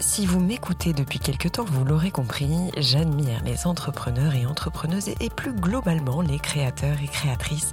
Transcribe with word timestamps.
Si 0.00 0.26
vous 0.26 0.38
m'écoutez 0.38 0.92
depuis 0.92 1.18
quelque 1.18 1.48
temps, 1.48 1.64
vous 1.64 1.84
l'aurez 1.84 2.12
compris, 2.12 2.70
j'admire 2.76 3.42
les 3.42 3.66
entrepreneurs 3.66 4.34
et 4.34 4.46
entrepreneuses 4.46 5.08
et 5.08 5.28
plus 5.28 5.52
globalement 5.52 6.20
les 6.20 6.38
créateurs 6.38 7.02
et 7.02 7.08
créatrices, 7.08 7.72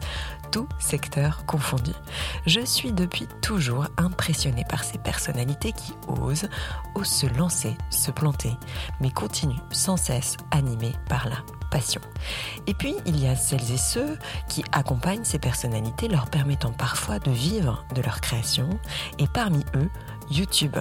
tous 0.52 0.68
secteurs 0.80 1.46
confondus. 1.46 1.94
Je 2.48 2.62
suis 2.62 2.94
depuis 2.94 3.28
toujours 3.42 3.86
impressionnée 3.98 4.66
par 4.68 4.84
ces 4.84 4.98
personnalités 4.98 5.72
qui 5.72 5.94
osent, 6.08 6.50
osent 6.96 7.08
se 7.08 7.28
lancer, 7.28 7.78
se 7.92 8.10
planter, 8.10 8.54
mais 9.02 9.12
continuent 9.12 9.62
sans 9.72 9.98
cesse 9.98 10.38
animées 10.50 10.94
par 11.08 11.30
la 11.30 11.38
passion. 11.70 12.02
Et 12.66 12.73
puis, 12.73 12.95
il 13.06 13.20
y 13.20 13.28
a 13.28 13.36
celles 13.36 13.72
et 13.72 13.78
ceux 13.78 14.17
qui 14.48 14.64
accompagnent 14.72 15.26
ces 15.26 15.39
personnalités, 15.39 16.08
leur 16.08 16.28
permettant 16.28 16.72
parfois 16.72 17.20
de 17.20 17.32
vivre 17.32 17.86
de 17.94 18.02
leur 18.02 18.22
création, 18.22 18.70
et 19.20 19.28
parmi 19.28 19.64
eux, 19.76 19.89
YouTube. 20.30 20.76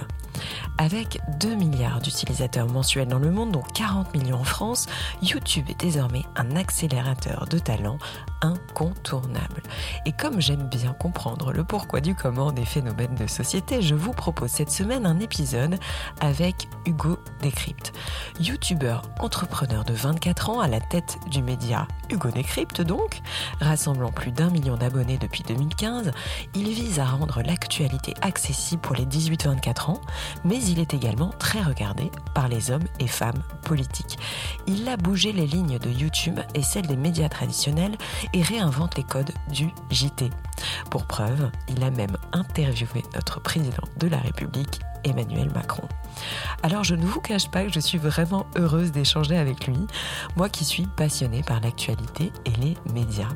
Avec 0.77 1.19
2 1.39 1.55
milliards 1.55 2.01
d'utilisateurs 2.01 2.67
mensuels 2.67 3.07
dans 3.07 3.19
le 3.19 3.31
monde, 3.31 3.51
dont 3.51 3.63
40 3.73 4.13
millions 4.13 4.39
en 4.39 4.43
France, 4.43 4.87
YouTube 5.21 5.65
est 5.69 5.79
désormais 5.79 6.23
un 6.35 6.55
accélérateur 6.55 7.47
de 7.49 7.59
talent 7.59 7.97
incontournable. 8.41 9.63
Et 10.05 10.11
comme 10.11 10.41
j'aime 10.41 10.67
bien 10.67 10.93
comprendre 10.93 11.53
le 11.53 11.63
pourquoi 11.63 12.01
du 12.01 12.13
comment 12.13 12.51
des 12.51 12.65
phénomènes 12.65 13.15
de 13.15 13.27
société, 13.27 13.81
je 13.81 13.95
vous 13.95 14.11
propose 14.11 14.51
cette 14.51 14.69
semaine 14.69 15.05
un 15.05 15.19
épisode 15.19 15.79
avec 16.19 16.67
Hugo 16.85 17.17
Décrypte. 17.41 17.93
YouTuber 18.39 18.97
entrepreneur 19.19 19.85
de 19.85 19.93
24 19.93 20.49
ans 20.49 20.59
à 20.59 20.67
la 20.67 20.81
tête 20.81 21.17
du 21.31 21.41
média 21.41 21.87
Hugo 22.09 22.29
Décrypte 22.29 22.81
donc, 22.81 23.21
rassemblant 23.61 24.11
plus 24.11 24.31
d'un 24.31 24.49
million 24.49 24.75
d'abonnés 24.75 25.17
depuis 25.17 25.43
2015, 25.43 26.11
il 26.53 26.69
vise 26.69 26.99
à 26.99 27.05
rendre 27.05 27.41
l'actualité 27.41 28.13
accessible 28.21 28.81
pour 28.81 28.95
les 28.95 29.05
18-24 29.35 29.91
ans, 29.91 30.01
mais 30.43 30.61
il 30.63 30.79
est 30.79 30.93
également 30.93 31.31
très 31.39 31.61
regardé 31.61 32.11
par 32.33 32.47
les 32.47 32.71
hommes 32.71 32.87
et 32.99 33.07
femmes 33.07 33.41
politiques. 33.63 34.17
Il 34.67 34.87
a 34.87 34.97
bougé 34.97 35.31
les 35.31 35.47
lignes 35.47 35.79
de 35.79 35.89
YouTube 35.89 36.39
et 36.53 36.61
celles 36.61 36.87
des 36.87 36.97
médias 36.97 37.29
traditionnels 37.29 37.97
et 38.33 38.41
réinvente 38.41 38.97
les 38.97 39.03
codes 39.03 39.31
du 39.49 39.69
JT. 39.91 40.29
Pour 40.89 41.05
preuve, 41.05 41.51
il 41.69 41.83
a 41.83 41.91
même 41.91 42.17
interviewé 42.33 43.03
notre 43.13 43.39
président 43.41 43.83
de 43.97 44.07
la 44.07 44.17
République, 44.17 44.79
Emmanuel 45.03 45.51
Macron. 45.53 45.87
Alors 46.63 46.83
je 46.83 46.95
ne 46.95 47.05
vous 47.05 47.21
cache 47.21 47.49
pas 47.49 47.63
que 47.63 47.71
je 47.71 47.79
suis 47.79 47.97
vraiment 47.97 48.45
heureuse 48.55 48.91
d'échanger 48.91 49.37
avec 49.37 49.67
lui, 49.67 49.77
moi 50.35 50.49
qui 50.49 50.65
suis 50.65 50.87
passionnée 50.87 51.43
par 51.43 51.59
l'actualité 51.61 52.31
et 52.45 52.51
les 52.61 52.75
médias. 52.93 53.29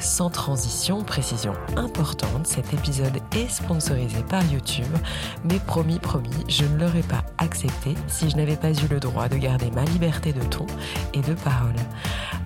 Sans 0.00 0.30
transition, 0.30 1.02
précision 1.02 1.54
importante, 1.76 2.46
cet 2.46 2.72
épisode 2.72 3.18
est 3.34 3.48
sponsorisé 3.48 4.22
par 4.28 4.44
YouTube, 4.44 4.86
mais 5.44 5.58
promis, 5.58 5.98
promis, 5.98 6.44
je 6.48 6.64
ne 6.64 6.78
l'aurais 6.78 7.02
pas 7.02 7.24
accepté 7.38 7.94
si 8.06 8.30
je 8.30 8.36
n'avais 8.36 8.56
pas 8.56 8.70
eu 8.70 8.86
le 8.88 9.00
droit 9.00 9.28
de 9.28 9.36
garder 9.36 9.70
ma 9.72 9.84
liberté 9.84 10.32
de 10.32 10.42
ton 10.42 10.66
et 11.14 11.20
de 11.20 11.34
parole. 11.34 11.74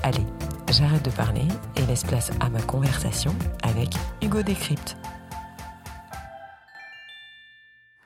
Allez, 0.03 0.27
j'arrête 0.71 1.05
de 1.05 1.11
parler 1.11 1.47
et 1.77 1.83
laisse 1.83 2.05
place 2.05 2.31
à 2.41 2.49
ma 2.49 2.61
conversation 2.63 3.35
avec 3.63 3.91
Hugo 4.23 4.43
Décrypte. 4.43 4.97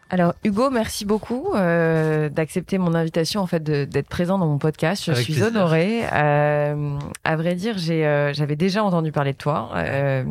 Alors 0.08 0.34
Hugo, 0.44 0.70
merci 0.70 1.04
beaucoup 1.04 1.54
euh, 1.54 2.28
d'accepter 2.28 2.78
mon 2.78 2.94
invitation 2.94 3.40
en 3.40 3.46
fait 3.46 3.62
d'être 3.62 4.08
présent 4.08 4.38
dans 4.38 4.46
mon 4.46 4.58
podcast. 4.58 5.02
Je 5.04 5.12
suis 5.12 5.42
honorée. 5.42 6.04
Euh, 6.12 6.96
à 7.24 7.36
vrai 7.36 7.56
dire, 7.56 7.76
j'ai 7.76 8.06
euh, 8.06 8.32
j'avais 8.32 8.54
déjà 8.54 8.84
entendu 8.84 9.10
parler 9.10 9.32
de 9.32 9.38
toi 9.38 9.70
euh, 9.74 10.24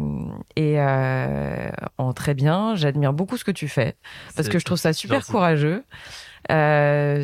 et 0.55 0.79
euh, 0.79 1.69
en 1.97 2.13
très 2.13 2.33
bien. 2.33 2.75
J'admire 2.75 3.11
beaucoup 3.11 3.35
ce 3.35 3.43
que 3.43 3.51
tu 3.51 3.67
fais 3.67 3.95
parce 4.35 4.47
que 4.47 4.59
je 4.59 4.65
trouve 4.65 4.77
ça 4.77 4.93
super 4.93 5.25
courageux, 5.25 5.83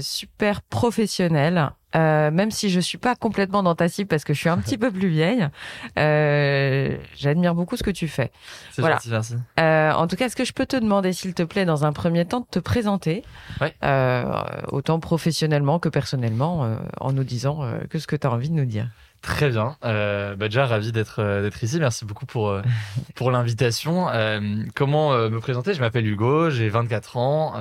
super 0.02 0.62
professionnel. 0.62 1.72
Euh, 1.96 2.32
même 2.32 2.52
si 2.52 2.70
je 2.70 2.80
suis 2.80 2.98
pas 2.98 3.16
complètement 3.16 3.64
dans 3.64 3.76
ta 3.76 3.90
cible 3.90 4.08
parce 4.08 4.24
que 4.24 4.34
je 4.34 4.40
suis 4.40 4.50
un 4.50 4.58
petit 4.58 4.78
peu 4.78 4.92
plus 4.92 5.10
vieille, 5.10 5.48
euh, 5.98 6.98
j'admire 7.16 7.56
beaucoup 7.56 7.76
ce 7.76 7.84
que 7.84 7.92
tu 7.92 8.08
fais. 8.08 8.32
Voilà. 8.78 8.96
Gentil, 8.96 9.10
merci. 9.10 9.36
Euh, 9.60 9.92
en 9.92 10.08
tout 10.08 10.16
cas, 10.16 10.26
est-ce 10.26 10.36
que 10.36 10.46
je 10.46 10.54
peux 10.54 10.66
te 10.66 10.78
demander, 10.78 11.14
s'il 11.14 11.34
te 11.34 11.44
plaît, 11.44 11.66
dans 11.66 11.86
un 11.86 11.94
premier 11.94 12.26
temps, 12.26 12.42
de 12.42 12.46
te 12.50 12.60
présenter, 12.60 13.24
ouais. 13.60 13.74
autant 14.70 15.00
professionnellement 15.00 15.80
que 15.80 15.90
personnellement, 15.90 16.78
en 17.00 17.12
nous 17.12 17.24
disant 17.24 17.66
que 17.90 18.00
ce 18.00 18.08
que 18.08 18.16
tu 18.16 18.28
as 18.28 18.32
envie 18.32 18.50
de 18.50 18.56
nous 18.56 18.66
dire. 18.66 18.88
Très 19.22 19.50
bien. 19.50 19.76
Euh, 19.86 20.36
bah 20.36 20.48
déjà 20.48 20.66
ravi 20.66 20.92
d'être 20.92 21.22
d'être 21.42 21.64
ici. 21.64 21.80
Merci 21.80 22.06
beaucoup 22.06 22.26
pour 22.26 22.60
pour 23.16 23.30
l'invitation. 23.30 24.08
comment 24.76 25.12
me 25.12 25.40
présenter? 25.40 25.74
Je 25.74 25.80
m'appelle 25.80 26.08
Hugo. 26.08 26.50
J'ai 26.50 26.70
24 26.70 27.18
ans. 27.18 27.54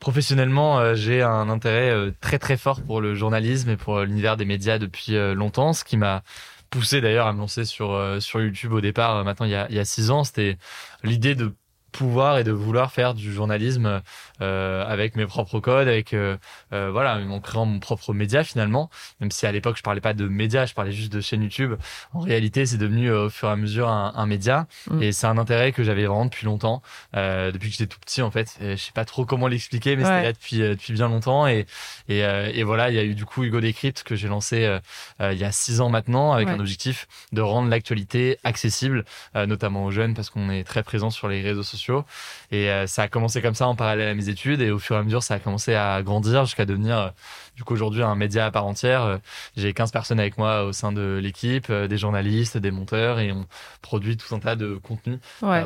Professionnellement, 0.00 0.78
euh, 0.78 0.94
j'ai 0.94 1.22
un 1.22 1.48
intérêt 1.48 1.90
euh, 1.90 2.12
très 2.20 2.38
très 2.38 2.56
fort 2.56 2.82
pour 2.82 3.00
le 3.00 3.14
journalisme 3.14 3.70
et 3.70 3.76
pour 3.76 4.00
l'univers 4.00 4.36
des 4.36 4.44
médias 4.44 4.78
depuis 4.78 5.16
euh, 5.16 5.34
longtemps, 5.34 5.72
ce 5.72 5.84
qui 5.84 5.96
m'a 5.96 6.22
poussé 6.70 7.00
d'ailleurs 7.00 7.26
à 7.26 7.32
me 7.32 7.38
lancer 7.38 7.64
sur 7.64 7.98
sur 8.20 8.40
YouTube 8.40 8.72
au 8.72 8.80
départ. 8.80 9.24
Maintenant, 9.24 9.46
il 9.46 9.52
y 9.52 9.54
a 9.54 9.66
il 9.70 9.76
y 9.76 9.78
a 9.78 9.84
six 9.84 10.10
ans, 10.10 10.24
c'était 10.24 10.58
l'idée 11.02 11.34
de 11.34 11.54
pouvoir 11.92 12.38
et 12.38 12.44
de 12.44 12.52
vouloir 12.52 12.92
faire 12.92 13.14
du 13.14 13.32
journalisme 13.32 13.86
euh, 13.86 14.00
avec 14.40 15.16
mes 15.16 15.26
propres 15.26 15.60
codes, 15.60 15.88
avec 15.88 16.12
euh, 16.14 16.36
euh, 16.72 16.90
voilà, 16.90 17.16
en 17.16 17.40
créant 17.40 17.66
mon 17.66 17.80
propre 17.80 18.12
média 18.12 18.44
finalement. 18.44 18.90
Même 19.20 19.30
si 19.30 19.46
à 19.46 19.52
l'époque 19.52 19.76
je 19.76 19.82
parlais 19.82 20.00
pas 20.00 20.14
de 20.14 20.26
média, 20.28 20.66
je 20.66 20.74
parlais 20.74 20.92
juste 20.92 21.12
de 21.12 21.20
chaîne 21.20 21.42
YouTube. 21.42 21.74
En 22.12 22.20
réalité, 22.20 22.66
c'est 22.66 22.78
devenu 22.78 23.10
au 23.10 23.30
fur 23.30 23.48
et 23.48 23.52
à 23.52 23.56
mesure 23.56 23.88
un, 23.88 24.12
un 24.14 24.26
média 24.26 24.66
mm. 24.90 25.02
et 25.02 25.12
c'est 25.12 25.26
un 25.26 25.38
intérêt 25.38 25.72
que 25.72 25.82
j'avais 25.82 26.06
vraiment 26.06 26.26
depuis 26.26 26.46
longtemps, 26.46 26.82
depuis 27.14 27.70
que 27.70 27.76
j'étais 27.76 27.86
tout 27.86 28.00
petit 28.00 28.22
en 28.22 28.30
fait. 28.30 28.56
Et 28.60 28.76
je 28.76 28.82
sais 28.82 28.92
pas 28.92 29.04
trop 29.04 29.24
comment 29.24 29.48
l'expliquer, 29.48 29.96
mais 29.96 30.04
c'était 30.04 30.22
là 30.22 30.32
depuis 30.32 30.58
depuis 30.58 30.92
bien 30.92 31.08
longtemps 31.08 31.46
et 31.46 31.66
et, 32.08 32.20
et 32.20 32.62
voilà, 32.62 32.90
il 32.90 32.96
y 32.96 32.98
a 32.98 33.04
eu 33.04 33.14
du 33.14 33.24
coup 33.24 33.44
Hugo 33.44 33.60
Décrypte 33.60 34.02
que 34.02 34.14
j'ai 34.14 34.28
lancé 34.28 34.78
il 35.20 35.38
y 35.38 35.44
a 35.44 35.52
six 35.52 35.80
ans 35.80 35.88
maintenant 35.88 36.32
avec 36.32 36.48
un 36.48 36.60
objectif 36.60 37.06
de 37.32 37.40
rendre 37.40 37.68
l'actualité 37.68 38.38
accessible, 38.44 39.04
notamment 39.34 39.84
aux 39.84 39.90
jeunes 39.90 40.14
parce 40.14 40.30
qu'on 40.30 40.50
est 40.50 40.64
très 40.64 40.82
présent 40.82 41.10
sur 41.10 41.28
les 41.28 41.42
réseaux 41.42 41.62
sociaux 41.62 42.04
et 42.50 42.70
euh, 42.70 42.86
ça 42.86 43.02
a 43.02 43.08
commencé 43.08 43.42
comme 43.42 43.54
ça 43.54 43.66
en 43.66 43.74
parallèle 43.76 44.08
à 44.08 44.14
mes 44.14 44.27
études. 44.28 44.60
Et 44.60 44.70
au 44.70 44.78
fur 44.78 44.96
et 44.96 44.98
à 44.98 45.02
mesure, 45.02 45.22
ça 45.22 45.34
a 45.34 45.38
commencé 45.38 45.74
à 45.74 46.02
grandir 46.02 46.44
jusqu'à 46.44 46.64
devenir, 46.64 46.98
euh, 46.98 47.08
du 47.56 47.64
coup, 47.64 47.74
aujourd'hui 47.74 48.02
un 48.02 48.14
média 48.14 48.46
à 48.46 48.50
part 48.50 48.66
entière. 48.66 49.02
Euh, 49.02 49.18
j'ai 49.56 49.72
15 49.72 49.90
personnes 49.90 50.20
avec 50.20 50.38
moi 50.38 50.64
au 50.64 50.72
sein 50.72 50.92
de 50.92 51.18
l'équipe, 51.22 51.70
des 51.72 51.98
journalistes, 51.98 52.56
des 52.58 52.70
monteurs, 52.70 53.20
et 53.20 53.32
on 53.32 53.46
produit 53.82 54.16
tout 54.16 54.34
un 54.34 54.38
tas 54.38 54.56
de 54.56 54.74
contenus 54.76 55.18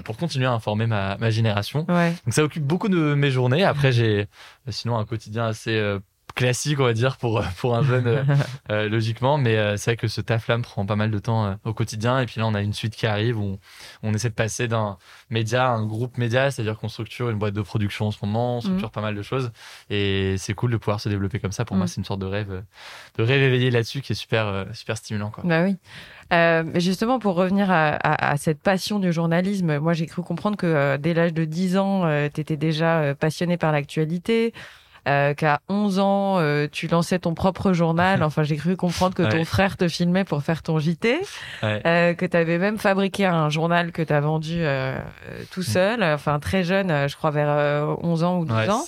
pour 0.04 0.16
continuer 0.16 0.46
à 0.46 0.52
informer 0.52 0.86
ma, 0.86 1.16
ma 1.18 1.30
génération. 1.30 1.84
Ouais. 1.88 2.10
Donc 2.24 2.34
ça 2.34 2.44
occupe 2.44 2.64
beaucoup 2.64 2.88
de 2.88 3.14
mes 3.14 3.30
journées. 3.30 3.64
Après, 3.64 3.92
j'ai 3.92 4.26
sinon 4.68 4.98
un 4.98 5.04
quotidien 5.04 5.46
assez 5.46 5.98
classique, 6.34 6.80
on 6.80 6.84
va 6.84 6.92
dire, 6.92 7.16
pour, 7.16 7.42
pour 7.58 7.74
un 7.74 7.82
jeune, 7.82 8.06
euh, 8.06 8.24
euh, 8.70 8.88
logiquement. 8.88 9.38
Mais 9.38 9.56
euh, 9.56 9.76
c'est 9.76 9.92
vrai 9.92 9.96
que 9.96 10.08
ce 10.08 10.20
taf-là 10.20 10.58
me 10.58 10.62
prend 10.62 10.86
pas 10.86 10.96
mal 10.96 11.10
de 11.10 11.18
temps 11.18 11.56
au 11.64 11.72
quotidien. 11.72 12.20
Et 12.20 12.26
puis 12.26 12.40
là, 12.40 12.46
on 12.46 12.54
a 12.54 12.62
une 12.62 12.72
suite 12.72 12.94
qui 12.94 13.06
arrive 13.06 13.38
où 13.38 13.58
on, 14.02 14.12
essaie 14.14 14.30
de 14.30 14.34
passer 14.34 14.68
d'un 14.68 14.98
média 15.30 15.66
à 15.66 15.70
un 15.70 15.86
groupe 15.86 16.18
média, 16.18 16.50
c'est-à-dire 16.50 16.78
qu'on 16.78 16.88
structure 16.88 17.30
une 17.30 17.38
boîte 17.38 17.54
de 17.54 17.62
production 17.62 18.06
en 18.06 18.10
ce 18.10 18.18
moment, 18.22 18.58
on 18.58 18.60
structure 18.60 18.88
mm. 18.88 18.92
pas 18.92 19.00
mal 19.00 19.14
de 19.14 19.22
choses. 19.22 19.50
Et 19.90 20.36
c'est 20.38 20.54
cool 20.54 20.70
de 20.70 20.76
pouvoir 20.76 21.00
se 21.00 21.08
développer 21.08 21.38
comme 21.38 21.52
ça. 21.52 21.64
Pour 21.64 21.76
moi, 21.76 21.84
mm. 21.84 21.88
c'est 21.88 21.96
une 21.96 22.04
sorte 22.04 22.20
de 22.20 22.26
rêve, 22.26 22.62
de 23.16 23.22
rêve 23.22 23.42
éveillé 23.42 23.70
là-dessus 23.70 24.00
qui 24.00 24.12
est 24.12 24.16
super, 24.16 24.66
super 24.72 24.96
stimulant. 24.96 25.30
Quoi. 25.30 25.44
Bah 25.46 25.62
oui. 25.62 25.76
Euh, 26.32 26.64
justement, 26.76 27.18
pour 27.18 27.34
revenir 27.34 27.70
à, 27.70 27.90
à, 27.90 28.30
à, 28.32 28.36
cette 28.38 28.60
passion 28.60 28.98
du 28.98 29.12
journalisme, 29.12 29.78
moi 29.78 29.92
j'ai 29.92 30.06
cru 30.06 30.22
comprendre 30.22 30.56
que 30.56 30.96
dès 30.96 31.12
l'âge 31.12 31.34
de 31.34 31.44
10 31.44 31.76
ans, 31.76 32.28
tu 32.32 32.40
étais 32.40 32.56
déjà 32.56 33.14
passionné 33.14 33.58
par 33.58 33.72
l'actualité 33.72 34.54
euh, 35.08 35.34
qu'à 35.34 35.60
11 35.68 35.98
ans, 35.98 36.38
euh, 36.38 36.66
tu 36.70 36.86
lançais 36.88 37.18
ton 37.18 37.34
propre 37.34 37.72
journal. 37.72 38.22
Enfin, 38.32 38.42
j'ai 38.42 38.56
cru 38.56 38.76
comprendre 38.76 39.14
que 39.14 39.22
ton 39.22 39.44
frère 39.44 39.76
te 39.76 39.88
filmait 39.88 40.24
pour 40.24 40.42
faire 40.42 40.62
ton 40.62 40.78
JT, 40.78 41.20
euh, 41.62 42.14
que 42.14 42.24
tu 42.26 42.36
avais 42.36 42.58
même 42.58 42.78
fabriqué 42.78 43.26
un 43.26 43.50
journal 43.50 43.92
que 43.92 44.02
tu 44.02 44.12
as 44.12 44.20
vendu 44.20 44.58
euh, 44.60 44.98
tout 45.50 45.62
seul, 45.62 46.02
enfin 46.02 46.38
très 46.38 46.64
jeune, 46.64 47.08
je 47.08 47.16
crois 47.16 47.30
vers 47.30 47.96
11 48.02 48.24
ans 48.24 48.38
ou 48.38 48.44
12 48.44 48.70
ans. 48.70 48.84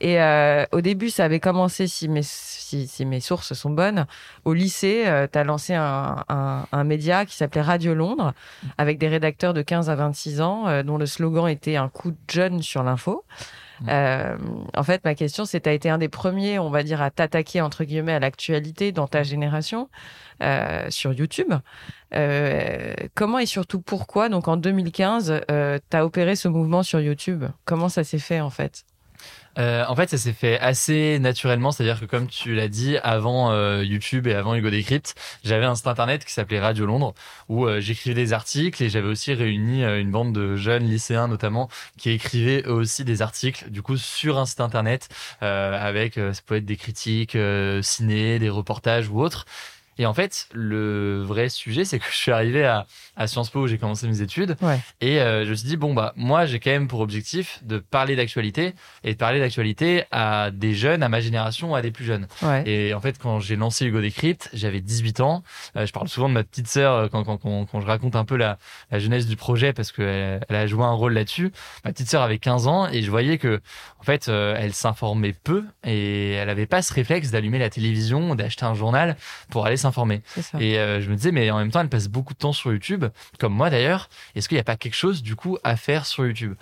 Et 0.00 0.20
euh, 0.20 0.64
au 0.70 0.80
début, 0.80 1.10
ça 1.10 1.24
avait 1.24 1.40
commencé, 1.40 1.88
si 1.88 2.08
mes, 2.08 2.22
si, 2.22 2.86
si 2.86 3.04
mes 3.04 3.20
sources 3.20 3.54
sont 3.54 3.70
bonnes, 3.70 4.06
au 4.44 4.52
lycée, 4.52 5.04
euh, 5.06 5.26
tu 5.30 5.38
as 5.38 5.44
lancé 5.44 5.74
un, 5.74 6.24
un, 6.28 6.66
un 6.70 6.84
média 6.84 7.24
qui 7.24 7.34
s'appelait 7.36 7.62
Radio 7.62 7.94
Londres, 7.94 8.32
avec 8.78 8.98
des 8.98 9.08
rédacteurs 9.08 9.54
de 9.54 9.62
15 9.62 9.90
à 9.90 9.96
26 9.96 10.40
ans, 10.40 10.68
euh, 10.68 10.82
dont 10.84 10.98
le 10.98 11.06
slogan 11.06 11.48
était 11.48 11.76
un 11.76 11.88
coup 11.88 12.12
de 12.12 12.16
jeune 12.30 12.62
sur 12.62 12.84
l'info. 12.84 13.24
Euh, 13.86 14.36
en 14.74 14.82
fait, 14.82 15.04
ma 15.04 15.14
question, 15.14 15.44
c'est, 15.44 15.60
tu 15.60 15.68
as 15.68 15.72
été 15.72 15.88
un 15.90 15.98
des 15.98 16.08
premiers, 16.08 16.58
on 16.58 16.70
va 16.70 16.82
dire, 16.82 17.00
à 17.00 17.10
t'attaquer, 17.10 17.60
entre 17.60 17.84
guillemets, 17.84 18.14
à 18.14 18.18
l'actualité 18.18 18.92
dans 18.92 19.06
ta 19.06 19.22
génération 19.22 19.88
euh, 20.42 20.86
sur 20.90 21.12
YouTube. 21.12 21.52
Euh, 22.14 22.94
comment 23.14 23.38
et 23.38 23.46
surtout 23.46 23.80
pourquoi, 23.80 24.28
donc 24.28 24.48
en 24.48 24.56
2015, 24.56 25.42
euh, 25.50 25.78
tu 25.90 25.96
as 25.96 26.04
opéré 26.04 26.36
ce 26.36 26.48
mouvement 26.48 26.82
sur 26.82 27.00
YouTube? 27.00 27.44
Comment 27.64 27.88
ça 27.88 28.04
s'est 28.04 28.18
fait, 28.18 28.40
en 28.40 28.50
fait? 28.50 28.84
Euh, 29.58 29.84
en 29.88 29.96
fait, 29.96 30.08
ça 30.08 30.18
s'est 30.18 30.32
fait 30.32 30.58
assez 30.60 31.18
naturellement, 31.18 31.72
c'est-à-dire 31.72 31.98
que 32.00 32.04
comme 32.04 32.28
tu 32.28 32.54
l'as 32.54 32.68
dit, 32.68 32.96
avant 32.98 33.50
euh, 33.50 33.82
YouTube 33.84 34.26
et 34.26 34.34
avant 34.34 34.54
Hugo 34.54 34.70
Décrypte, 34.70 35.14
j'avais 35.44 35.64
un 35.64 35.74
site 35.74 35.86
internet 35.88 36.24
qui 36.24 36.32
s'appelait 36.32 36.60
Radio 36.60 36.86
Londres, 36.86 37.14
où 37.48 37.66
euh, 37.66 37.80
j'écrivais 37.80 38.14
des 38.14 38.32
articles 38.32 38.82
et 38.82 38.88
j'avais 38.88 39.08
aussi 39.08 39.34
réuni 39.34 39.84
euh, 39.84 40.00
une 40.00 40.10
bande 40.10 40.32
de 40.32 40.56
jeunes 40.56 40.84
lycéens 40.84 41.28
notamment 41.28 41.68
qui 41.96 42.10
écrivaient 42.10 42.62
eux 42.66 42.72
aussi 42.72 43.04
des 43.04 43.22
articles, 43.22 43.70
du 43.70 43.82
coup 43.82 43.96
sur 43.96 44.38
un 44.38 44.46
site 44.46 44.60
internet 44.60 45.08
euh, 45.42 45.76
avec, 45.78 46.14
ça 46.14 46.40
peut 46.46 46.56
être 46.56 46.64
des 46.64 46.76
critiques 46.76 47.36
ciné, 47.82 48.38
des 48.38 48.50
reportages 48.50 49.08
ou 49.08 49.20
autres. 49.20 49.44
Et 49.98 50.06
en 50.06 50.14
fait, 50.14 50.48
le 50.52 51.22
vrai 51.22 51.48
sujet, 51.48 51.84
c'est 51.84 51.98
que 51.98 52.06
je 52.10 52.16
suis 52.16 52.30
arrivé 52.30 52.64
à, 52.64 52.86
à 53.16 53.26
Sciences 53.26 53.50
Po 53.50 53.62
où 53.62 53.66
j'ai 53.66 53.78
commencé 53.78 54.06
mes 54.06 54.20
études. 54.20 54.56
Ouais. 54.62 54.78
Et 55.00 55.20
euh, 55.20 55.44
je 55.44 55.50
me 55.50 55.54
suis 55.54 55.68
dit, 55.68 55.76
bon, 55.76 55.94
bah, 55.94 56.12
moi, 56.16 56.46
j'ai 56.46 56.60
quand 56.60 56.70
même 56.70 56.88
pour 56.88 57.00
objectif 57.00 57.60
de 57.64 57.78
parler 57.78 58.16
d'actualité 58.16 58.74
et 59.04 59.12
de 59.12 59.18
parler 59.18 59.40
d'actualité 59.40 60.04
à 60.10 60.50
des 60.52 60.74
jeunes, 60.74 61.02
à 61.02 61.08
ma 61.08 61.20
génération, 61.20 61.74
à 61.74 61.82
des 61.82 61.90
plus 61.90 62.04
jeunes. 62.04 62.28
Ouais. 62.42 62.62
Et 62.68 62.94
en 62.94 63.00
fait, 63.00 63.18
quand 63.18 63.40
j'ai 63.40 63.56
lancé 63.56 63.86
Hugo 63.86 64.00
Décrypte, 64.00 64.48
j'avais 64.52 64.80
18 64.80 65.20
ans. 65.20 65.42
Euh, 65.76 65.84
je 65.84 65.92
parle 65.92 66.08
souvent 66.08 66.28
de 66.28 66.34
ma 66.34 66.44
petite 66.44 66.68
sœur 66.68 66.94
euh, 66.94 67.08
quand, 67.08 67.24
quand, 67.24 67.38
quand, 67.38 67.66
quand 67.66 67.80
je 67.80 67.86
raconte 67.86 68.14
un 68.16 68.24
peu 68.24 68.36
la, 68.36 68.58
la 68.90 68.98
jeunesse 68.98 69.26
du 69.26 69.36
projet 69.36 69.72
parce 69.72 69.92
qu'elle 69.92 70.40
elle 70.48 70.56
a 70.56 70.66
joué 70.66 70.84
un 70.84 70.92
rôle 70.92 71.12
là-dessus. 71.14 71.52
Ma 71.84 71.92
petite 71.92 72.08
sœur 72.08 72.22
avait 72.22 72.38
15 72.38 72.66
ans 72.68 72.88
et 72.88 73.02
je 73.02 73.10
voyais 73.10 73.38
que, 73.38 73.60
en 74.00 74.04
fait, 74.04 74.28
euh, 74.28 74.54
elle 74.58 74.74
s'informait 74.74 75.32
peu 75.32 75.64
et 75.84 76.32
elle 76.32 76.50
avait 76.50 76.66
pas 76.66 76.82
ce 76.82 76.94
réflexe 76.94 77.30
d'allumer 77.30 77.58
la 77.58 77.70
télévision, 77.70 78.34
d'acheter 78.34 78.64
un 78.64 78.74
journal 78.74 79.16
pour 79.50 79.66
aller 79.66 79.76
s'informer. 79.76 79.87
Et 80.60 80.78
euh, 80.78 81.00
je 81.00 81.10
me 81.10 81.16
disais, 81.16 81.32
mais 81.32 81.50
en 81.50 81.58
même 81.58 81.70
temps, 81.70 81.80
elle 81.80 81.88
passe 81.88 82.08
beaucoup 82.08 82.34
de 82.34 82.38
temps 82.38 82.52
sur 82.52 82.72
YouTube, 82.72 83.04
comme 83.38 83.52
moi 83.52 83.70
d'ailleurs. 83.70 84.08
Est-ce 84.34 84.48
qu'il 84.48 84.56
n'y 84.56 84.60
a 84.60 84.64
pas 84.64 84.76
quelque 84.76 84.96
chose, 84.96 85.22
du 85.22 85.36
coup, 85.36 85.58
à 85.64 85.76
faire 85.76 86.06
sur 86.06 86.26
YouTube? 86.26 86.54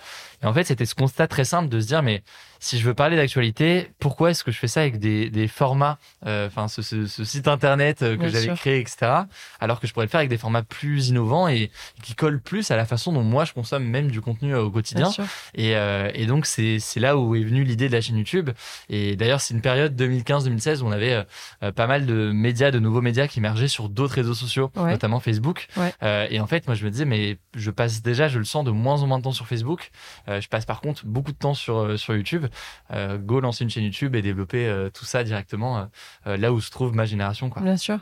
Et 0.43 0.45
en 0.45 0.53
fait, 0.53 0.63
c'était 0.65 0.85
ce 0.85 0.95
constat 0.95 1.27
très 1.27 1.45
simple 1.45 1.69
de 1.69 1.79
se 1.79 1.87
dire, 1.87 2.03
mais 2.03 2.21
si 2.59 2.79
je 2.79 2.83
veux 2.85 2.93
parler 2.93 3.15
d'actualité, 3.15 3.91
pourquoi 3.99 4.31
est-ce 4.31 4.43
que 4.43 4.51
je 4.51 4.57
fais 4.57 4.67
ça 4.67 4.81
avec 4.81 4.99
des, 4.99 5.29
des 5.29 5.47
formats, 5.47 5.97
euh, 6.25 6.47
enfin, 6.47 6.67
ce, 6.67 6.81
ce, 6.81 7.05
ce 7.05 7.23
site 7.23 7.47
internet 7.47 8.01
euh, 8.01 8.15
que 8.15 8.21
Bien 8.21 8.29
j'avais 8.29 8.43
sûr. 8.45 8.55
créé, 8.55 8.79
etc., 8.79 9.11
alors 9.59 9.79
que 9.79 9.87
je 9.87 9.93
pourrais 9.93 10.05
le 10.05 10.09
faire 10.09 10.19
avec 10.19 10.29
des 10.29 10.37
formats 10.37 10.63
plus 10.63 11.09
innovants 11.09 11.47
et 11.47 11.71
qui 12.03 12.15
collent 12.15 12.41
plus 12.41 12.69
à 12.71 12.75
la 12.75 12.85
façon 12.85 13.11
dont 13.13 13.21
moi 13.23 13.45
je 13.45 13.53
consomme 13.53 13.83
même 13.83 14.09
du 14.09 14.21
contenu 14.21 14.53
euh, 14.55 14.63
au 14.63 14.71
quotidien. 14.71 15.09
Et, 15.55 15.75
euh, 15.75 16.09
et 16.13 16.25
donc, 16.25 16.45
c'est 16.45 16.79
c'est 16.79 16.99
là 16.99 17.17
où 17.17 17.35
est 17.35 17.43
venue 17.43 17.63
l'idée 17.63 17.87
de 17.87 17.93
la 17.93 18.01
chaîne 18.01 18.17
YouTube. 18.17 18.49
Et 18.89 19.15
d'ailleurs, 19.15 19.41
c'est 19.41 19.53
une 19.53 19.61
période 19.61 19.99
2015-2016 19.99 20.81
où 20.81 20.87
on 20.87 20.91
avait 20.91 21.25
euh, 21.63 21.71
pas 21.71 21.87
mal 21.87 22.05
de 22.05 22.31
médias, 22.31 22.71
de 22.71 22.79
nouveaux 22.79 23.01
médias 23.01 23.27
qui 23.27 23.39
émergeaient 23.39 23.67
sur 23.67 23.89
d'autres 23.89 24.15
réseaux 24.15 24.33
sociaux, 24.33 24.71
Ouais. 24.75 24.91
notamment 24.91 25.19
Facebook. 25.19 25.67
Ouais. 25.77 25.93
Et 26.31 26.39
en 26.39 26.47
fait, 26.47 26.67
moi, 26.67 26.75
je 26.75 26.85
me 26.85 26.91
disais, 26.91 27.05
mais 27.05 27.37
je 27.55 27.71
passe 27.71 28.01
déjà, 28.01 28.27
je 28.27 28.39
le 28.39 28.45
sens, 28.45 28.63
de 28.65 28.71
moins 28.71 29.01
en 29.01 29.07
moins 29.07 29.17
de 29.19 29.23
temps 29.23 29.31
sur 29.31 29.47
Facebook. 29.47 29.91
Euh, 30.29 30.41
je 30.41 30.47
passe 30.49 30.65
par 30.65 30.81
contre 30.81 31.05
beaucoup 31.05 31.31
de 31.31 31.37
temps 31.37 31.53
sur, 31.53 31.77
euh, 31.77 31.97
sur 31.97 32.15
YouTube. 32.15 32.45
Euh, 32.91 33.17
go 33.17 33.39
lancer 33.39 33.63
une 33.63 33.69
chaîne 33.69 33.83
YouTube 33.83 34.15
et 34.15 34.21
développer 34.21 34.87
tout 34.93 35.05
ça 35.05 35.23
directement 35.23 35.87
là 36.25 36.51
où 36.51 36.59
se 36.61 36.71
trouve 36.71 36.93
ma 36.95 37.05
génération. 37.05 37.49
Quoi. 37.49 37.61
Bien 37.61 37.77
sûr. 37.77 37.99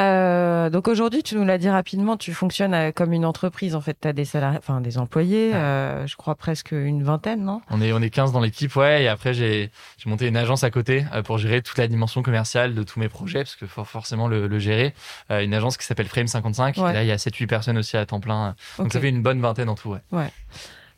Euh, 0.00 0.70
donc 0.70 0.86
aujourd'hui, 0.86 1.24
tu 1.24 1.34
nous 1.34 1.44
l'as 1.44 1.58
dit 1.58 1.68
rapidement, 1.68 2.16
tu 2.16 2.32
fonctionnes 2.32 2.92
comme 2.92 3.12
une 3.12 3.24
entreprise. 3.24 3.74
En 3.74 3.80
fait, 3.80 3.96
tu 4.00 4.06
as 4.06 4.12
des 4.12 4.24
salariés, 4.24 4.58
enfin 4.58 4.80
des 4.80 4.96
employés, 4.96 5.48
Ouais. 5.48 5.54
euh, 5.56 6.06
je 6.06 6.14
crois 6.14 6.36
presque 6.36 6.70
une 6.70 7.02
vingtaine, 7.02 7.42
non? 7.44 7.62
On 7.68 7.80
est, 7.82 7.92
on 7.92 8.00
est 8.00 8.10
15 8.10 8.30
dans 8.30 8.38
l'équipe, 8.38 8.76
ouais. 8.76 9.02
Et 9.02 9.08
après, 9.08 9.34
j'ai 9.34 9.72
j'ai 9.96 10.08
monté 10.08 10.28
une 10.28 10.36
agence 10.36 10.62
à 10.62 10.70
côté 10.70 11.04
pour 11.24 11.38
gérer 11.38 11.62
toute 11.62 11.78
la 11.78 11.88
dimension 11.88 12.22
commerciale 12.22 12.74
de 12.76 12.82
tous 12.84 13.00
mes 13.00 13.08
projets, 13.08 13.40
parce 13.40 13.56
que 13.56 13.66
faut 13.66 13.82
forcément 13.82 14.28
le, 14.28 14.46
le 14.46 14.58
gérer. 14.60 14.94
Euh, 15.32 15.42
une 15.42 15.52
agence 15.52 15.76
qui 15.76 15.84
s'appelle 15.84 16.06
Frame 16.06 16.28
55. 16.28 16.76
Ouais. 16.76 16.90
Et 16.90 16.94
là, 16.94 17.02
il 17.02 17.08
y 17.08 17.12
a 17.12 17.16
7-8 17.16 17.48
personnes 17.48 17.78
aussi 17.78 17.96
à 17.96 18.06
temps 18.06 18.20
plein. 18.20 18.54
Donc 18.78 18.86
Ok. 18.86 18.92
ça 18.92 19.00
fait 19.00 19.08
une 19.08 19.22
bonne 19.22 19.40
vingtaine 19.40 19.68
en 19.68 19.74
tout, 19.74 19.96
ouais. 20.12 20.30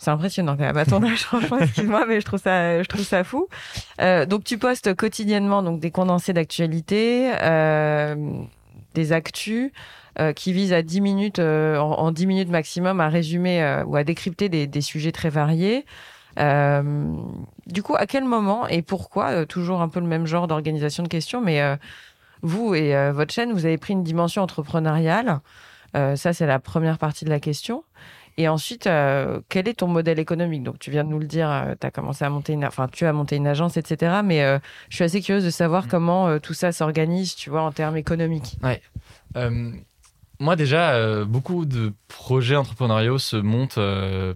C'est 0.02 0.10
impressionnant 0.10 0.56
quand 0.56 0.64
même. 0.64 0.78
À 0.78 0.86
ton 0.86 1.02
âge, 1.04 1.24
franchement, 1.24 1.58
excuse-moi, 1.58 2.06
mais 2.08 2.22
je 2.22 2.24
trouve 2.24 2.40
ça, 2.40 2.82
je 2.82 2.88
trouve 2.88 3.02
ça 3.02 3.22
fou. 3.22 3.48
Euh, 4.00 4.24
donc 4.24 4.44
tu 4.44 4.56
postes 4.56 4.94
quotidiennement 4.94 5.62
donc 5.62 5.78
des 5.78 5.90
condensés 5.90 6.32
d'actualité, 6.32 7.30
euh, 7.42 8.16
des 8.94 9.12
actus. 9.12 9.70
euh, 10.18 10.32
qui 10.32 10.52
visent 10.54 10.72
à 10.72 10.82
10 10.82 11.00
minutes, 11.02 11.38
en, 11.38 11.98
en 11.98 12.10
10 12.12 12.26
minutes 12.26 12.48
maximum, 12.48 12.98
à 13.00 13.08
résumer 13.08 13.82
ou 13.86 13.94
à 13.94 14.02
décrypter 14.02 14.48
des, 14.48 14.66
des 14.66 14.80
sujets 14.80 15.12
très 15.12 15.28
variés. 15.28 15.84
Du 17.66 17.82
coup, 17.82 17.94
à 17.94 18.06
quel 18.06 18.24
moment 18.24 18.66
et 18.68 18.80
pourquoi, 18.80 19.44
toujours 19.44 19.82
un 19.82 19.88
peu 19.88 20.00
le 20.00 20.06
même 20.06 20.26
genre 20.26 20.48
d'organisation 20.48 21.02
de 21.02 21.08
questions, 21.08 21.42
mais 21.42 21.62
vous 22.40 22.74
et 22.74 23.12
votre 23.12 23.32
chaîne, 23.32 23.52
vous 23.52 23.66
avez 23.66 23.76
pris 23.78 23.92
une 23.92 24.02
dimension 24.02 24.42
entrepreneuriale? 24.42 25.40
Ça, 25.94 26.32
c'est 26.32 26.46
la 26.46 26.58
première 26.58 26.98
partie 26.98 27.24
de 27.24 27.30
la 27.30 27.40
question. 27.40 27.84
Et 28.36 28.48
ensuite, 28.48 28.86
euh, 28.86 29.40
quel 29.48 29.68
est 29.68 29.74
ton 29.74 29.88
modèle 29.88 30.18
économique? 30.18 30.62
Donc, 30.62 30.78
tu 30.78 30.90
viens 30.90 31.04
de 31.04 31.10
nous 31.10 31.18
le 31.18 31.26
dire, 31.26 31.74
tu 31.80 31.86
as 31.86 31.90
commencé 31.90 32.24
à 32.24 32.30
monter 32.30 32.52
une, 32.52 32.64
enfin, 32.64 32.88
tu 32.90 33.04
as 33.06 33.12
monté 33.12 33.36
une 33.36 33.46
agence, 33.46 33.76
etc. 33.76 34.20
Mais 34.24 34.42
euh, 34.42 34.58
je 34.88 34.96
suis 34.96 35.04
assez 35.04 35.20
curieuse 35.20 35.44
de 35.44 35.50
savoir 35.50 35.86
Mm. 35.86 35.88
comment 35.88 36.28
euh, 36.28 36.38
tout 36.38 36.54
ça 36.54 36.72
s'organise, 36.72 37.34
tu 37.34 37.50
vois, 37.50 37.62
en 37.62 37.72
termes 37.72 37.96
économiques. 37.96 38.56
Euh, 39.36 39.72
moi 40.38 40.56
déjà, 40.56 40.92
euh, 40.92 41.24
beaucoup 41.24 41.64
de 41.66 41.92
projets 42.08 42.56
entrepreneuriaux 42.56 43.18
se 43.18 43.36
montent 43.36 43.78
euh, 43.78 44.34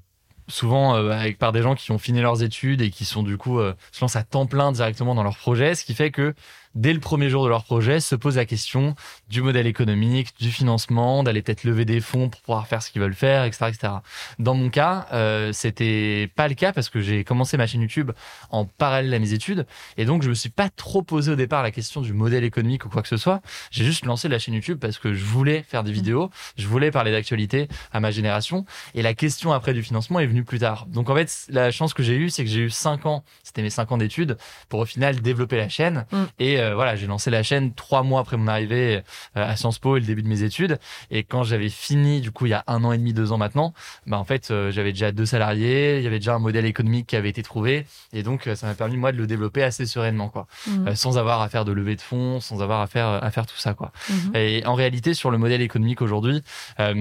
souvent 0.48 0.94
euh, 0.96 1.10
avec 1.10 1.38
par 1.38 1.52
des 1.52 1.62
gens 1.62 1.74
qui 1.74 1.90
ont 1.92 1.98
fini 1.98 2.20
leurs 2.20 2.42
études 2.42 2.82
et 2.82 2.90
qui 2.90 3.04
sont 3.04 3.22
du 3.22 3.38
coup 3.38 3.58
euh, 3.58 3.74
se 3.92 4.00
lancent 4.02 4.16
à 4.16 4.22
temps 4.22 4.46
plein 4.46 4.72
directement 4.72 5.14
dans 5.14 5.22
leur 5.22 5.36
projet, 5.36 5.74
ce 5.74 5.84
qui 5.84 5.94
fait 5.94 6.10
que 6.10 6.34
dès 6.74 6.92
le 6.92 7.00
premier 7.00 7.28
jour 7.28 7.44
de 7.44 7.48
leur 7.48 7.64
projet 7.64 8.00
se 8.00 8.14
pose 8.14 8.36
la 8.36 8.46
question 8.46 8.94
du 9.28 9.42
modèle 9.42 9.66
économique, 9.66 10.34
du 10.38 10.50
financement, 10.50 11.22
d'aller 11.22 11.42
peut-être 11.42 11.64
lever 11.64 11.84
des 11.84 12.00
fonds 12.00 12.28
pour 12.28 12.40
pouvoir 12.40 12.66
faire 12.66 12.82
ce 12.82 12.90
qu'ils 12.90 13.00
veulent 13.02 13.14
faire, 13.14 13.44
etc., 13.44 13.66
etc. 13.68 13.92
Dans 14.38 14.54
mon 14.54 14.70
cas, 14.70 15.06
euh, 15.12 15.52
c'était 15.52 16.30
pas 16.34 16.48
le 16.48 16.54
cas 16.54 16.72
parce 16.72 16.88
que 16.88 17.00
j'ai 17.00 17.24
commencé 17.24 17.56
ma 17.56 17.66
chaîne 17.66 17.82
YouTube 17.82 18.12
en 18.50 18.64
parallèle 18.64 19.12
à 19.14 19.18
mes 19.18 19.32
études 19.32 19.66
et 19.96 20.04
donc 20.04 20.22
je 20.22 20.28
me 20.28 20.34
suis 20.34 20.50
pas 20.50 20.68
trop 20.68 21.02
posé 21.02 21.32
au 21.32 21.36
départ 21.36 21.62
la 21.62 21.70
question 21.70 22.00
du 22.00 22.12
modèle 22.12 22.44
économique 22.44 22.84
ou 22.84 22.88
quoi 22.88 23.02
que 23.02 23.08
ce 23.08 23.16
soit. 23.16 23.40
J'ai 23.70 23.84
juste 23.84 24.04
lancé 24.04 24.28
la 24.28 24.38
chaîne 24.38 24.54
YouTube 24.54 24.78
parce 24.80 24.98
que 24.98 25.14
je 25.14 25.24
voulais 25.24 25.64
faire 25.68 25.84
des 25.84 25.92
vidéos, 25.92 26.30
je 26.56 26.66
voulais 26.66 26.90
parler 26.90 27.12
d'actualité 27.12 27.68
à 27.92 28.00
ma 28.00 28.10
génération 28.10 28.64
et 28.94 29.02
la 29.02 29.14
question 29.14 29.52
après 29.52 29.74
du 29.74 29.82
financement 29.82 30.20
est 30.20 30.26
venue 30.26 30.44
plus 30.44 30.58
tard. 30.58 30.86
Donc 30.86 31.10
en 31.10 31.14
fait, 31.14 31.46
la 31.48 31.70
chance 31.70 31.94
que 31.94 32.02
j'ai 32.02 32.16
eue, 32.16 32.30
c'est 32.30 32.44
que 32.44 32.50
j'ai 32.50 32.60
eu 32.60 32.70
cinq 32.70 33.06
ans, 33.06 33.24
c'était 33.42 33.62
mes 33.62 33.70
cinq 33.70 33.92
ans 33.92 33.98
d'études 33.98 34.36
pour 34.68 34.80
au 34.80 34.86
final 34.86 35.20
développer 35.20 35.56
la 35.56 35.68
chaîne 35.68 36.04
Mm. 36.10 36.24
et 36.38 36.60
euh, 36.64 36.74
voilà, 36.74 36.96
j'ai 36.96 37.06
lancé 37.06 37.30
la 37.30 37.42
chaîne 37.42 37.72
trois 37.74 38.02
mois 38.02 38.20
après 38.20 38.36
mon 38.36 38.48
arrivée 38.48 39.02
euh, 39.36 39.50
à 39.50 39.56
Sciences 39.56 39.78
Po 39.78 39.96
et 39.96 40.00
le 40.00 40.06
début 40.06 40.22
de 40.22 40.28
mes 40.28 40.42
études 40.42 40.78
et 41.10 41.24
quand 41.24 41.42
j'avais 41.42 41.68
fini 41.68 42.20
du 42.20 42.30
coup 42.30 42.46
il 42.46 42.50
y 42.50 42.54
a 42.54 42.64
un 42.66 42.84
an 42.84 42.92
et 42.92 42.98
demi, 42.98 43.12
deux 43.12 43.32
ans 43.32 43.38
maintenant, 43.38 43.74
bah 44.06 44.18
en 44.18 44.24
fait 44.24 44.50
euh, 44.50 44.70
j'avais 44.70 44.92
déjà 44.92 45.12
deux 45.12 45.26
salariés, 45.26 45.98
il 45.98 46.04
y 46.04 46.06
avait 46.06 46.18
déjà 46.18 46.34
un 46.34 46.38
modèle 46.38 46.64
économique 46.64 47.06
qui 47.06 47.16
avait 47.16 47.28
été 47.28 47.42
trouvé 47.42 47.86
et 48.12 48.22
donc 48.22 48.48
ça 48.54 48.66
m'a 48.66 48.74
permis 48.74 48.96
moi 48.96 49.12
de 49.12 49.18
le 49.18 49.26
développer 49.26 49.62
assez 49.62 49.86
sereinement 49.86 50.28
quoi. 50.28 50.46
Euh, 50.86 50.94
sans 50.94 51.18
avoir 51.18 51.40
à 51.40 51.48
faire 51.48 51.64
de 51.64 51.72
levée 51.72 51.96
de 51.96 52.00
fonds, 52.00 52.40
sans 52.40 52.62
avoir 52.62 52.80
à 52.80 52.86
faire 52.86 53.06
à 53.06 53.30
faire 53.30 53.46
tout 53.46 53.56
ça 53.56 53.74
quoi. 53.74 53.92
Mhm. 54.08 54.36
Et 54.36 54.66
en 54.66 54.74
réalité, 54.74 55.14
sur 55.14 55.30
le 55.30 55.38
modèle 55.38 55.62
économique 55.62 56.02
aujourd'hui, 56.02 56.42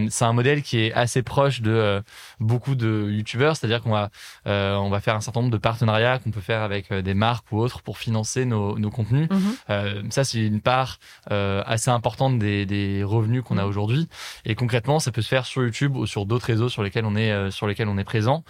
c'est 0.10 0.26
un 0.26 0.34
modèle 0.34 0.62
qui 0.62 0.80
est 0.80 0.94
assez 0.94 1.24
proche 1.24 1.62
de 1.62 2.02
beaucoup 2.40 2.76
de 2.76 3.10
youtubeurs, 3.12 3.56
c'est-à-dire 3.56 3.82
qu'on 3.82 3.92
va 3.92 4.10
on 4.46 4.90
va 4.90 5.00
faire 5.00 5.16
un 5.16 5.22
certain 5.22 5.42
nombre 5.42 5.52
de 5.52 5.58
partenariats 5.58 6.20
qu'on 6.20 6.32
peut 6.32 6.42
faire 6.42 6.62
avec 6.62 6.92
des 6.92 7.14
marques 7.14 7.52
ou 7.52 7.60
autres 7.60 7.82
pour 7.82 7.98
financer 7.98 8.46
nos, 8.46 8.78
nos 8.78 8.90
contenus. 8.90 9.30
Mhm. 9.30 9.53
Euh, 9.70 10.02
ça, 10.10 10.24
c'est 10.24 10.46
une 10.46 10.62
part 10.62 11.00
euh, 11.32 11.64
assez 11.66 11.90
importante 11.90 12.40
des, 12.40 12.66
des 12.66 13.04
revenus 13.04 13.44
qu'on 13.44 13.58
a 13.58 13.64
Mhm. 13.64 13.70
aujourd'hui. 13.70 14.08
Et 14.46 14.56
concrètement, 14.56 15.00
ça 15.00 15.12
peut 15.12 15.22
se 15.22 15.28
faire 15.28 15.46
sur 15.46 15.64
YouTube 15.64 15.96
ou 15.96 16.06
sur 16.06 16.26
d'autres 16.26 16.46
réseaux 16.46 16.70
sur 16.70 16.84
lesquels 16.84 17.06
on 17.06 17.16
est 17.16 17.32
euh, 17.32 17.52
sur 17.52 17.68
lesquels 17.68 17.88
on 17.88 17.98
est 17.98 18.04
présent. 18.04 18.44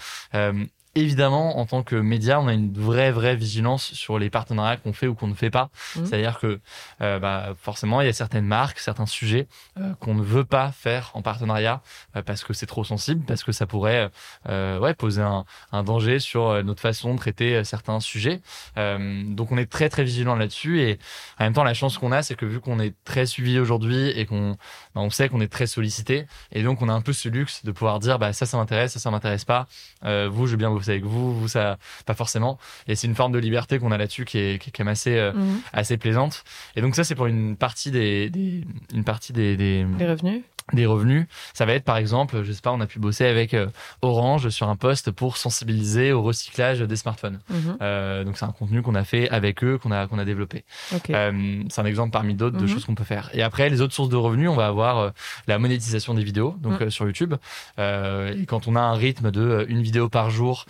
Évidemment, 0.96 1.58
en 1.58 1.66
tant 1.66 1.82
que 1.82 1.96
média, 1.96 2.40
on 2.40 2.48
a 2.48 2.54
une 2.54 2.72
vraie, 2.72 3.12
vraie 3.12 3.36
vigilance 3.36 3.94
sur 3.94 4.20
les 4.20 4.30
partenariats 4.30 4.78
qu'on 4.78 4.94
fait 4.94 5.08
ou 5.08 5.16
qu'on 5.16 5.28
ne 5.28 5.34
fait 5.34 5.50
pas. 5.50 5.72
Mhm. 5.96 6.06
C'est-à-dire 6.06 6.38
que, 6.38 6.60
euh, 7.02 7.18
bah, 7.18 7.56
forcément, 7.60 8.00
il 8.02 8.06
y 8.06 8.10
a 8.10 8.14
certaines 8.14 8.46
marques, 8.46 8.78
certains 8.78 9.08
sujets 9.08 9.48
euh, 9.80 9.96
qu'on 10.00 10.14
ne 10.14 10.22
veut 10.22 10.46
pas 10.46 10.72
faire 10.72 11.10
en 11.16 11.24
partenariat 11.24 11.82
euh, 12.16 12.22
parce 12.22 12.44
que 12.44 12.54
c'est 12.54 12.68
trop 12.68 12.84
sensible, 12.84 13.26
parce 13.26 13.44
que 13.44 13.52
ça 13.52 13.66
pourrait, 13.66 14.12
ouais, 14.48 14.94
poser 14.94 15.24
un, 15.24 15.46
un 15.72 15.84
danger 15.84 16.20
sur 16.20 16.64
notre 16.64 16.82
façon 16.82 17.16
de 17.16 17.20
traiter 17.20 17.64
certains 17.64 18.00
sujets. 18.00 18.42
Donc, 18.76 19.52
on 19.52 19.58
est 19.58 19.70
très, 19.70 19.90
très 19.90 20.04
vigilant 20.04 20.36
là-dessus. 20.36 20.82
Et 20.82 21.00
en 21.40 21.46
même 21.46 21.54
temps, 21.54 21.64
la 21.64 21.74
chance 21.74 21.98
qu'on 21.98 22.12
a, 22.12 22.22
c'est 22.22 22.36
que 22.36 22.46
vu 22.46 22.60
qu'on 22.60 22.80
est 22.80 22.94
très 23.04 23.26
suivi 23.26 23.58
aujourd'hui 23.58 24.10
et 24.10 24.28
qu'on, 24.28 24.58
bah, 24.94 25.02
on 25.02 25.10
sait 25.10 25.28
qu'on 25.28 25.42
est 25.42 25.52
très 25.52 25.66
sollicité, 25.66 26.28
et 26.52 26.62
donc 26.62 26.84
on 26.84 26.90
a 26.90 26.94
un 26.94 27.02
peu 27.02 27.14
ce 27.14 27.30
luxe 27.30 27.66
de 27.66 27.72
pouvoir 27.72 28.00
dire, 28.00 28.20
bah 28.20 28.32
ça, 28.32 28.46
ça 28.46 28.58
m'intéresse, 28.58 28.94
ça, 28.94 29.00
ça 29.00 29.10
m'intéresse 29.10 29.46
pas. 29.46 29.68
Vous, 30.04 30.46
je 30.46 30.52
veux 30.52 30.58
bien 30.58 30.70
vous 30.70 30.83
bosse 30.84 30.90
avec 30.90 31.04
vous, 31.04 31.34
vous 31.40 31.48
ça 31.48 31.78
pas 32.06 32.14
forcément. 32.14 32.58
Et 32.88 32.96
c'est 32.96 33.08
une 33.08 33.16
forme 33.16 33.32
de 33.32 33.40
liberté 33.40 33.80
qu'on 33.80 33.92
a 33.92 33.98
là-dessus 33.98 34.26
qui 34.26 34.38
est, 34.38 34.60
qui 34.62 34.70
est 34.70 34.74
quand 34.76 34.84
même 34.84 34.92
assez, 34.92 35.18
euh, 35.18 35.32
Mhm. 35.34 35.62
assez 35.74 35.98
plaisante. 35.98 36.44
Et 36.76 36.82
donc 36.82 36.96
ça, 36.96 37.04
c'est 37.04 37.16
pour 37.16 37.26
une 37.28 37.56
partie 37.56 37.92
des, 37.92 38.30
des- 38.30 38.64
une 38.94 39.04
partie 39.04 39.34
des, 39.34 39.56
des, 39.58 39.86
Les 39.98 40.08
revenus? 40.10 40.42
Des 40.72 40.86
revenus. 40.86 41.28
Ça 41.54 41.66
va 41.66 41.74
être 41.74 41.84
par 41.84 41.98
exemple, 41.98 42.44
je 42.44 42.52
sais 42.54 42.62
pas, 42.62 42.72
on 42.72 42.80
a 42.82 42.88
pu 42.88 43.00
bosser 43.00 43.26
avec 43.26 43.54
euh, 43.54 43.68
Orange 44.02 44.50
sur 44.50 44.70
un 44.70 44.76
poste 44.76 45.12
pour 45.12 45.38
sensibiliser 45.38 46.12
au 46.14 46.22
recyclage 46.22 46.80
des 46.80 46.96
smartphones. 46.96 47.40
Mhm. 47.50 47.78
Euh, 47.82 48.24
donc 48.24 48.38
c'est 48.38 48.46
un 48.46 48.52
contenu 48.52 48.82
qu'on 48.82 48.96
a 48.96 49.04
fait 49.04 49.30
avec 49.30 49.64
eux, 49.64 49.78
qu'on 49.78 49.92
a 49.92 50.08
qu'on 50.08 50.20
a 50.20 50.26
développé. 50.26 50.64
Euh, 51.10 51.64
c'est 51.70 51.82
un 51.82 51.86
exemple 51.86 52.12
parmi 52.12 52.34
d'autres 52.34 52.58
de 52.58 52.64
Mhm. 52.64 52.68
choses 52.70 52.86
qu'on 52.86 52.96
peut 52.96 53.04
faire. 53.04 53.30
Et 53.34 53.44
après, 53.44 53.70
les 53.70 53.82
autres 53.82 53.94
sources 53.94 54.10
de 54.10 54.16
revenus, 54.16 54.50
on 54.50 54.56
va 54.56 54.68
avoir 54.68 54.98
euh, 55.00 55.10
la 55.48 55.60
monétisation 55.60 56.14
des 56.14 56.24
vidéos, 56.24 56.56
donc 56.60 56.80
Mhm. 56.82 56.90
sur 56.90 57.06
YouTube. 57.06 57.34
Et 57.78 58.46
quand 58.46 58.68
on 58.68 58.76
a 58.76 58.82
un 58.82 58.94
rythme 58.94 59.32
de 59.32 59.66
une 59.70 59.82
vidéo 59.82 60.10
par 60.10 60.30
jour 60.30 60.66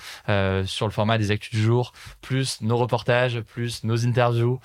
sur 0.66 0.86
le 0.88 0.92
format 0.92 1.18
des 1.18 1.32
actus 1.32 1.52
du 1.52 1.62
jour, 1.62 1.94
plus 2.22 2.62
nos 2.62 2.78
reportages, 2.78 3.40
plus 3.42 3.84
nos 3.84 4.06
interviews, 4.06 4.60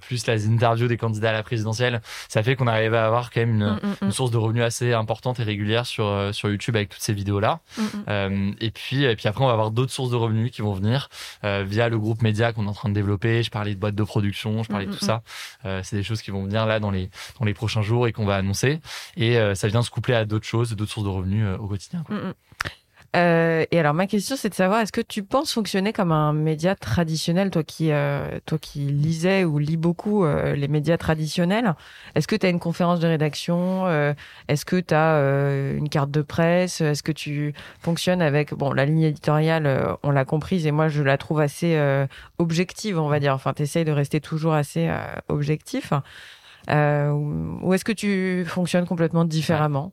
plus 0.00 0.26
les 0.26 0.46
interviews 0.48 0.88
des 0.88 0.96
candidats 0.96 1.30
à 1.30 1.32
la 1.32 1.42
présidentielle, 1.42 2.00
ça 2.28 2.42
fait 2.42 2.56
qu'on 2.56 2.66
arrive 2.66 2.94
à 2.94 3.06
avoir 3.06 3.30
quand 3.30 3.40
même 3.40 3.54
une, 3.54 3.66
Mm, 3.66 3.80
mm, 3.82 3.96
une 4.02 4.08
mm. 4.08 4.12
source 4.12 4.30
de 4.30 4.36
revenus 4.36 4.64
assez 4.66 4.92
importante 4.92 5.40
et 5.40 5.42
régulière 5.42 5.86
sur 5.86 6.06
euh, 6.06 6.32
sur 6.32 6.48
YouTube 6.48 6.76
avec 6.76 6.90
toutes 6.90 7.02
ces 7.02 7.12
vidéos 7.12 7.40
là. 7.40 7.60
Mm, 7.76 7.82
mm. 7.82 8.04
Euh, 8.08 8.52
et 8.60 8.70
puis, 8.70 9.04
et 9.04 9.16
puis 9.16 9.28
après, 9.28 9.42
on 9.42 9.46
va 9.46 9.52
avoir 9.52 9.70
d'autres 9.70 9.92
sources 9.92 10.10
de 10.10 10.16
revenus 10.16 10.50
qui 10.50 10.62
vont 10.62 10.74
venir 10.74 11.08
euh, 11.44 11.64
via 11.66 11.88
le 11.88 11.98
groupe 11.98 12.22
média 12.22 12.52
qu'on 12.52 12.66
est 12.66 12.68
en 12.68 12.74
train 12.74 12.88
de 12.88 12.94
développer. 12.94 13.42
Je 13.42 13.50
parlais 13.50 13.74
de 13.74 13.80
boîtes 13.80 13.94
de 13.94 14.04
production, 14.04 14.62
je 14.62 14.68
parlais 14.68 14.86
de 14.86 14.90
Mm, 14.90 14.94
tout 14.94 15.04
ça. 15.04 15.22
C'est 15.82 15.96
des 15.96 16.02
choses 16.02 16.22
qui 16.22 16.30
vont 16.30 16.44
venir 16.44 16.64
là 16.66 16.78
dans 16.78 16.90
les 16.90 17.10
dans 17.38 17.44
les 17.44 17.54
prochains 17.54 17.82
jours 17.82 18.06
et 18.06 18.12
qu'on 18.12 18.24
va 18.24 18.36
annoncer. 18.36 18.80
Et 19.16 19.36
ça 19.54 19.68
vient 19.68 19.82
se 19.82 19.90
coupler 19.90 20.14
à 20.14 20.24
d'autres 20.24 20.46
choses, 20.46 20.74
d'autres 20.76 20.92
sources 20.92 21.06
de 21.06 21.10
revenus 21.10 21.46
au 21.58 21.66
quotidien. 21.66 22.02
quoi. 22.04 22.16
Mm. 22.16 22.34
Euh, 23.16 23.64
et 23.70 23.78
alors 23.78 23.94
ma 23.94 24.06
question 24.06 24.36
c'est 24.36 24.50
de 24.50 24.54
savoir 24.54 24.80
est-ce 24.80 24.92
que 24.92 25.00
tu 25.00 25.22
penses 25.22 25.50
fonctionner 25.52 25.94
comme 25.94 26.12
un 26.12 26.34
média 26.34 26.74
traditionnel 26.74 27.50
toi 27.50 27.62
qui 27.62 27.90
euh, 27.90 28.40
toi 28.44 28.58
qui 28.58 28.80
lisais 28.80 29.44
ou 29.44 29.58
lis 29.58 29.78
beaucoup 29.78 30.24
euh, 30.24 30.54
les 30.54 30.68
médias 30.68 30.98
traditionnels? 30.98 31.74
Est-ce 32.14 32.28
que 32.28 32.36
tu 32.36 32.44
as 32.44 32.50
une 32.50 32.60
conférence 32.60 33.00
de 33.00 33.06
rédaction? 33.06 33.86
Euh, 33.86 34.12
est-ce 34.48 34.66
que 34.66 34.76
tu 34.76 34.92
as 34.92 35.18
une 35.76 35.88
carte 35.88 36.10
de 36.10 36.20
presse? 36.20 36.82
Est-ce 36.82 37.02
que 37.02 37.12
tu 37.12 37.54
fonctionnes 37.80 38.20
avec 38.20 38.52
bon 38.52 38.72
la 38.72 38.84
ligne 38.84 39.02
éditoriale 39.02 39.66
euh, 39.66 39.94
on 40.02 40.10
l'a 40.10 40.26
comprise 40.26 40.66
et 40.66 40.70
moi 40.70 40.88
je 40.88 41.02
la 41.02 41.16
trouve 41.16 41.40
assez 41.40 41.76
euh, 41.76 42.06
objective 42.38 42.98
on 42.98 43.08
va 43.08 43.18
dire. 43.18 43.32
Enfin 43.34 43.54
tu 43.54 43.62
essayes 43.62 43.84
de 43.86 43.92
rester 43.92 44.20
toujours 44.20 44.52
assez 44.52 44.88
euh, 44.88 44.98
objectif. 45.28 45.92
Euh, 46.70 47.10
ou 47.10 47.60
ou 47.62 47.74
est-ce 47.74 47.84
que 47.84 47.92
tu 47.92 48.44
fonctionnes 48.46 48.86
complètement 48.86 49.24
différemment? 49.24 49.92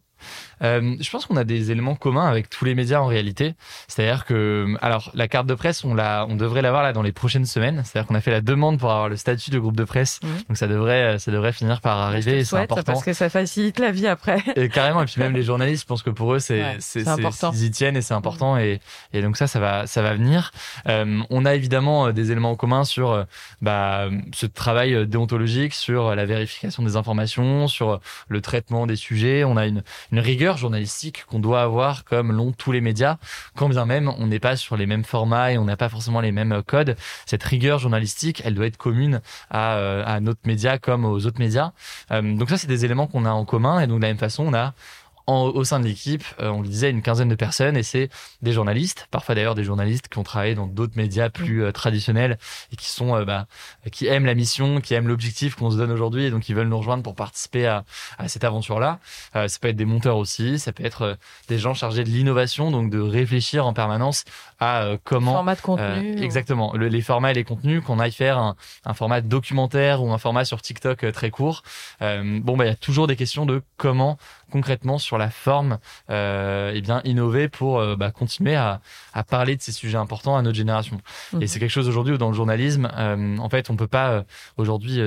Euh, 0.64 0.96
je 1.00 1.10
pense 1.10 1.26
qu'on 1.26 1.36
a 1.38 1.44
des 1.44 1.72
éléments 1.72 1.96
communs 1.96 2.26
avec 2.28 2.50
tous 2.50 2.66
les 2.66 2.76
médias 2.76 3.00
en 3.00 3.06
réalité. 3.08 3.56
C'est-à-dire 3.88 4.26
que, 4.26 4.68
alors, 4.82 5.12
la 5.14 5.28
carte 5.28 5.48
de 5.48 5.54
presse, 5.56 5.84
on 5.84 5.94
l'a, 5.94 6.26
on 6.30 6.36
devrait 6.36 6.62
l'avoir 6.62 6.84
là 6.84 6.94
dans 6.94 7.02
les 7.02 7.12
prochaines 7.12 7.46
semaines. 7.46 7.82
C'est-à-dire 7.86 8.08
qu'on 8.08 8.16
a 8.16 8.22
fait 8.22 8.32
la 8.32 8.42
demande 8.42 8.80
pour 8.80 8.92
avoir 8.92 9.10
le 9.10 9.16
statut 9.18 9.52
de 9.52 9.60
groupe 9.60 9.76
de 9.76 9.84
presse. 9.84 10.20
Mhm. 10.24 10.30
Donc 10.50 10.58
ça 10.58 10.68
devrait, 10.68 11.20
ça 11.20 11.32
devrait 11.32 11.52
finir 11.54 11.82
par 11.82 11.98
Je 11.98 12.02
te 12.04 12.12
arriver. 12.14 12.40
et 12.40 12.46
C'est 12.46 12.58
important. 12.58 12.84
parce 12.84 13.04
que 13.04 13.14
ça 13.14 13.30
facilite 13.30 13.80
la 13.80 13.92
vie 13.92 14.08
après 14.08 14.38
Et 14.56 14.70
carrément, 14.70 15.02
et 15.02 15.06
puis 15.06 15.20
même 15.20 15.34
les 15.34 15.44
journalistes, 15.44 15.84
je 15.84 15.88
pense 15.88 16.04
que 16.04 16.10
pour 16.10 16.34
eux, 16.34 16.40
c'est 16.40 16.62
Ouais, 16.62 16.76
c'est 16.80 17.00
c'est 17.00 17.04
c'est- 17.06 17.10
important. 17.10 17.52
ils 17.54 17.64
y 17.66 17.72
tiennent 17.72 17.98
et 17.98 18.02
c'est 18.02 18.14
important 18.14 18.58
et 18.58 18.80
et 19.14 19.22
donc 19.22 19.38
ça, 19.38 19.48
ça 19.48 19.60
va 19.60 19.88
ça 19.88 20.02
va 20.02 20.14
venir. 20.14 20.52
Euh, 20.88 21.22
on 21.30 21.46
a 21.46 21.56
évidemment 21.56 22.08
euh, 22.08 22.12
des 22.14 22.32
éléments 22.32 22.52
en 22.52 22.56
commun 22.56 22.84
sur 22.84 23.12
euh, 23.12 23.24
bah 23.62 24.08
ce 24.34 24.46
travail 24.46 24.94
euh, 24.94 25.06
déontologique, 25.06 25.74
sur 25.74 26.08
euh, 26.08 26.16
la 26.16 26.26
vérification 26.26 26.84
des 26.84 26.96
informations, 26.96 27.68
sur 27.68 27.90
euh, 27.92 27.98
le 28.28 28.42
traitement 28.42 28.86
des 28.88 28.96
sujets. 28.96 29.44
On 29.44 29.58
a 29.58 29.66
une 29.66 29.84
une 30.14 30.20
rigueur 30.20 30.58
journalistique 30.58 31.26
qu'on 31.26 31.40
doit 31.40 31.64
avoir 31.64 32.06
comme 32.06 32.32
l'ont 32.32 32.52
tous 32.52 32.72
les 32.72 32.82
médias, 32.82 33.18
quand 33.56 33.68
bien 33.68 33.86
même 33.86 34.14
on 34.20 34.28
n'est 34.28 34.40
pas 34.40 34.56
sur 34.56 34.78
les 34.78 34.86
mêmes 34.86 35.04
formats 35.04 35.52
et 35.52 35.58
on 35.58 35.66
n'a 35.66 35.76
pas 35.76 35.90
forcément 35.90 36.22
les 36.22 36.32
mêmes 36.32 36.52
euh, 36.52 36.62
codes. 36.62 36.96
Cette 37.26 37.42
rigueur 37.42 37.80
journalistique, 37.80 38.40
elle 38.46 38.54
doit 38.54 38.68
être 38.68 38.78
commune 38.78 39.22
à 39.50 39.74
euh, 39.78 40.04
à 40.06 40.20
notre 40.20 40.42
média 40.46 40.78
comme 40.78 41.04
aux 41.04 41.26
autres 41.26 41.40
médias. 41.40 41.72
Euh, 42.12 42.38
donc 42.38 42.52
ça, 42.52 42.60
c'est 42.60 42.68
des 42.68 42.86
éléments 42.86 43.08
qu'on 43.08 43.26
a 43.26 43.32
en 43.32 43.44
commun 43.44 43.80
et 43.80 43.88
donc 43.88 43.98
de 43.98 44.04
la 44.04 44.10
même 44.10 44.20
façon, 44.20 44.44
on 44.46 44.54
a 44.54 44.76
en- 45.28 45.46
au 45.46 45.64
sein 45.64 45.80
de 45.80 45.86
l'équipe, 45.86 46.24
euh, 46.40 46.50
on 46.50 46.62
le 46.62 46.68
disait, 46.68 46.90
une 46.90 47.02
quinzaine 47.02 47.30
de 47.30 47.36
personnes 47.36 47.78
et 47.78 47.84
c'est 47.84 48.10
des 48.42 48.52
journalistes, 48.52 49.08
parfois 49.12 49.36
d'ailleurs 49.36 49.56
des 49.56 49.64
journalistes 49.64 50.08
qui 50.10 50.18
ont 50.18 50.24
travaillé 50.24 50.54
dans 50.56 50.68
d'autres 50.68 50.98
médias 50.98 51.30
plus 51.30 51.64
euh, 51.64 51.72
traditionnels 51.72 52.38
et 52.72 52.76
qui 52.76 52.90
sont, 52.90 53.16
euh, 53.16 53.24
bah, 53.26 53.46
qui 53.92 54.08
aiment 54.08 54.26
la 54.26 54.36
mission, 54.36 54.82
qui 54.82 54.94
aiment 54.94 55.08
l'objectif 55.08 55.56
qu'on 55.56 55.72
se 55.72 55.78
donne 55.78 55.92
aujourd'hui 55.92 56.26
et 56.26 56.30
donc 56.32 56.50
ils 56.50 56.56
veulent 56.56 56.68
nous 56.68 56.78
rejoindre 56.78 57.04
pour 57.04 57.16
participer 57.16 57.66
à, 57.68 57.84
à 58.18 58.28
cette 58.28 58.44
aventure-là. 58.44 59.00
Euh, 59.36 59.48
ça 59.48 59.60
peut 59.60 59.70
être 59.70 59.76
des 59.76 59.86
monteurs 59.86 60.18
aussi, 60.18 60.60
ça 60.60 60.72
peut 60.74 60.86
être 60.86 61.18
des 61.48 61.58
gens 61.58 61.74
chargés 61.74 62.04
de 62.04 62.10
l'innovation, 62.10 62.72
donc 62.72 62.90
de 62.90 63.00
réfléchir 63.00 63.66
en 63.66 63.74
permanence 63.74 64.26
à 64.60 64.84
euh, 64.84 64.98
comment 65.04 65.34
format 65.34 65.56
de 65.56 65.62
contenu 65.62 66.16
ou- 66.20 66.24
exactement. 66.24 66.74
Le- 66.76 66.88
les 66.88 67.02
formats 67.02 67.32
et 67.32 67.34
les 67.34 67.44
contenus, 67.44 67.82
qu'on 67.84 68.00
aille 68.00 68.12
faire 68.12 68.38
un, 68.38 68.56
un 68.86 68.94
format 68.94 69.22
documentaire 69.22 70.02
ou 70.04 70.12
un 70.12 70.18
format 70.18 70.46
sur 70.46 70.62
TikTok 70.62 71.12
très 71.14 71.30
court. 71.30 71.64
Euh, 72.02 72.40
bon, 72.42 72.58
bah, 72.58 72.66
il 72.66 72.70
y 72.70 72.72
a 72.72 72.76
toujours 72.76 73.08
des 73.08 73.16
questions 73.16 73.46
de 73.46 73.62
comment 73.78 74.18
concrètement 74.54 75.00
sur 75.00 75.18
la 75.18 75.32
forme, 75.32 75.80
euh, 76.12 76.72
eh 76.76 76.82
bien 76.82 77.02
innover 77.06 77.50
pour 77.50 77.80
euh, 77.80 77.96
bah, 77.96 78.12
continuer 78.12 78.56
à, 78.56 78.82
à 79.12 79.24
parler 79.24 79.56
de 79.56 79.62
ces 79.64 79.72
sujets 79.72 79.98
importants 79.98 80.38
à 80.38 80.44
notre 80.44 80.56
génération. 80.56 81.02
Mhm. 81.34 81.42
Et 81.42 81.48
c'est 81.48 81.60
quelque 81.60 81.72
chose 81.72 81.90
aujourd'hui 81.90 82.14
où 82.14 82.18
dans 82.20 82.30
le 82.30 82.36
journalisme, 82.36 82.88
euh, 82.96 83.38
en 83.40 83.50
fait, 83.50 83.72
on 83.72 83.76
peut 83.76 83.88
pas 83.88 84.26
aujourd'hui 84.58 85.00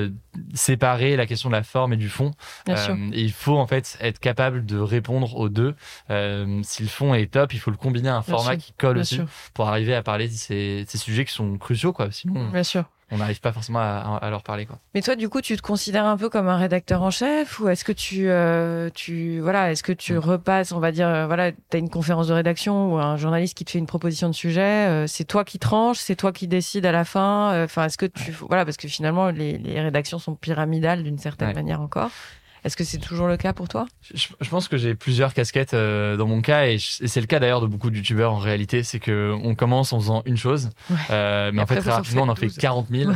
séparer 0.53 1.15
la 1.15 1.25
question 1.25 1.47
de 1.47 1.55
la 1.55 1.63
forme 1.63 1.93
et 1.93 1.97
du 1.97 2.09
fond. 2.09 2.31
Et 2.67 3.21
il 3.21 3.31
faut 3.31 3.57
en 3.57 3.67
fait 3.67 3.97
être 4.01 4.19
capable 4.19 4.65
de 4.65 4.77
répondre 4.77 5.37
aux 5.37 5.47
deux. 5.47 5.75
Si 6.09 6.83
le 6.83 6.89
fond 6.89 7.13
est 7.13 7.31
top, 7.31 7.53
il 7.53 7.59
faut 7.59 7.71
le 7.71 7.77
combiner 7.77 8.09
à 8.09 8.17
un 8.17 8.21
Bien 8.21 8.35
format 8.35 8.53
sûr, 8.53 8.65
qui 8.65 8.73
colle 8.73 8.95
Bien 8.95 9.01
aussi 9.03 9.15
sûr, 9.15 9.27
pour 9.53 9.69
arriver 9.69 9.95
à 9.95 10.03
parler 10.03 10.27
de 10.27 10.33
ces, 10.33 10.83
de 10.83 10.89
ces 10.89 10.97
sujets 10.97 11.23
qui 11.23 11.33
sont 11.33 11.57
cruciaux, 11.57 11.93
quoi. 11.93 12.11
Sinon, 12.11 12.49
bien 12.49 12.63
sûr. 12.63 12.83
On 13.11 13.17
n'arrive 13.17 13.39
pas 13.39 13.51
forcément 13.53 13.79
à, 13.79 14.19
à 14.21 14.29
leur 14.29 14.43
parler, 14.43 14.65
quoi. 14.65 14.79
Mais 14.93 15.01
toi, 15.01 15.15
du 15.15 15.29
coup, 15.29 15.39
tu 15.41 15.55
te 15.55 15.61
considères 15.61 16.05
un 16.05 16.17
peu 16.17 16.29
comme 16.29 16.47
un 16.49 16.57
rédacteur 16.57 17.01
en 17.03 17.11
chef 17.11 17.59
ou 17.59 17.69
est-ce 17.69 17.83
que 17.85 17.91
tu, 17.93 18.29
euh, 18.29 18.89
tu, 18.93 19.39
voilà, 19.39 19.71
est-ce 19.71 19.83
que 19.83 19.93
tu 19.93 20.13
Mm. 20.13 20.17
repasses, 20.17 20.71
on 20.73 20.79
va 20.79 20.91
dire, 20.91 21.07
euh, 21.07 21.25
voilà, 21.27 21.51
t'as 21.69 21.77
une 21.79 21.89
conférence 21.89 22.27
de 22.27 22.33
rédaction 22.33 22.93
ou 22.93 22.97
un 22.97 23.15
journaliste 23.17 23.57
qui 23.57 23.63
te 23.65 23.71
fait 23.71 23.79
une 23.79 23.85
proposition 23.85 24.27
de 24.29 24.33
sujet, 24.35 24.87
euh, 24.87 25.07
c'est 25.07 25.25
toi 25.25 25.43
qui 25.45 25.57
tranches, 25.59 25.99
c'est 25.99 26.15
toi 26.15 26.31
qui 26.31 26.47
décides 26.47 26.85
à 26.85 26.91
la 26.91 27.05
fin. 27.05 27.53
euh, 27.53 27.63
Enfin, 27.65 27.85
est-ce 27.85 27.97
que 27.97 28.05
tu, 28.05 28.31
voilà, 28.31 28.65
parce 28.65 28.77
que 28.77 28.87
finalement, 28.87 29.29
les, 29.29 29.57
les 29.57 29.79
rédactions 29.81 30.19
sont 30.19 30.35
pyramidales 30.35 31.03
d'une 31.03 31.17
certaine 31.17 31.47
Ouais. 31.49 31.53
manière 31.53 31.81
encore. 31.81 32.11
Est-ce 32.63 32.75
que 32.75 32.83
c'est 32.83 32.97
toujours 32.97 33.27
le 33.27 33.37
cas 33.37 33.53
pour 33.53 33.67
toi? 33.67 33.85
Je, 34.13 34.27
je 34.41 34.49
pense 34.49 34.67
que 34.67 34.77
j'ai 34.77 34.95
plusieurs 34.95 35.33
casquettes 35.33 35.73
euh, 35.73 36.17
dans 36.17 36.27
mon 36.27 36.41
cas 36.41 36.65
et, 36.65 36.77
je- 36.77 37.03
et 37.03 37.07
c'est 37.07 37.21
le 37.21 37.27
cas 37.27 37.39
d'ailleurs 37.39 37.61
de 37.61 37.67
beaucoup 37.67 37.89
de 37.89 37.95
youtubeurs 37.95 38.33
en 38.33 38.37
réalité. 38.39 38.83
C'est 38.83 38.99
que 38.99 39.33
on 39.43 39.55
commence 39.55 39.93
en 39.93 39.99
faisant 39.99 40.21
une 40.25 40.37
chose, 40.37 40.69
Ouais. 40.89 40.95
euh, 41.11 41.51
mais 41.53 41.59
Et 41.59 41.63
en 41.63 41.67
fait 41.67 41.77
très 41.81 41.91
rapidement 41.91 42.23
on 42.23 42.29
en 42.29 42.35
fait 42.35 42.47
12. 42.47 42.57
40 42.57 42.87
000. 42.89 43.11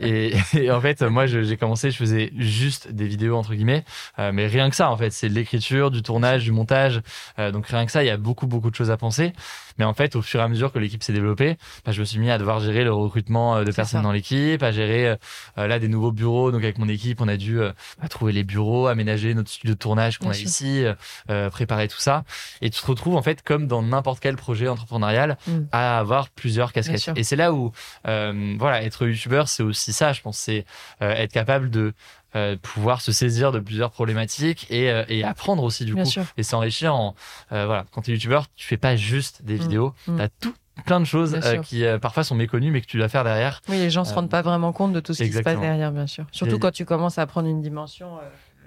Et, 0.00 0.34
et 0.54 0.70
en 0.70 0.80
fait 0.80 1.02
moi 1.02 1.26
j'ai 1.26 1.56
commencé, 1.56 1.90
je 1.90 1.96
faisais 1.96 2.32
juste 2.36 2.90
des 2.90 3.06
vidéos 3.06 3.36
entre 3.36 3.54
guillemets, 3.54 3.84
euh, 4.18 4.32
mais 4.32 4.46
rien 4.46 4.70
que 4.70 4.76
ça 4.76 4.90
en 4.90 4.96
fait, 4.96 5.10
c'est 5.10 5.28
de 5.28 5.34
l'écriture, 5.34 5.90
du 5.90 6.02
tournage, 6.02 6.44
du 6.44 6.52
montage. 6.52 7.00
Euh, 7.38 7.52
donc 7.52 7.66
rien 7.68 7.86
que 7.86 7.92
ça, 7.92 8.02
il 8.02 8.06
y 8.06 8.10
a 8.10 8.16
beaucoup 8.16 8.46
beaucoup 8.46 8.70
de 8.70 8.74
choses 8.76 8.90
à 8.90 8.96
penser. 8.96 9.32
Mais 9.78 9.84
en 9.84 9.94
fait 9.94 10.16
au 10.16 10.22
fur 10.22 10.40
et 10.40 10.42
à 10.42 10.48
mesure 10.48 10.72
que 10.72 10.78
l'équipe 10.78 11.02
s'est 11.02 11.12
développée, 11.12 11.56
bah, 11.84 11.92
je 11.92 12.00
me 12.00 12.04
suis 12.04 12.18
mis 12.18 12.30
à 12.30 12.38
devoir 12.38 12.60
gérer 12.60 12.84
le 12.84 12.92
recrutement 12.92 13.56
euh, 13.56 13.64
de 13.64 13.72
personnes 13.72 14.00
ça. 14.00 14.02
dans 14.02 14.12
l'équipe, 14.12 14.62
à 14.62 14.72
gérer 14.72 15.08
euh, 15.08 15.16
euh, 15.58 15.66
là 15.66 15.78
des 15.78 15.88
nouveaux 15.88 16.12
bureaux. 16.12 16.50
Donc 16.52 16.62
avec 16.62 16.78
mon 16.78 16.88
équipe, 16.88 17.20
on 17.20 17.28
a 17.28 17.36
dû 17.36 17.60
euh, 17.60 17.72
bah, 18.00 18.08
trouver 18.08 18.32
les 18.32 18.44
bureaux, 18.44 18.86
aménager 18.86 19.34
notre 19.34 19.50
studio 19.50 19.74
de 19.74 19.78
tournage 19.78 20.18
qu'on 20.18 20.30
a 20.30 20.34
sûr. 20.34 20.46
ici, 20.48 20.84
euh, 20.84 20.94
euh, 21.30 21.50
préparer 21.50 21.88
tout 21.88 21.98
ça. 22.00 22.24
Et 22.62 22.70
tu 22.70 22.80
te 22.80 22.86
retrouves 22.86 23.16
en 23.16 23.22
fait 23.22 23.42
comme 23.42 23.66
dans 23.66 23.82
n'importe 23.82 24.20
quel 24.20 24.36
projet 24.36 24.68
entrepreneurial 24.68 25.36
Mm. 25.46 25.66
à 25.72 25.98
avoir 25.98 26.30
plusieurs 26.30 26.72
casquettes. 26.72 27.10
Et 27.16 27.22
c'est 27.24 27.36
là 27.36 27.52
où 27.52 27.72
euh, 28.08 28.54
voilà, 28.58 28.82
être 28.82 29.06
youtubeur, 29.06 29.48
c'est 29.48 29.62
aussi 29.62 29.92
ça. 29.92 30.12
Je 30.12 30.20
pense, 30.20 30.38
c'est 30.38 30.64
euh, 31.02 31.12
être 31.12 31.32
capable 31.32 31.70
de 31.70 31.92
euh, 32.36 32.56
pouvoir 32.62 33.00
se 33.00 33.10
saisir 33.10 33.50
de 33.50 33.58
plusieurs 33.58 33.90
problématiques 33.90 34.66
et, 34.70 34.90
euh, 34.92 35.04
et 35.08 35.24
apprendre 35.24 35.62
aussi 35.64 35.84
du 35.84 35.94
Bien 35.94 36.04
coup 36.04 36.10
sûr. 36.10 36.24
et 36.36 36.42
s'enrichir 36.44 36.94
en 36.94 37.14
euh, 37.52 37.66
voilà. 37.66 37.84
Quand 37.92 38.02
tu 38.02 38.10
es 38.10 38.14
youtubeur, 38.14 38.46
tu 38.54 38.66
fais 38.66 38.76
pas 38.76 38.94
juste 38.94 39.42
des 39.42 39.54
Mm. 39.56 39.60
vidéos, 39.60 39.94
Mm. 40.06 40.16
t'as 40.18 40.28
tout 40.40 40.54
plein 40.84 41.00
de 41.00 41.06
choses 41.06 41.34
euh, 41.42 41.56
qui 41.58 41.84
euh, 41.84 41.98
parfois 41.98 42.22
sont 42.22 42.34
méconnues 42.34 42.70
mais 42.70 42.82
que 42.82 42.86
tu 42.86 42.98
dois 42.98 43.08
faire 43.08 43.24
derrière. 43.24 43.62
Oui, 43.68 43.78
les 43.78 43.88
gens 43.90 44.04
se 44.04 44.12
Euh, 44.12 44.16
rendent 44.16 44.28
pas 44.30 44.42
vraiment 44.42 44.72
compte 44.72 44.92
de 44.92 45.00
tout 45.00 45.14
ce 45.14 45.22
qui 45.24 45.32
se 45.32 45.40
passe 45.40 45.58
derrière, 45.58 45.90
bien 45.90 46.06
sûr. 46.06 46.26
Surtout 46.32 46.56
Et- 46.56 46.58
quand 46.60 46.70
tu 46.70 46.84
commences 46.84 47.18
à 47.18 47.26
prendre 47.26 47.48
une 47.48 47.62
dimension, 47.62 48.18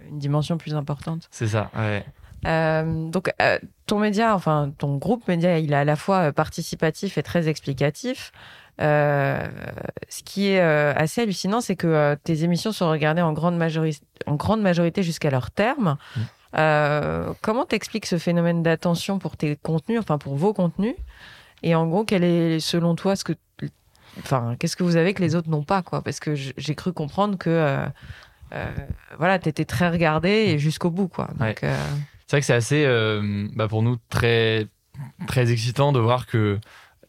une 0.10 0.18
dimension 0.18 0.58
plus 0.58 0.74
importante. 0.74 1.28
C'est 1.30 1.48
ça. 1.48 1.70
Ouais. 1.78 2.04
Donc, 3.12 3.32
ton 3.86 4.00
média, 4.00 4.34
enfin, 4.34 4.72
ton 4.78 4.98
groupe 4.98 5.28
média, 5.28 5.60
il 5.60 5.72
est 5.74 5.76
à 5.76 5.84
la 5.86 5.96
fois 5.96 6.32
participatif 6.32 7.18
et 7.18 7.24
très 7.24 7.48
explicatif. 7.48 8.32
Euh, 8.82 9.46
ce 10.08 10.24
qui 10.24 10.48
est 10.48 10.62
euh, 10.62 10.94
assez 10.96 11.22
hallucinant, 11.22 11.60
c'est 11.60 11.76
que 11.76 11.88
euh, 11.88 12.16
tes 12.24 12.44
émissions 12.44 12.72
sont 12.72 12.90
regardées 12.90 13.22
en 13.22 13.34
grande, 13.34 13.58
majori- 13.58 14.02
en 14.26 14.36
grande 14.36 14.62
majorité 14.62 15.04
jusqu'à 15.04 15.30
leur 15.30 15.52
terme. 15.52 15.98
Mm. 16.16 16.22
Comment 17.42 17.66
t'expliques 17.66 18.06
ce 18.08 18.18
phénomène 18.18 18.64
d'attention 18.64 19.20
pour 19.20 19.38
tes 19.38 19.56
contenus, 19.58 20.00
enfin 20.00 20.18
pour 20.18 20.36
vos 20.36 20.54
contenus? 20.54 20.96
Et 21.62 21.76
en 21.76 21.86
gros, 21.88 22.06
quel 22.06 22.24
est 22.24 22.60
selon 22.60 22.96
toi 22.96 23.16
ce 23.16 23.24
que, 23.24 23.34
enfin, 24.18 24.56
qu'est-ce 24.58 24.76
que 24.76 24.84
vous 24.84 24.96
avez 24.96 25.14
que 25.14 25.22
les 25.22 25.36
autres 25.36 25.50
n'ont 25.50 25.64
pas, 25.64 25.84
quoi? 25.84 26.02
Parce 26.02 26.20
que 26.20 26.34
j'ai 26.34 26.76
cru 26.76 26.92
comprendre 26.92 27.38
que, 27.38 27.86
voilà, 29.20 29.38
t'étais 29.38 29.66
très 29.66 29.90
regardé 29.90 30.30
et 30.30 30.58
jusqu'au 30.58 30.90
bout, 30.90 31.08
quoi. 31.08 31.30
Ouais. 31.40 31.54
C'est 31.60 32.32
vrai 32.32 32.40
que 32.40 32.46
c'est 32.48 32.54
assez, 32.54 32.88
bah, 33.54 33.68
pour 33.68 33.84
nous, 33.84 33.98
très, 34.10 34.68
très 35.28 35.52
excitant 35.52 35.92
de 35.92 36.00
voir 36.00 36.26
que 36.26 36.58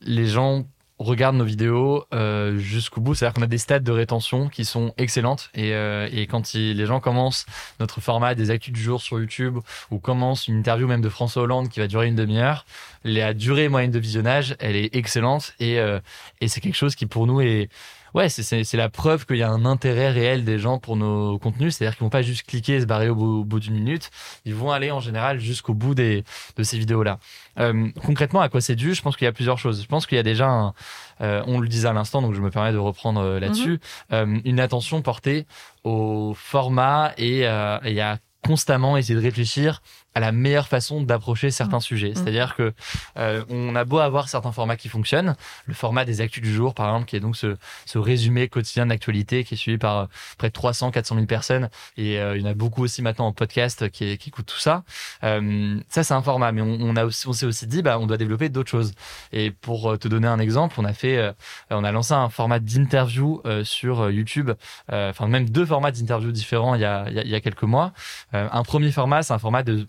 les 0.02 0.26
gens 0.26 0.64
regardent 1.04 1.36
nos 1.36 1.44
vidéos 1.44 2.04
euh, 2.12 2.58
jusqu'au 2.58 3.00
bout. 3.00 3.14
C'est-à-dire 3.14 3.34
qu'on 3.34 3.42
a 3.42 3.46
des 3.46 3.58
stats 3.58 3.80
de 3.80 3.90
rétention 3.90 4.48
qui 4.48 4.64
sont 4.64 4.92
excellentes. 4.98 5.50
Et, 5.54 5.74
euh, 5.74 6.08
et 6.12 6.26
quand 6.26 6.52
les 6.52 6.86
gens 6.86 7.00
commencent 7.00 7.46
notre 7.80 8.00
format 8.00 8.34
des 8.34 8.50
actus 8.50 8.72
du 8.72 8.82
jour 8.82 9.00
sur 9.00 9.18
YouTube 9.18 9.58
ou 9.90 9.98
commencent 9.98 10.46
une 10.46 10.58
interview 10.58 10.86
même 10.86 11.00
de 11.00 11.08
François 11.08 11.42
Hollande 11.42 11.68
qui 11.68 11.80
va 11.80 11.86
durer 11.86 12.06
une 12.06 12.16
demi-heure, 12.16 12.66
la 13.02 13.34
durée 13.34 13.68
moyenne 13.68 13.90
de 13.90 13.98
visionnage, 13.98 14.56
elle 14.60 14.76
est 14.76 14.94
excellente. 14.94 15.54
Et, 15.58 15.78
euh, 15.78 16.00
et 16.40 16.48
c'est 16.48 16.60
quelque 16.60 16.76
chose 16.76 16.94
qui 16.94 17.06
pour 17.06 17.26
nous 17.26 17.40
est 17.40 17.70
ouais, 18.14 18.28
c'est 18.28 18.74
la 18.74 18.88
preuve 18.88 19.26
qu'il 19.26 19.36
y 19.36 19.42
a 19.42 19.50
un 19.50 19.64
intérêt 19.64 20.10
réel 20.10 20.44
des 20.44 20.58
gens 20.58 20.78
pour 20.78 20.96
nos 20.96 21.38
contenus. 21.38 21.76
C'est-à-dire 21.76 21.96
qu'ils 21.96 22.04
vont 22.04 22.10
pas 22.10 22.22
juste 22.22 22.46
cliquer 22.46 22.76
et 22.76 22.80
se 22.80 22.86
barrer 22.86 23.08
au 23.08 23.44
bout, 23.44 23.60
d'une 23.60 23.74
minute. 23.74 24.10
Ils 24.44 24.54
vont 24.54 24.70
aller 24.70 24.90
en 24.90 25.00
général 25.00 25.38
jusqu'au 25.38 25.74
bout 25.74 25.94
des, 25.94 26.24
de 26.56 26.62
ces 26.62 26.78
vidéos-là. 26.78 27.18
Euh, 27.58 27.88
concrètement, 28.04 28.40
à 28.40 28.48
quoi 28.48 28.60
c'est 28.60 28.76
dû? 28.76 28.94
Je 28.94 29.02
pense 29.02 29.16
qu'il 29.16 29.24
y 29.24 29.28
a 29.28 29.32
plusieurs 29.32 29.58
choses. 29.58 29.82
Je 29.82 29.88
pense 29.88 30.06
qu'il 30.06 30.16
y 30.16 30.20
a 30.20 30.24
déjà, 30.24 30.48
un, 30.48 30.72
euh, 31.20 31.42
on 31.46 31.60
le 31.60 31.68
disait 31.68 31.88
à 31.88 31.92
l'instant, 31.92 32.22
donc 32.22 32.34
je 32.34 32.40
me 32.40 32.50
permets 32.50 32.72
de 32.72 32.78
reprendre 32.78 33.20
euh, 33.20 33.40
là-dessus, 33.40 33.80
mhm. 34.10 34.40
une 34.44 34.60
attention 34.60 35.02
portée 35.02 35.46
au 35.84 36.34
format 36.34 37.12
et, 37.16 37.40
et 37.40 38.00
à 38.00 38.18
constamment 38.44 38.96
essayer 38.96 39.14
de 39.14 39.20
réfléchir 39.20 39.82
à 40.14 40.20
la 40.20 40.32
meilleure 40.32 40.68
façon 40.68 41.02
d'approcher 41.02 41.50
certains 41.50 41.78
mmh. 41.78 41.82
sujets. 41.82 42.10
Mmh. 42.10 42.14
C'est-à-dire 42.16 42.56
que 42.56 42.72
euh, 43.16 43.44
on 43.48 43.76
a 43.76 43.84
beau 43.84 43.98
avoir 43.98 44.28
certains 44.28 44.52
formats 44.52 44.76
qui 44.76 44.88
fonctionnent, 44.88 45.36
le 45.66 45.74
format 45.74 46.04
des 46.04 46.20
actus 46.20 46.42
du 46.42 46.52
jour, 46.52 46.74
par 46.74 46.86
exemple, 46.88 47.06
qui 47.06 47.16
est 47.16 47.20
donc 47.20 47.36
ce, 47.36 47.56
ce 47.86 47.98
résumé 47.98 48.48
quotidien 48.48 48.86
d'actualité 48.86 49.44
qui 49.44 49.54
est 49.54 49.56
suivi 49.56 49.78
par 49.78 49.98
euh, 49.98 50.06
près 50.38 50.48
de 50.48 50.52
300, 50.52 50.90
400 50.90 51.14
000 51.14 51.26
personnes, 51.26 51.68
et 51.96 52.18
euh, 52.18 52.36
il 52.36 52.42
y 52.42 52.46
en 52.46 52.50
a 52.50 52.54
beaucoup 52.54 52.82
aussi 52.82 53.02
maintenant 53.02 53.26
en 53.26 53.32
podcast 53.32 53.88
qui, 53.90 54.18
qui 54.18 54.28
écoutent 54.28 54.46
tout 54.46 54.58
ça. 54.58 54.82
Euh, 55.24 55.78
ça, 55.88 56.02
c'est 56.04 56.14
un 56.14 56.22
format, 56.22 56.52
mais 56.52 56.62
on, 56.62 56.78
on, 56.80 56.96
a 56.96 57.04
aussi, 57.04 57.28
on 57.28 57.32
s'est 57.32 57.46
aussi 57.46 57.66
dit, 57.66 57.82
bah, 57.82 57.98
on 57.98 58.06
doit 58.06 58.16
développer 58.16 58.48
d'autres 58.48 58.70
choses. 58.70 58.92
Et 59.32 59.50
pour 59.50 59.98
te 59.98 60.08
donner 60.08 60.26
un 60.28 60.38
exemple, 60.38 60.76
on 60.78 60.84
a 60.84 60.92
fait, 60.92 61.32
on 61.70 61.84
a 61.84 61.92
lancé 61.92 62.14
un 62.14 62.28
format 62.28 62.58
d'interview 62.58 63.42
sur 63.64 64.10
YouTube, 64.10 64.50
enfin 64.88 65.26
même 65.28 65.48
deux 65.48 65.66
formats 65.66 65.92
d'interview 65.92 66.32
différents 66.32 66.74
il 66.74 66.80
y 66.80 66.84
a, 66.84 67.06
il 67.08 67.28
y 67.28 67.34
a 67.34 67.40
quelques 67.40 67.62
mois. 67.62 67.92
un 68.32 68.62
premier 68.62 68.90
format, 68.90 69.22
c'est 69.22 69.32
un 69.32 69.38
format 69.38 69.62
de 69.62 69.86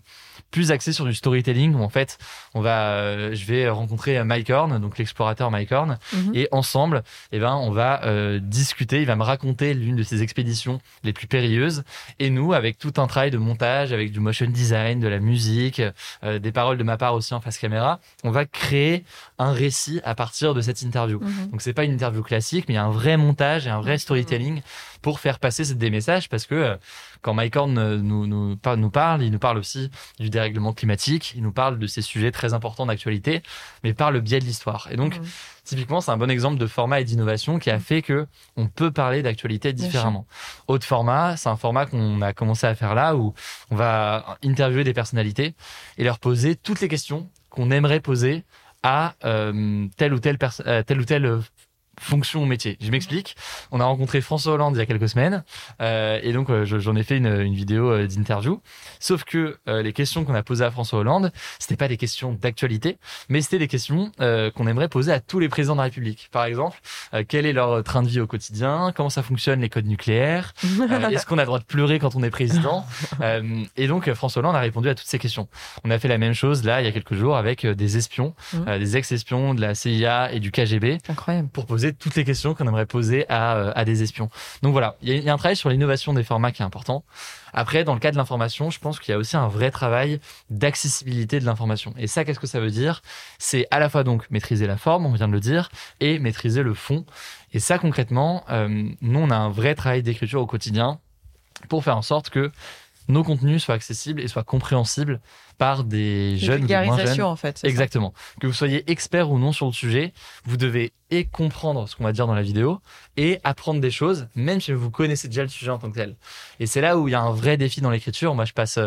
plus 0.52 0.70
axé 0.70 0.92
sur 0.92 1.04
du 1.04 1.14
storytelling 1.14 1.74
où 1.74 1.82
en 1.82 1.88
fait 1.88 2.18
on 2.54 2.60
va 2.60 2.90
euh, 2.90 3.34
je 3.34 3.44
vais 3.46 3.68
rencontrer 3.68 4.22
Mike 4.22 4.50
Horn 4.50 4.78
donc 4.78 4.98
l'explorateur 4.98 5.50
Mike 5.50 5.72
Horn 5.72 5.98
mhm. 6.12 6.30
et 6.34 6.48
ensemble 6.52 7.02
eh 7.32 7.40
ben 7.40 7.54
on 7.54 7.72
va 7.72 8.04
euh, 8.04 8.38
discuter 8.38 9.00
il 9.00 9.06
va 9.06 9.16
me 9.16 9.24
raconter 9.24 9.74
l'une 9.74 9.96
de 9.96 10.02
ses 10.02 10.22
expéditions 10.22 10.80
les 11.02 11.12
plus 11.12 11.26
périlleuses 11.26 11.82
et 12.20 12.30
nous 12.30 12.52
avec 12.52 12.78
tout 12.78 12.92
un 12.98 13.06
travail 13.06 13.30
de 13.30 13.38
montage 13.38 13.92
avec 13.92 14.12
du 14.12 14.20
motion 14.20 14.46
design 14.46 15.00
de 15.00 15.08
la 15.08 15.18
musique 15.18 15.82
euh, 16.22 16.38
des 16.38 16.52
paroles 16.52 16.78
de 16.78 16.84
ma 16.84 16.98
part 16.98 17.14
aussi 17.14 17.32
en 17.34 17.40
face 17.40 17.58
caméra 17.58 17.98
on 18.22 18.30
va 18.30 18.44
créer 18.44 19.04
un 19.38 19.52
récit 19.52 20.00
à 20.04 20.14
partir 20.14 20.52
de 20.52 20.60
cette 20.60 20.82
interview 20.82 21.18
mhm. 21.18 21.50
donc 21.50 21.62
c'est 21.62 21.72
pas 21.72 21.84
une 21.84 21.92
interview 21.92 22.22
classique 22.22 22.66
mais 22.68 22.74
il 22.74 22.76
y 22.76 22.80
a 22.80 22.84
un 22.84 22.90
vrai 22.90 23.16
montage 23.16 23.66
et 23.66 23.70
un 23.70 23.80
vrai 23.80 23.92
mhm. 23.92 23.98
storytelling 23.98 24.62
pour 25.00 25.18
faire 25.18 25.38
passer 25.38 25.74
des 25.74 25.90
messages 25.90 26.28
parce 26.28 26.46
que 26.46 26.78
quand 27.22 27.34
Mike 27.34 27.56
Horn 27.56 27.72
nous, 27.72 28.26
nous, 28.26 28.56
nous 28.76 28.90
parle, 28.90 29.22
il 29.22 29.30
nous 29.30 29.38
parle 29.38 29.58
aussi 29.58 29.90
du 30.18 30.28
dérèglement 30.28 30.72
climatique, 30.72 31.32
il 31.36 31.42
nous 31.42 31.52
parle 31.52 31.78
de 31.78 31.86
ces 31.86 32.02
sujets 32.02 32.32
très 32.32 32.52
importants 32.52 32.86
d'actualité, 32.86 33.42
mais 33.84 33.94
par 33.94 34.10
le 34.10 34.20
biais 34.20 34.40
de 34.40 34.44
l'histoire. 34.44 34.88
Et 34.90 34.96
donc, 34.96 35.18
typiquement, 35.64 36.00
c'est 36.00 36.10
un 36.10 36.16
bon 36.16 36.30
exemple 36.30 36.58
de 36.58 36.66
format 36.66 37.00
et 37.00 37.04
d'innovation 37.04 37.58
qui 37.58 37.70
a 37.70 37.78
fait 37.78 38.02
que 38.02 38.26
on 38.56 38.66
peut 38.66 38.90
parler 38.90 39.22
d'actualité 39.22 39.72
différemment. 39.72 40.26
Autre 40.66 40.84
format, 40.84 41.36
c'est 41.36 41.48
un 41.48 41.56
format 41.56 41.86
qu'on 41.86 42.20
a 42.20 42.32
commencé 42.32 42.66
à 42.66 42.74
faire 42.74 42.94
là 42.94 43.16
où 43.16 43.34
on 43.70 43.76
va 43.76 44.36
interviewer 44.44 44.84
des 44.84 44.94
personnalités 44.94 45.54
et 45.98 46.04
leur 46.04 46.18
poser 46.18 46.56
toutes 46.56 46.80
les 46.80 46.88
questions 46.88 47.30
qu'on 47.50 47.70
aimerait 47.70 48.00
poser 48.00 48.44
à 48.82 49.14
euh, 49.24 49.86
telle 49.96 50.12
ou 50.12 50.18
telle, 50.18 50.38
euh, 50.66 50.82
telle 50.82 51.00
ou 51.00 51.04
telle 51.04 51.40
fonction 52.02 52.42
au 52.42 52.46
métier. 52.46 52.76
Je 52.80 52.90
m'explique. 52.90 53.36
On 53.70 53.80
a 53.80 53.84
rencontré 53.84 54.20
François 54.20 54.54
Hollande 54.54 54.76
il 54.76 54.78
y 54.78 54.82
a 54.82 54.86
quelques 54.86 55.08
semaines 55.08 55.44
euh, 55.80 56.18
et 56.22 56.32
donc 56.32 56.50
euh, 56.50 56.64
j'en 56.64 56.96
ai 56.96 57.02
fait 57.02 57.16
une, 57.16 57.40
une 57.40 57.54
vidéo 57.54 57.90
euh, 57.90 58.06
d'interview. 58.06 58.60
Sauf 58.98 59.24
que 59.24 59.58
les 59.66 59.92
questions 59.92 60.24
qu'on 60.24 60.34
a 60.34 60.42
posées 60.42 60.64
à 60.64 60.70
François 60.70 61.00
Hollande, 61.00 61.32
c'était 61.58 61.76
pas 61.76 61.88
des 61.88 61.96
questions 61.96 62.32
d'actualité, 62.32 62.98
mais 63.28 63.40
c'était 63.40 63.58
des 63.58 63.68
questions 63.68 64.10
qu'on 64.18 64.66
aimerait 64.66 64.88
poser 64.88 65.12
à 65.12 65.20
tous 65.20 65.38
les 65.38 65.48
présidents 65.48 65.74
de 65.74 65.78
la 65.78 65.84
République. 65.84 66.28
Par 66.30 66.44
exemple, 66.44 66.78
quel 67.28 67.46
est 67.46 67.52
leur 67.52 67.82
train 67.82 68.02
de 68.02 68.08
vie 68.08 68.20
au 68.20 68.26
quotidien? 68.26 68.92
Comment 68.94 69.10
ça 69.10 69.22
fonctionne 69.22 69.60
les 69.60 69.68
codes 69.68 69.86
nucléaires? 69.86 70.54
Est-ce 71.10 71.26
qu'on 71.26 71.38
a 71.38 71.42
le 71.42 71.46
droit 71.46 71.58
de 71.58 71.64
pleurer 71.64 71.98
quand 71.98 72.14
on 72.14 72.22
est 72.22 72.30
président? 72.30 72.84
Et 73.76 73.86
donc 73.86 74.12
François 74.12 74.40
Hollande 74.40 74.56
a 74.56 74.60
répondu 74.60 74.88
à 74.88 74.94
toutes 74.94 75.08
ces 75.08 75.18
questions. 75.18 75.48
On 75.84 75.90
a 75.90 75.98
fait 75.98 76.08
la 76.08 76.18
même 76.18 76.34
chose 76.34 76.64
là 76.64 76.80
il 76.80 76.84
y 76.84 76.88
a 76.88 76.92
quelques 76.92 77.14
jours 77.14 77.36
avec 77.36 77.66
des 77.66 77.96
espions, 77.96 78.34
mmh. 78.52 78.78
des 78.78 78.96
ex-espions 78.96 79.54
de 79.54 79.60
la 79.60 79.74
CIA 79.74 80.32
et 80.32 80.40
du 80.40 80.50
KGB, 80.50 80.98
Incroyable. 81.08 81.48
pour 81.48 81.66
poser 81.66 81.91
toutes 81.98 82.16
les 82.16 82.24
questions 82.24 82.54
qu'on 82.54 82.66
aimerait 82.66 82.86
poser 82.86 83.26
à, 83.28 83.56
euh, 83.56 83.72
à 83.74 83.84
des 83.84 84.02
espions. 84.02 84.30
Donc 84.62 84.72
voilà, 84.72 84.96
il 85.02 85.22
y, 85.22 85.28
a 85.28 85.32
un 85.32 85.36
travail 85.36 85.56
sur 85.56 85.68
l'innovation 85.68 86.12
des 86.12 86.24
formats 86.24 86.52
qui 86.52 86.62
est 86.62 86.64
important. 86.64 87.04
Après, 87.52 87.84
dans 87.84 87.94
le 87.94 88.00
cas 88.00 88.10
de 88.10 88.16
l'information, 88.16 88.70
je 88.70 88.78
pense 88.78 88.98
qu'il 88.98 89.12
y 89.12 89.14
a 89.14 89.18
aussi 89.18 89.36
un 89.36 89.48
vrai 89.48 89.70
travail 89.70 90.20
d'accessibilité 90.50 91.38
de 91.38 91.44
l'information. 91.44 91.94
Et 91.98 92.06
ça, 92.06 92.24
qu'est-ce 92.24 92.40
que 92.40 92.46
ça 92.46 92.60
veut 92.60 92.70
dire? 92.70 93.02
C'est 93.38 93.66
à 93.70 93.78
la 93.78 93.88
fois 93.88 94.04
donc 94.04 94.30
maîtriser 94.30 94.66
la 94.66 94.76
forme, 94.76 95.06
on 95.06 95.12
vient 95.12 95.28
de 95.28 95.32
le 95.32 95.40
dire, 95.40 95.70
et 96.00 96.18
maîtriser 96.18 96.62
le 96.62 96.74
fond. 96.74 97.04
Et 97.52 97.58
ça, 97.58 97.78
concrètement, 97.78 98.44
euh, 98.50 98.68
nous, 99.00 99.18
on 99.18 99.30
a 99.30 99.36
un 99.36 99.50
vrai 99.50 99.74
travail 99.74 100.02
d'écriture 100.02 100.40
au 100.40 100.46
quotidien 100.46 100.98
pour 101.68 101.84
faire 101.84 101.96
en 101.96 102.02
sorte 102.02 102.30
que 102.30 102.50
nos 103.08 103.24
contenus 103.24 103.62
soient 103.62 103.74
accessibles 103.74 104.20
et 104.20 104.28
soient 104.28 104.44
compréhensibles 104.44 105.20
par 105.58 105.84
des 105.84 106.36
jeunes 106.38 106.64
ou 106.64 106.68
moins 106.68 107.04
jeunes. 107.04 107.22
en 107.22 107.36
fait. 107.36 107.60
Exactement. 107.64 108.14
Que 108.40 108.46
vous 108.46 108.52
soyez 108.52 108.90
expert 108.90 109.30
ou 109.30 109.38
non 109.38 109.52
sur 109.52 109.66
le 109.66 109.72
sujet, 109.72 110.12
vous 110.44 110.56
devez 110.56 110.92
et 111.12 111.26
comprendre 111.26 111.86
ce 111.86 111.94
qu'on 111.94 112.04
va 112.04 112.12
dire 112.12 112.26
dans 112.26 112.34
la 112.34 112.42
vidéo 112.42 112.80
et 113.18 113.38
apprendre 113.44 113.82
des 113.82 113.90
choses, 113.90 114.28
même 114.34 114.62
si 114.62 114.72
vous 114.72 114.90
connaissez 114.90 115.28
déjà 115.28 115.42
le 115.42 115.48
sujet 115.48 115.70
en 115.70 115.76
tant 115.76 115.90
que 115.90 115.96
tel. 115.96 116.16
Et 116.58 116.64
c'est 116.64 116.80
là 116.80 116.96
où 116.96 117.06
il 117.06 117.10
y 117.10 117.14
a 117.14 117.20
un 117.20 117.32
vrai 117.32 117.58
défi 117.58 117.82
dans 117.82 117.90
l'écriture. 117.90 118.34
Moi, 118.34 118.46
je 118.46 118.54
passe 118.54 118.78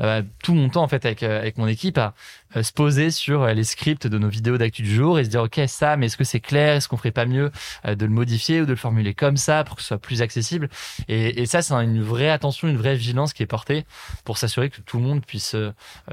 euh, 0.00 0.22
tout 0.42 0.54
mon 0.54 0.68
temps 0.70 0.82
en 0.82 0.88
fait 0.88 1.06
avec 1.06 1.22
euh, 1.22 1.38
avec 1.38 1.56
mon 1.56 1.68
équipe 1.68 1.96
à 1.96 2.14
euh, 2.56 2.64
se 2.64 2.72
poser 2.72 3.12
sur 3.12 3.46
les 3.46 3.62
scripts 3.62 4.08
de 4.08 4.18
nos 4.18 4.28
vidéos 4.28 4.58
d'actu 4.58 4.82
du 4.82 4.92
jour 4.92 5.20
et 5.20 5.24
se 5.24 5.30
dire 5.30 5.42
ok 5.42 5.60
ça, 5.68 5.96
mais 5.96 6.06
est-ce 6.06 6.16
que 6.16 6.24
c'est 6.24 6.40
clair? 6.40 6.74
Est-ce 6.74 6.88
qu'on 6.88 6.96
ferait 6.96 7.12
pas 7.12 7.26
mieux 7.26 7.52
de 7.86 8.04
le 8.04 8.10
modifier 8.10 8.60
ou 8.60 8.64
de 8.64 8.70
le 8.70 8.76
formuler 8.76 9.14
comme 9.14 9.36
ça 9.36 9.62
pour 9.62 9.76
que 9.76 9.82
ce 9.82 9.88
soit 9.88 9.98
plus 9.98 10.20
accessible? 10.20 10.68
Et, 11.06 11.42
et, 11.42 11.46
ça, 11.46 11.62
c'est 11.62 11.74
une 11.74 12.02
vraie 12.02 12.30
attention, 12.30 12.66
une 12.66 12.76
vraie 12.76 12.96
vigilance 12.96 13.32
qui 13.32 13.44
est 13.44 13.46
portée 13.46 13.86
pour 14.24 14.36
s'assurer 14.36 14.68
que 14.68 14.80
tout 14.80 14.96
le 14.96 15.04
monde 15.04 15.24
puisse 15.24 15.54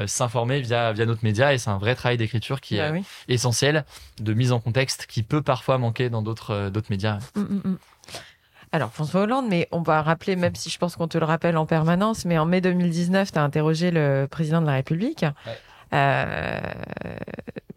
s'informer 0.06 0.62
via 0.62 0.94
via 0.94 1.06
notre 1.08 1.24
média 1.24 1.54
et 1.54 1.58
c'est 1.58 1.72
un 1.72 1.80
vrai 1.80 1.96
travail 1.96 2.18
d'écriture 2.18 2.62
qui 2.62 2.78
bah 2.78 2.96
est 2.96 3.34
essentiel 3.34 3.86
de 4.20 4.34
mise 4.34 4.52
en 4.52 4.60
contexte 4.60 5.08
qui 5.08 5.24
peut 5.24 5.42
parfois 5.56 5.78
manquer 5.78 6.10
dans 6.10 6.22
d'autres 6.22 6.52
euh, 6.52 6.82
médias. 6.90 7.20
Mm, 7.34 7.40
mm, 7.40 7.62
mm. 7.64 7.78
Alors, 8.74 8.92
François 8.92 9.22
Hollande, 9.22 9.46
mais 9.48 9.70
on 9.72 9.82
va 9.82 10.02
rappeler, 10.02 10.36
même 10.36 10.54
si 10.54 10.70
je 10.70 10.78
pense 10.78 10.98
qu'on 10.98 11.08
te 11.08 11.18
le 11.18 11.24
rappelle 11.24 11.56
en 11.56 11.66
permanence, 11.66 12.26
mais 12.26 12.38
en 12.38 12.46
mai 12.46 12.60
2019, 12.60 13.32
tu 13.32 13.40
as 13.40 13.42
interrogé 13.42 13.90
le 13.90 14.28
président 14.30 14.60
de 14.60 14.66
la 14.66 14.74
République. 14.74 15.24
Euh, 15.94 16.60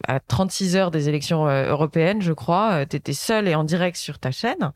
à 0.09 0.19
36 0.19 0.75
heures 0.75 0.91
des 0.91 1.09
élections 1.09 1.47
euh, 1.47 1.69
européennes, 1.69 2.21
je 2.21 2.33
crois, 2.33 2.85
tu 2.85 2.97
étais 2.97 3.13
seul 3.13 3.47
et 3.47 3.55
en 3.55 3.63
direct 3.63 3.97
sur 3.97 4.19
ta 4.19 4.33
chaîne. 4.33 4.73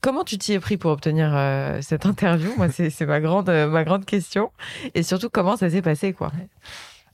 Comment 0.00 0.24
tu 0.24 0.38
t'y 0.38 0.54
es 0.54 0.60
pris 0.60 0.78
pour 0.78 0.92
obtenir 0.92 1.30
euh, 1.34 1.80
cette 1.82 2.06
interview? 2.06 2.54
Moi, 2.56 2.68
c'est 2.70 3.04
ma 3.04 3.20
grande, 3.20 3.50
ma 3.50 3.84
grande 3.84 4.06
question. 4.06 4.50
Et 4.94 5.02
surtout, 5.02 5.28
comment 5.28 5.58
ça 5.58 5.68
s'est 5.68 5.82
passé, 5.82 6.14
quoi? 6.14 6.32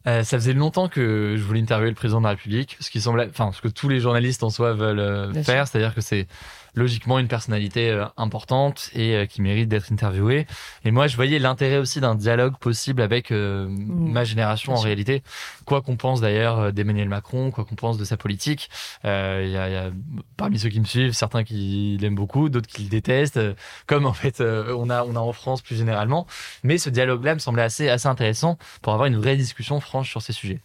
Euh, 0.06 0.22
ça 0.22 0.38
faisait 0.38 0.52
longtemps 0.52 0.88
que 0.88 1.34
je 1.36 1.42
voulais 1.42 1.60
interviewer 1.60 1.90
le 1.90 1.96
président 1.96 2.20
de 2.20 2.24
la 2.24 2.30
République, 2.30 2.76
ce 2.80 2.90
qui 2.90 3.00
semblait, 3.00 3.28
enfin, 3.28 3.52
ce 3.52 3.60
que 3.60 3.68
tous 3.68 3.88
les 3.88 4.00
journalistes 4.00 4.42
en 4.42 4.50
soi 4.50 4.72
veulent 4.74 5.32
faire, 5.44 5.66
c'est-à-dire 5.66 5.94
que 5.94 6.00
c'est 6.00 6.26
logiquement 6.74 7.18
une 7.18 7.28
personnalité 7.28 7.90
euh, 7.90 8.04
importante 8.16 8.90
et 8.94 9.14
euh, 9.14 9.26
qui 9.26 9.42
mérite 9.42 9.68
d'être 9.68 9.92
interviewée. 9.92 10.46
Et 10.84 10.90
moi, 10.90 11.06
je 11.06 11.16
voyais 11.16 11.38
l'intérêt 11.38 11.78
aussi 11.78 12.00
d'un 12.00 12.14
dialogue 12.14 12.56
possible 12.58 13.02
avec 13.02 13.30
euh, 13.30 13.68
mmh. 13.68 14.12
ma 14.12 14.24
génération 14.24 14.74
en 14.74 14.80
réalité. 14.80 15.22
Quoi 15.64 15.82
qu'on 15.82 15.96
pense 15.96 16.20
d'ailleurs 16.20 16.72
d'Emmanuel 16.72 17.08
Macron, 17.08 17.50
quoi 17.50 17.64
qu'on 17.64 17.74
pense 17.74 17.96
de 17.98 18.04
sa 18.04 18.16
politique, 18.16 18.68
il 19.04 19.08
y 19.08 19.56
a, 19.56 19.68
y, 19.68 19.76
a, 19.76 19.90
parmi 20.36 20.58
ceux 20.58 20.68
qui 20.68 20.80
me 20.80 20.84
suivent 20.84 21.12
certains 21.12 21.44
qui 21.44 21.96
l'aiment 22.00 22.14
beaucoup, 22.14 22.48
d'autres 22.48 22.68
qui 22.68 22.82
le 22.82 22.88
détestent, 22.88 23.40
comme 23.86 24.06
en 24.06 24.12
fait 24.12 24.40
on 24.40 24.90
a 24.90 25.04
on 25.04 25.16
a 25.16 25.18
en 25.18 25.32
France 25.32 25.62
plus 25.62 25.76
généralement. 25.76 26.26
Mais 26.62 26.78
ce 26.78 26.90
dialogue-là 26.90 27.34
me 27.34 27.38
semblait 27.38 27.62
assez 27.62 27.88
assez 27.88 28.08
intéressant 28.08 28.58
pour 28.82 28.92
avoir 28.92 29.06
une 29.06 29.16
vraie 29.16 29.36
discussion 29.36 29.80
franche 29.80 30.10
sur 30.10 30.22
ces 30.22 30.32
sujets. 30.32 30.60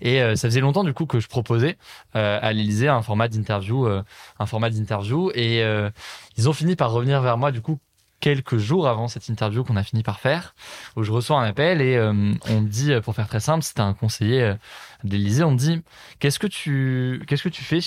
Et 0.00 0.18
ça 0.36 0.48
faisait 0.48 0.60
longtemps 0.60 0.84
du 0.84 0.92
coup 0.92 1.06
que 1.06 1.20
je 1.20 1.28
proposais 1.28 1.76
à 2.14 2.52
l'Élysée 2.52 2.88
un 2.88 3.02
format 3.02 3.28
d'interview, 3.28 3.86
un 3.86 4.46
format 4.46 4.70
d'interview 4.70 5.30
et 5.34 5.51
et 5.52 5.62
euh, 5.62 5.90
ils 6.36 6.48
ont 6.48 6.52
fini 6.52 6.76
par 6.76 6.90
revenir 6.90 7.20
vers 7.20 7.38
moi, 7.38 7.52
du 7.52 7.60
coup, 7.60 7.78
quelques 8.20 8.56
jours 8.56 8.88
avant 8.88 9.08
cette 9.08 9.28
interview 9.28 9.64
qu'on 9.64 9.76
a 9.76 9.82
fini 9.82 10.02
par 10.02 10.20
faire, 10.20 10.54
où 10.96 11.02
je 11.02 11.10
reçois 11.10 11.40
un 11.40 11.44
appel 11.44 11.80
et 11.80 11.96
euh, 11.96 12.12
on 12.48 12.60
me 12.60 12.68
dit, 12.68 12.92
pour 13.02 13.14
faire 13.14 13.26
très 13.26 13.40
simple, 13.40 13.64
c'était 13.64 13.80
un 13.80 13.94
conseiller 13.94 14.42
euh, 14.42 14.54
d'Élysée, 15.02 15.44
on 15.44 15.52
me 15.52 15.58
dit, 15.58 15.82
qu'est-ce 16.20 16.38
que 16.38 16.46
tu, 16.46 17.22
qu'est-ce 17.26 17.42
que 17.42 17.48
tu 17.48 17.64
fais 17.64 17.80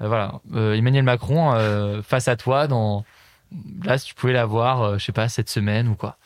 voilà, 0.00 0.40
Emmanuel 0.54 1.02
Macron 1.02 1.52
face 2.04 2.28
à 2.28 2.36
toi 2.36 2.68
dans, 2.68 3.04
là, 3.82 3.98
si 3.98 4.06
tu 4.06 4.14
pouvais 4.14 4.32
la 4.32 4.46
voir, 4.46 4.96
je 4.96 5.04
sais 5.04 5.10
pas, 5.10 5.28
cette 5.28 5.50
semaine 5.50 5.88
ou 5.88 5.96
quoi. 5.96 6.18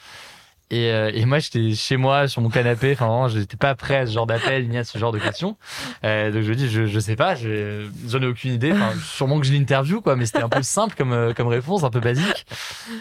Et, 0.72 0.90
euh, 0.90 1.11
et 1.14 1.26
moi, 1.26 1.38
j'étais 1.38 1.74
chez 1.74 1.96
moi, 1.98 2.28
sur 2.28 2.40
mon 2.40 2.48
canapé. 2.48 2.92
Enfin, 2.92 3.06
vraiment, 3.06 3.28
j'étais 3.28 3.58
pas 3.58 3.74
prêt 3.74 3.96
à 3.98 4.06
ce 4.06 4.12
genre 4.12 4.26
d'appel 4.26 4.66
ni 4.68 4.78
à 4.78 4.85
ce 4.85 4.96
genre 4.96 5.12
de 5.12 5.18
questions. 5.18 5.56
Euh, 6.02 6.30
donc, 6.32 6.42
je 6.42 6.48
me 6.48 6.54
dis, 6.56 6.68
je, 6.70 6.87
je 6.87 6.98
sais 6.98 7.14
pas, 7.14 7.35
je- 7.35 7.87
j'en 8.08 8.22
ai 8.22 8.26
aucune 8.26 8.52
idée. 8.54 8.72
Enfin, 8.72 8.92
sûrement 9.04 9.38
que 9.38 9.46
je 9.46 9.52
l'interview, 9.52 10.00
quoi. 10.00 10.16
Mais 10.16 10.24
c'était 10.24 10.42
un 10.42 10.48
peu 10.48 10.62
simple 10.62 10.94
comme, 10.96 11.12
euh, 11.12 11.35
comme 11.35 11.48
réponse, 11.48 11.85
un 11.85 11.90
peu 11.90 12.00
basique. 12.00 12.46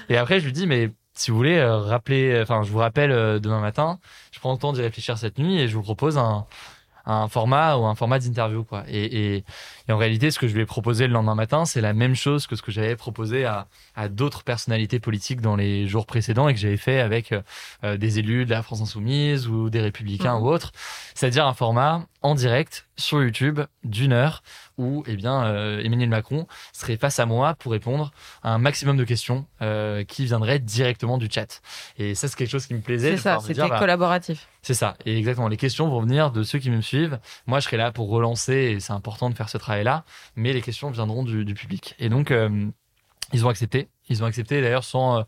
Et 0.09 0.17
après, 0.17 0.39
je 0.41 0.45
lui 0.45 0.51
dis, 0.51 0.67
mais 0.67 0.91
si 1.13 1.31
vous 1.31 1.37
voulez, 1.37 1.57
euh, 1.57 1.77
rappeler, 1.77 2.39
enfin, 2.41 2.61
je 2.63 2.69
vous 2.71 2.79
rappelle 2.79 3.39
demain 3.39 3.61
matin. 3.61 3.99
Je 4.31 4.39
prends 4.39 4.51
le 4.51 4.57
temps 4.59 4.73
d'y 4.73 4.81
réfléchir 4.81 5.17
cette 5.17 5.37
nuit 5.39 5.57
et 5.59 5.67
je 5.69 5.75
vous 5.75 5.81
propose 5.83 6.17
un, 6.17 6.45
un 7.05 7.27
format 7.29 7.77
ou 7.77 7.85
un 7.85 7.95
format 7.95 8.19
d'interview, 8.19 8.63
quoi. 8.63 8.83
Et, 8.89 9.35
et, 9.37 9.43
et 9.87 9.91
en 9.91 9.97
réalité, 9.97 10.31
ce 10.31 10.39
que 10.39 10.47
je 10.47 10.53
lui 10.53 10.61
ai 10.61 10.65
proposé 10.65 11.07
le 11.07 11.13
lendemain 11.13 11.35
matin, 11.35 11.65
c'est 11.65 11.81
la 11.81 11.93
même 11.93 12.15
chose 12.15 12.47
que 12.47 12.55
ce 12.55 12.61
que 12.61 12.71
j'avais 12.71 12.95
proposé 12.95 13.45
à, 13.45 13.67
à 13.95 14.09
d'autres 14.09 14.43
personnalités 14.43 14.99
politiques 14.99 15.41
dans 15.41 15.55
les 15.55 15.87
jours 15.87 16.05
précédents 16.05 16.47
et 16.47 16.53
que 16.53 16.59
j'avais 16.59 16.77
fait 16.77 16.99
avec 16.99 17.31
euh, 17.31 17.41
euh, 17.83 17.97
des 17.97 18.19
élus 18.19 18.45
de 18.45 18.51
la 18.51 18.61
France 18.63 18.81
Insoumise 18.81 19.47
ou 19.47 19.69
des 19.69 19.81
Républicains 19.81 20.37
Mhm. 20.37 20.43
ou 20.43 20.47
autres. 20.47 20.71
C'est-à-dire 21.15 21.45
un 21.47 21.53
format 21.53 22.05
en 22.21 22.35
direct 22.35 22.87
sur 22.97 23.21
YouTube 23.23 23.61
d'une 23.83 24.13
heure 24.13 24.43
où, 24.77 25.03
eh 25.07 25.15
bien, 25.15 25.43
euh, 25.45 25.81
Emmanuel 25.83 26.09
Macron 26.09 26.47
serait 26.71 26.97
face 26.97 27.19
à 27.19 27.25
moi 27.25 27.55
pour 27.55 27.71
répondre 27.71 28.11
à 28.43 28.53
un 28.53 28.57
maximum 28.59 28.95
de 28.97 29.03
questions 29.03 29.45
euh, 29.61 30.03
qui 30.03 30.25
viendraient 30.25 30.59
directement 30.59 31.17
du 31.17 31.27
chat. 31.31 31.61
Et 31.97 32.13
ça, 32.15 32.27
c'est 32.27 32.35
quelque 32.35 32.49
chose 32.51 32.67
qui 32.67 32.73
me 32.75 32.81
plaisait. 32.81 33.11
C'est 33.17 33.23
ça, 33.23 33.39
c'était 33.39 33.67
bah, 33.67 33.79
collaboratif. 33.79 34.47
c'est 34.61 34.73
ça. 34.75 34.95
Et 35.05 35.17
exactement. 35.17 35.47
Les 35.47 35.57
questions 35.57 35.87
vont 35.89 36.01
venir 36.01 36.31
de 36.31 36.43
ceux 36.43 36.59
qui 36.59 36.69
me 36.69 36.81
suivent. 36.81 37.19
Moi, 37.47 37.59
je 37.59 37.65
serai 37.65 37.77
là 37.77 37.91
pour 37.91 38.09
relancer 38.09 38.53
et 38.53 38.79
c'est 38.79 38.93
important 38.93 39.29
de 39.29 39.35
faire 39.35 39.49
ce 39.49 39.57
travail-là. 39.71 40.03
Mais 40.35 40.53
les 40.53 40.61
questions 40.61 40.91
viendront 40.91 41.23
du, 41.23 41.45
du 41.45 41.53
public. 41.53 41.95
Et 41.99 42.09
donc, 42.09 42.31
euh, 42.31 42.49
ils 43.33 43.45
ont 43.45 43.49
accepté. 43.49 43.87
Ils 44.09 44.23
ont 44.23 44.25
accepté 44.25 44.61
d'ailleurs 44.61 44.83
sans, 44.83 45.19
euh, 45.19 45.23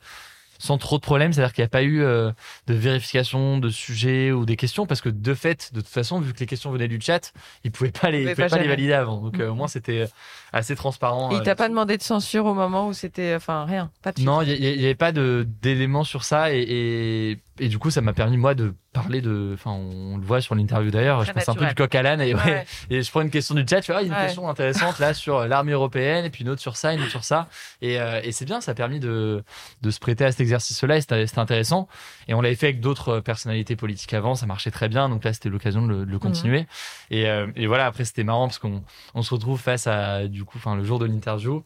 sans 0.59 0.77
trop 0.77 0.97
de 0.97 1.01
problèmes. 1.01 1.31
C'est-à-dire 1.33 1.53
qu'il 1.53 1.61
n'y 1.61 1.67
a 1.67 1.69
pas 1.69 1.83
eu 1.83 2.01
euh, 2.01 2.31
de 2.67 2.73
vérification 2.73 3.57
de 3.57 3.69
sujets 3.69 4.31
ou 4.31 4.45
des 4.45 4.55
questions 4.57 4.85
parce 4.85 5.01
que 5.01 5.09
de 5.09 5.33
fait, 5.33 5.71
de 5.73 5.79
toute 5.81 5.89
façon, 5.89 6.19
vu 6.19 6.33
que 6.33 6.39
les 6.39 6.45
questions 6.45 6.71
venaient 6.71 6.87
du 6.89 6.99
chat, 7.01 7.31
ils 7.63 7.71
pouvaient 7.71 7.91
pas 7.91 8.11
les, 8.11 8.19
Ils 8.19 8.29
ils 8.29 8.35
pouvaient 8.35 8.49
pas 8.49 8.57
pas 8.57 8.61
les 8.61 8.67
valider 8.67 8.93
avant. 8.93 9.17
Donc, 9.21 9.39
euh, 9.39 9.47
au 9.47 9.51
Mhm. 9.51 9.57
moins, 9.57 9.67
c'était 9.67 10.07
assez 10.51 10.75
transparent. 10.75 11.31
Et 11.31 11.35
il 11.35 11.41
euh, 11.41 11.43
t'a 11.43 11.55
pas 11.55 11.69
demandé 11.69 11.97
de 11.97 12.03
censure 12.03 12.45
au 12.45 12.53
moment 12.53 12.87
où 12.87 12.93
c'était. 12.93 13.35
Enfin, 13.35 13.65
rien. 13.65 13.89
Pas 14.01 14.11
de 14.11 14.21
non, 14.21 14.41
il 14.41 14.59
n'y 14.59 14.83
avait 14.85 14.95
pas 14.95 15.11
d'éléments 15.13 16.03
sur 16.03 16.23
ça 16.23 16.53
et, 16.53 16.59
et, 16.61 17.39
et 17.59 17.67
du 17.67 17.77
coup 17.77 17.91
ça 17.91 18.01
m'a 18.01 18.13
permis 18.13 18.37
moi 18.37 18.55
de 18.55 18.73
parler 18.93 19.21
de, 19.21 19.51
enfin 19.53 19.71
on 19.71 20.17
le 20.17 20.23
voit 20.25 20.39
sur 20.41 20.53
l'interview 20.55 20.91
d'ailleurs, 20.91 21.23
je 21.23 21.31
passe 21.31 21.49
un 21.49 21.55
peu 21.55 21.65
du 21.65 21.73
coq 21.75 21.93
à 21.95 22.01
l'âne 22.03 22.21
et, 22.21 22.33
ouais, 22.35 22.41
Ouais. 22.45 22.65
et 22.89 23.01
je 23.01 23.09
prends 23.11 23.21
une 23.21 23.29
question 23.31 23.55
du 23.55 23.65
chat, 23.67 23.81
fais 23.81 23.93
ah 23.93 24.01
il 24.01 24.07
y 24.07 24.11
a 24.11 24.13
une 24.13 24.19
Ouais. 24.19 24.25
question 24.27 24.47
intéressante 24.49 24.99
là 24.99 25.13
sur 25.13 25.47
l'armée 25.47 25.71
européenne 25.71 26.25
et 26.25 26.29
puis 26.29 26.43
une 26.43 26.49
autre 26.49 26.61
sur 26.61 26.77
ça, 26.77 26.93
une 26.93 27.01
autre 27.01 27.09
sur 27.11 27.23
ça. 27.23 27.47
Et, 27.81 27.99
euh, 27.99 28.21
et 28.23 28.31
c'est 28.31 28.45
bien, 28.45 28.61
ça 28.61 28.71
a 28.71 28.75
permis 28.75 28.99
de 28.99 29.43
de 29.81 29.91
se 29.91 29.99
prêter 29.99 30.25
à 30.25 30.31
cet 30.31 30.41
exercice-là 30.41 30.97
et 30.97 31.01
c'était 31.01 31.39
intéressant. 31.39 31.87
Et 32.27 32.33
on 32.35 32.41
l'avait 32.41 32.55
fait 32.55 32.67
avec 32.67 32.81
d'autres 32.81 33.19
personnalités 33.19 33.75
politiques 33.75 34.13
avant, 34.13 34.35
ça 34.35 34.45
marchait 34.45 34.71
très 34.71 34.89
bien 34.89 35.09
donc 35.09 35.23
là 35.23 35.33
c'était 35.33 35.49
l'occasion 35.49 35.81
de 35.81 35.87
le, 35.87 36.05
de 36.05 36.11
le 36.11 36.19
continuer. 36.19 36.67
Et, 37.09 37.27
euh, 37.29 37.47
et 37.55 37.65
voilà 37.67 37.85
après 37.87 38.05
c'était 38.05 38.23
marrant 38.23 38.47
parce 38.47 38.59
qu'on 38.59 38.83
on 39.15 39.21
se 39.23 39.33
retrouve 39.33 39.59
face 39.59 39.87
à 39.87 40.27
du 40.27 40.43
coup 40.43 40.57
enfin 40.59 40.75
le 40.75 40.83
jour 40.83 40.99
de 40.99 41.05
l'interview 41.05 41.63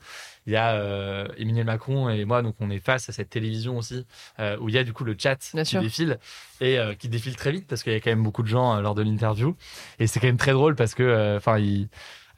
il 0.47 0.53
y 0.53 0.55
a 0.55 0.73
euh, 0.75 1.27
Emmanuel 1.38 1.65
Macron 1.65 2.10
et 2.10 2.25
moi, 2.25 2.41
donc 2.41 2.55
on 2.60 2.69
est 2.69 2.79
face 2.79 3.10
à 3.10 3.12
cette 3.12 3.29
télévision 3.29 3.77
aussi, 3.77 4.05
euh, 4.39 4.57
où 4.60 4.69
il 4.69 4.75
y 4.75 4.77
a 4.77 4.83
du 4.83 4.93
coup 4.93 5.03
le 5.03 5.15
chat 5.17 5.38
Bien 5.53 5.63
qui 5.63 5.69
sûr. 5.69 5.81
défile 5.81 6.17
et 6.62 6.79
euh, 6.79 6.93
qui 6.95 7.10
défile 7.10 7.36
très 7.36 7.51
vite 7.51 7.67
parce 7.67 7.83
qu'il 7.83 7.93
y 7.93 7.95
a 7.95 7.99
quand 7.99 8.10
même 8.10 8.23
beaucoup 8.23 8.43
de 8.43 8.47
gens 8.47 8.79
lors 8.81 8.95
de 8.95 9.03
l'interview. 9.03 9.55
Et 9.99 10.07
c'est 10.07 10.19
quand 10.19 10.27
même 10.27 10.38
très 10.38 10.53
drôle 10.53 10.75
parce 10.75 10.95
que, 10.95 11.36
enfin, 11.38 11.60
il. 11.60 11.89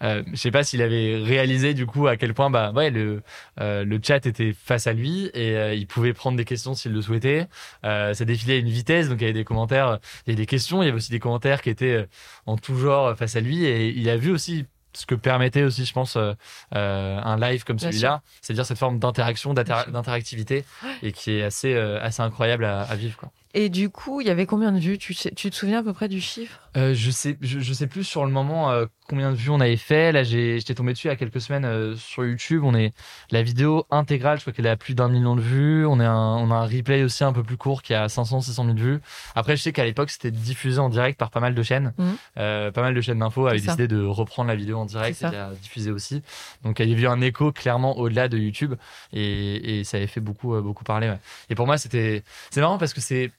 Euh, 0.01 0.23
je 0.31 0.37
sais 0.37 0.51
pas 0.51 0.63
s'il 0.63 0.81
avait 0.81 1.17
réalisé 1.17 1.73
du 1.73 1.85
coup 1.85 2.07
à 2.07 2.15
quel 2.15 2.33
point 2.33 2.49
bah 2.49 2.71
ouais 2.71 2.89
le 2.89 3.21
euh, 3.59 3.83
le 3.83 3.99
chat 4.01 4.25
était 4.25 4.53
face 4.53 4.87
à 4.87 4.93
lui 4.93 5.29
et 5.33 5.57
euh, 5.57 5.73
il 5.73 5.87
pouvait 5.87 6.13
prendre 6.13 6.37
des 6.37 6.45
questions 6.45 6.73
s'il 6.73 6.93
le 6.93 7.01
souhaitait 7.01 7.47
ça 7.83 8.13
défilait 8.25 8.55
à 8.55 8.57
une 8.59 8.69
vitesse 8.69 9.09
donc 9.09 9.17
il 9.19 9.23
y 9.23 9.25
avait 9.25 9.33
des 9.33 9.43
commentaires 9.43 9.99
il 10.25 10.29
y 10.29 10.31
avait 10.31 10.41
des 10.41 10.45
questions 10.45 10.81
il 10.81 10.85
y 10.85 10.87
avait 10.87 10.95
aussi 10.95 11.11
des 11.11 11.19
commentaires 11.19 11.61
qui 11.61 11.69
étaient 11.69 12.07
en 12.45 12.57
tout 12.57 12.77
genre 12.77 13.13
face 13.17 13.35
à 13.35 13.41
lui 13.41 13.65
et 13.65 13.89
il 13.89 14.09
a 14.09 14.15
vu 14.15 14.31
aussi 14.31 14.65
ce 14.93 15.05
que 15.05 15.15
permettait 15.15 15.63
aussi, 15.63 15.85
je 15.85 15.93
pense, 15.93 16.15
euh, 16.15 16.33
euh, 16.75 17.19
un 17.23 17.37
live 17.39 17.63
comme 17.63 17.77
celui-là, 17.79 18.21
c'est-à-dire 18.41 18.65
cette 18.65 18.77
forme 18.77 18.99
d'interaction, 18.99 19.53
d'inter- 19.53 19.91
d'interactivité, 19.91 20.65
et 21.03 21.11
qui 21.11 21.31
est 21.31 21.43
assez, 21.43 21.73
euh, 21.73 22.01
assez 22.01 22.21
incroyable 22.21 22.65
à, 22.65 22.81
à 22.81 22.95
vivre. 22.95 23.15
Quoi. 23.17 23.31
Et 23.53 23.69
du 23.69 23.89
coup, 23.89 24.21
il 24.21 24.27
y 24.27 24.29
avait 24.29 24.45
combien 24.45 24.71
de 24.71 24.79
vues? 24.79 24.97
Tu, 24.97 25.13
sais- 25.13 25.31
tu 25.31 25.49
te 25.49 25.55
souviens 25.55 25.79
à 25.79 25.83
peu 25.83 25.93
près 25.93 26.07
du 26.07 26.21
chiffre? 26.21 26.59
Je 26.75 27.11
sais, 27.11 27.37
je, 27.41 27.59
je 27.59 27.73
sais 27.73 27.87
plus 27.87 28.03
sur 28.03 28.25
le 28.25 28.31
moment 28.31 28.71
combien 29.09 29.31
de 29.31 29.35
vues 29.35 29.49
on 29.49 29.59
avait 29.59 29.75
fait. 29.75 30.11
Là, 30.11 30.23
j'étais 30.23 30.75
tombé 30.75 30.93
dessus 30.93 31.07
il 31.07 31.09
y 31.09 31.13
a 31.13 31.15
quelques 31.15 31.41
semaines 31.41 31.65
euh, 31.65 31.95
sur 31.95 32.23
YouTube. 32.23 32.63
On 32.63 32.75
est 32.75 32.93
la 33.31 33.41
vidéo 33.41 33.85
intégrale, 33.89 34.37
je 34.37 34.43
crois 34.43 34.53
qu'elle 34.53 34.67
a 34.67 34.77
plus 34.77 34.93
d'un 34.93 35.09
million 35.09 35.35
de 35.35 35.41
vues. 35.41 35.85
On 35.85 35.99
est 35.99 36.05
un, 36.05 36.37
on 36.37 36.51
a 36.51 36.55
un 36.55 36.65
replay 36.65 37.03
aussi 37.03 37.23
un 37.23 37.33
peu 37.33 37.43
plus 37.43 37.57
court 37.57 37.81
qui 37.81 37.93
a 37.93 38.07
500, 38.07 38.41
600 38.41 38.65
000 38.65 38.77
vues. 38.77 38.99
Après, 39.35 39.57
je 39.57 39.63
sais 39.63 39.73
qu'à 39.73 39.83
l'époque, 39.83 40.11
c'était 40.11 40.31
diffusé 40.31 40.79
en 40.79 40.89
direct 40.89 41.17
par 41.17 41.31
pas 41.31 41.39
mal 41.39 41.55
de 41.55 41.63
chaînes. 41.63 41.93
Mhm. 41.97 42.17
Euh, 42.37 42.71
pas 42.71 42.81
mal 42.81 42.93
de 42.93 43.01
chaînes 43.01 43.19
d'infos 43.19 43.47
avaient 43.47 43.59
décidé 43.59 43.87
de 43.87 44.01
reprendre 44.03 44.47
la 44.47 44.55
vidéo 44.55 44.77
en 44.77 44.85
direct 44.85 45.21
et 45.21 45.31
la 45.31 45.51
diffuser 45.61 45.91
aussi. 45.91 46.21
Donc, 46.63 46.79
il 46.79 46.87
y 46.87 46.93
avait 46.93 47.01
eu 47.01 47.07
un 47.07 47.21
écho 47.21 47.51
clairement 47.51 47.97
au-delà 47.97 48.27
de 48.29 48.37
YouTube 48.37 48.75
et, 49.11 49.79
et 49.79 49.83
ça 49.83 49.97
avait 49.97 50.07
fait 50.07 50.21
beaucoup, 50.21 50.53
euh, 50.53 50.61
beaucoup 50.61 50.83
parler. 50.83 51.09
ouais. 51.09 51.19
Et 51.49 51.55
pour 51.55 51.65
moi, 51.65 51.77
c'était, 51.79 52.23
c'est 52.51 52.61
marrant 52.61 52.77
parce 52.77 52.93
que 52.93 53.01
c'est 53.01 53.31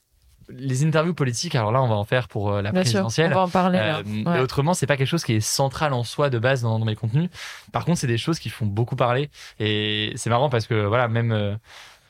les 0.52 0.84
interviews 0.84 1.14
politiques. 1.14 1.54
Alors 1.54 1.72
là, 1.72 1.82
on 1.82 1.88
va 1.88 1.94
en 1.94 2.04
faire 2.04 2.28
pour 2.28 2.50
euh, 2.52 2.62
la 2.62 2.72
Bien 2.72 2.84
sûr, 2.84 3.00
on 3.00 3.04
présidentielle. 3.04 3.32
va 3.34 3.40
en 3.42 3.48
parler. 3.48 3.78
Euh, 3.78 3.96
Ouais. 4.00 4.22
Mais 4.34 4.40
autrement, 4.40 4.74
c'est 4.74 4.86
pas 4.86 4.96
quelque 4.96 5.06
chose 5.08 5.24
qui 5.24 5.34
est 5.34 5.40
central 5.40 5.92
en 5.92 6.04
soi 6.04 6.30
de 6.30 6.38
base 6.38 6.62
dans, 6.62 6.78
dans 6.78 6.84
mes 6.84 6.96
contenus. 6.96 7.28
Par 7.72 7.84
contre, 7.84 7.98
c'est 7.98 8.06
des 8.06 8.18
choses 8.18 8.38
qui 8.38 8.48
font 8.50 8.66
beaucoup 8.66 8.96
parler. 8.96 9.30
Et 9.58 10.12
c'est 10.16 10.30
marrant 10.30 10.48
parce 10.50 10.66
que 10.66 10.84
voilà, 10.86 11.08
même 11.08 11.32
euh, 11.32 11.54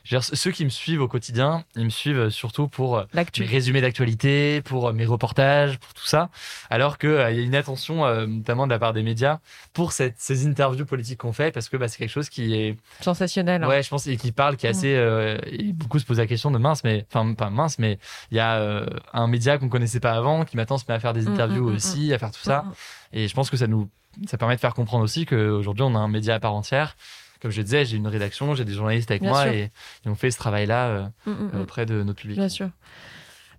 dire, 0.09 0.23
ceux 0.23 0.51
qui 0.51 0.65
me 0.65 0.69
suivent 0.69 1.01
au 1.01 1.07
quotidien, 1.07 1.63
ils 1.75 1.85
me 1.85 1.89
suivent 1.89 2.29
surtout 2.29 2.67
pour 2.67 2.97
euh, 2.97 3.03
mes 3.39 3.45
résumés 3.45 3.81
d'actualité, 3.81 4.61
pour 4.63 4.87
euh, 4.89 4.93
mes 4.93 5.05
reportages, 5.05 5.77
pour 5.79 5.93
tout 5.93 6.05
ça. 6.05 6.29
Alors 6.69 6.97
que 6.97 7.07
euh, 7.07 7.31
il 7.31 7.37
y 7.37 7.39
a 7.39 7.43
une 7.43 7.55
attention, 7.55 8.05
euh, 8.05 8.25
notamment 8.25 8.65
de 8.67 8.71
la 8.71 8.79
part 8.79 8.93
des 8.93 9.03
médias, 9.03 9.39
pour 9.73 9.91
cette, 9.91 10.15
ces 10.17 10.47
interviews 10.47 10.85
politiques 10.85 11.19
qu'on 11.19 11.33
fait, 11.33 11.51
parce 11.51 11.69
que 11.69 11.77
bah, 11.77 11.87
c'est 11.87 11.97
quelque 11.97 12.09
chose 12.09 12.29
qui 12.29 12.53
est 12.55 12.77
Sensationnel. 13.01 13.63
hein. 13.63 13.67
Ouais, 13.67 13.83
je 13.83 13.89
pense 13.89 14.07
et 14.07 14.17
qui 14.17 14.31
parle, 14.31 14.57
qui 14.57 14.65
est 14.65 14.69
Mm. 14.69 14.71
assez. 14.71 14.95
euh, 14.95 15.37
et 15.45 15.73
beaucoup 15.73 15.99
se 15.99 16.05
posent 16.05 16.17
la 16.19 16.27
question 16.27 16.51
de 16.51 16.57
mince, 16.57 16.83
mais 16.83 17.05
enfin 17.13 17.33
pas 17.33 17.49
mince, 17.49 17.77
mais 17.79 17.99
il 18.31 18.37
y 18.37 18.39
a 18.39 18.55
euh, 18.57 18.85
un 19.13 19.27
média 19.27 19.57
qu'on 19.57 19.69
connaissait 19.69 19.99
pas 19.99 20.13
avant, 20.13 20.45
qui 20.45 20.57
maintenant 20.57 20.77
se 20.77 20.85
met 20.87 20.93
à 20.95 20.99
faire 20.99 21.13
des 21.13 21.21
Mm, 21.27 21.31
interviews 21.31 21.67
mm, 21.69 21.71
mm, 21.71 21.75
aussi, 21.75 22.13
à 22.13 22.17
faire 22.19 22.31
tout 22.31 22.41
ça. 22.41 22.65
Et 23.13 23.27
je 23.27 23.33
pense 23.33 23.49
que 23.49 23.57
ça 23.57 23.67
nous, 23.67 23.89
ça 24.27 24.37
permet 24.37 24.55
de 24.55 24.59
faire 24.61 24.73
comprendre 24.73 25.03
aussi 25.03 25.25
qu'aujourd'hui 25.25 25.83
on 25.83 25.95
a 25.95 25.99
un 25.99 26.07
média 26.07 26.35
à 26.35 26.39
part 26.39 26.53
entière. 26.53 26.95
Comme 27.41 27.51
je 27.51 27.61
disais, 27.61 27.85
j'ai 27.85 27.97
une 27.97 28.07
rédaction, 28.07 28.53
j'ai 28.55 28.65
des 28.65 28.73
journalistes 28.73 29.09
avec 29.09 29.21
Bien 29.21 29.31
moi 29.31 29.47
et, 29.47 29.71
et 30.05 30.09
on 30.09 30.15
fait 30.15 30.31
ce 30.31 30.37
travail-là 30.37 30.87
euh, 30.87 31.05
mm, 31.25 31.31
mm, 31.31 31.51
mm. 31.53 31.61
auprès 31.61 31.85
de 31.85 32.03
notre 32.03 32.21
public. 32.21 32.37
Bien 32.37 32.49
sûr. 32.49 32.69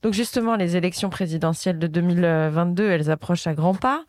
Donc 0.03 0.15
justement, 0.15 0.57
les 0.57 0.77
élections 0.77 1.11
présidentielles 1.11 1.79
de 1.79 1.87
2022, 1.87 2.91
elles 2.91 3.11
approchent 3.11 3.47
à 3.47 3.55
grands 3.55 3.75
pas. 3.75 4.05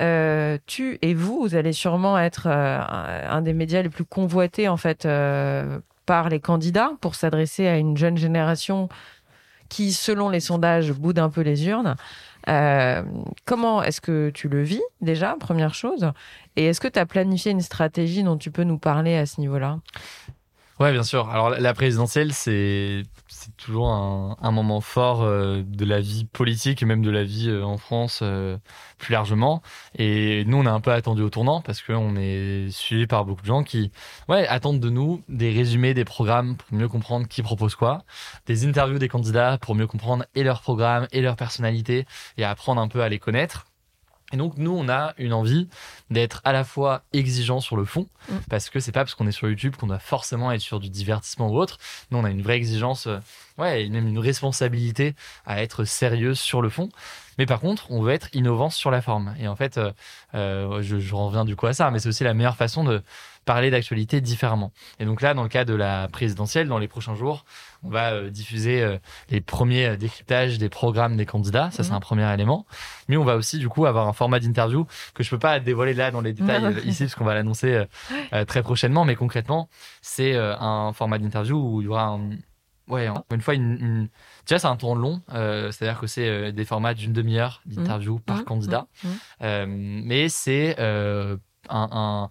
Euh, 0.00 0.58
tu 0.66 0.98
et 1.02 1.14
vous, 1.14 1.40
vous 1.40 1.54
allez 1.54 1.72
sûrement 1.72 2.18
être 2.18 2.46
euh, 2.46 2.78
un 2.80 3.36
un 3.36 3.42
des 3.42 3.52
médias 3.52 3.82
les 3.82 3.88
plus 3.88 4.04
convoités 4.04 4.68
en 4.68 4.76
fait 4.76 5.04
euh, 5.04 5.78
par 6.06 6.28
les 6.28 6.40
candidats 6.40 6.92
pour 7.00 7.14
s'adresser 7.14 7.68
à 7.68 7.76
une 7.76 7.96
jeune 7.96 8.16
génération 8.16 8.88
qui, 9.68 9.92
selon 9.92 10.28
les 10.28 10.40
sondages, 10.40 10.92
boude 10.92 11.18
un 11.18 11.30
peu 11.30 11.40
les 11.40 11.66
urnes. 11.66 11.96
Euh, 12.48 13.02
comment 13.44 13.82
est-ce 13.82 14.00
que 14.00 14.30
tu 14.30 14.48
le 14.48 14.62
vis 14.62 14.82
déjà, 15.00 15.36
première 15.38 15.74
chose? 15.74 16.10
Et 16.56 16.66
est-ce 16.66 16.80
que 16.80 16.88
tu 16.88 16.98
as 16.98 17.06
planifié 17.06 17.52
une 17.52 17.60
stratégie 17.60 18.22
dont 18.22 18.36
tu 18.36 18.50
peux 18.50 18.64
nous 18.64 18.78
parler 18.78 19.16
à 19.16 19.26
ce 19.26 19.40
niveau-là? 19.40 19.78
Ouais, 20.82 20.90
bien 20.90 21.04
sûr. 21.04 21.28
Alors 21.30 21.50
la- 21.50 21.74
présidentielle, 21.74 22.32
c'est 22.32 23.04
c'est 23.28 23.56
toujours 23.56 23.88
un, 23.90 24.36
un 24.42 24.50
moment 24.50 24.80
fort 24.80 25.22
euh, 25.22 25.62
de 25.64 25.84
la 25.84 26.00
vie 26.00 26.24
politique 26.24 26.82
et 26.82 26.86
même 26.86 27.02
de 27.02 27.10
la 27.10 27.22
vie 27.22 27.48
euh, 27.50 27.62
en 27.64 27.76
France 27.78 28.18
euh, 28.22 28.58
plus 28.98 29.12
largement. 29.12 29.62
Et 29.96 30.44
nous, 30.46 30.56
on 30.56 30.66
a 30.66 30.72
un 30.72 30.80
peu 30.80 30.90
attendu 30.90 31.22
au 31.22 31.30
tournant 31.30 31.60
parce 31.60 31.82
qu'on 31.82 32.16
est 32.16 32.68
suivi 32.70 33.06
par 33.06 33.24
beaucoup 33.24 33.42
de 33.42 33.46
gens 33.46 33.62
qui, 33.62 33.92
ouais, 34.28 34.44
attendent 34.48 34.80
de 34.80 34.90
nous 34.90 35.22
des 35.28 35.52
résumés 35.52 35.94
des 35.94 36.04
programmes 36.04 36.56
pour 36.56 36.76
mieux 36.76 36.88
comprendre 36.88 37.28
qui 37.28 37.42
propose 37.42 37.76
quoi, 37.76 38.02
des 38.46 38.66
interviews 38.66 38.98
des 38.98 39.08
candidats 39.08 39.58
pour 39.60 39.76
mieux 39.76 39.86
comprendre 39.86 40.24
et 40.34 40.42
leur 40.42 40.62
programme 40.62 41.06
et 41.12 41.20
leur 41.20 41.36
personnalité 41.36 42.06
et 42.38 42.44
apprendre 42.44 42.80
un 42.80 42.88
peu 42.88 43.02
à 43.02 43.08
les 43.08 43.20
connaître. 43.20 43.66
Et 44.32 44.36
donc 44.36 44.56
nous, 44.56 44.70
on 44.72 44.88
a 44.88 45.14
une 45.18 45.32
envie 45.32 45.68
d'être 46.10 46.40
à 46.44 46.52
la 46.52 46.64
fois 46.64 47.02
exigeant 47.12 47.60
sur 47.60 47.76
le 47.76 47.84
fond, 47.84 48.08
Mm. 48.28 48.34
parce 48.48 48.70
que 48.70 48.80
c'est 48.80 48.92
pas 48.92 49.00
parce 49.00 49.14
qu'on 49.14 49.26
est 49.26 49.32
sur 49.32 49.48
YouTube 49.48 49.76
qu'on 49.76 49.86
doit 49.86 49.98
forcément 49.98 50.52
être 50.52 50.60
sur 50.60 50.80
du 50.80 50.88
divertissement 50.90 51.48
ou 51.48 51.56
autre. 51.58 51.78
Nous, 52.10 52.18
on 52.18 52.24
a 52.24 52.30
une 52.30 52.42
vraie 52.42 52.56
exigence, 52.56 53.06
euh, 53.06 53.18
ouais, 53.58 53.84
et 53.84 53.88
même 53.88 54.06
une 54.06 54.18
responsabilité 54.18 55.14
à 55.46 55.62
être 55.62 55.84
sérieuse 55.84 56.38
sur 56.38 56.62
le 56.62 56.68
fond. 56.68 56.88
Mais 57.38 57.46
par 57.46 57.60
contre, 57.60 57.90
on 57.90 58.02
veut 58.02 58.12
être 58.12 58.28
innovant 58.34 58.70
sur 58.70 58.90
la 58.90 59.00
forme. 59.02 59.34
Et 59.40 59.48
en 59.48 59.56
fait, 59.56 59.78
euh, 59.78 59.90
euh, 60.34 60.82
je, 60.82 60.98
je 60.98 61.14
reviens 61.14 61.44
du 61.44 61.56
coup 61.56 61.66
à 61.66 61.72
ça, 61.72 61.90
mais 61.90 61.98
c'est 61.98 62.08
aussi 62.08 62.24
la 62.24 62.34
meilleure 62.34 62.56
façon 62.56 62.84
de 62.84 63.02
parler 63.44 63.70
d'actualité 63.70 64.20
différemment. 64.20 64.70
Et 65.00 65.04
donc 65.04 65.20
là, 65.20 65.34
dans 65.34 65.42
le 65.42 65.48
cas 65.48 65.64
de 65.64 65.74
la 65.74 66.08
présidentielle, 66.08 66.68
dans 66.68 66.78
les 66.78 66.88
prochains 66.88 67.16
jours, 67.16 67.44
on 67.82 67.90
va 67.90 68.12
euh, 68.12 68.30
diffuser 68.30 68.82
euh, 68.82 68.98
les 69.30 69.40
premiers 69.40 69.86
euh, 69.86 69.96
décryptages 69.96 70.58
des 70.58 70.68
programmes 70.68 71.16
des 71.16 71.26
candidats. 71.26 71.70
Ça, 71.70 71.82
c'est 71.82 71.90
Mhm. 71.90 71.96
un 71.96 72.00
premier 72.00 72.32
élément. 72.34 72.66
Mais 73.08 73.16
on 73.16 73.24
va 73.24 73.36
aussi, 73.36 73.58
du 73.58 73.68
coup, 73.68 73.86
avoir 73.86 74.06
un 74.08 74.12
format 74.12 74.38
d'interview 74.40 74.86
que 75.14 75.22
je 75.22 75.30
peux 75.30 75.38
pas 75.38 75.60
dévoiler 75.60 75.94
là 75.94 76.10
dans 76.10 76.20
les 76.20 76.32
détails 76.32 76.76
ici, 76.84 77.04
parce 77.04 77.14
qu'on 77.14 77.24
va 77.24 77.34
l'annoncer 77.34 77.84
très 78.46 78.62
prochainement. 78.62 79.04
Mais 79.04 79.16
concrètement, 79.16 79.68
c'est 80.00 80.36
un 80.36 80.92
format 80.92 81.18
d'interview 81.18 81.56
où 81.56 81.80
il 81.80 81.84
y 81.86 81.88
aura 81.88 82.04
un, 82.04 82.30
ouais, 82.88 83.08
une 83.32 83.40
fois, 83.40 83.54
une, 83.54 83.72
une... 83.80 84.08
vois, 84.48 84.58
c'est 84.58 84.66
un 84.66 84.76
temps 84.76 84.94
long, 84.94 85.22
euh, 85.34 85.70
c'est-à-dire 85.70 86.00
que 86.00 86.06
c'est 86.06 86.28
euh, 86.28 86.52
des 86.52 86.64
formats 86.64 86.94
d'une 86.94 87.12
demi-heure 87.12 87.62
d'interview 87.66 88.18
par 88.20 88.38
Mmh. 88.38 88.44
candidat, 88.44 88.86
Mmh. 89.02 89.08
Euh, 89.42 89.66
mais 89.68 90.28
c'est 90.28 90.76
un, 90.78 91.38
un, 91.68 92.30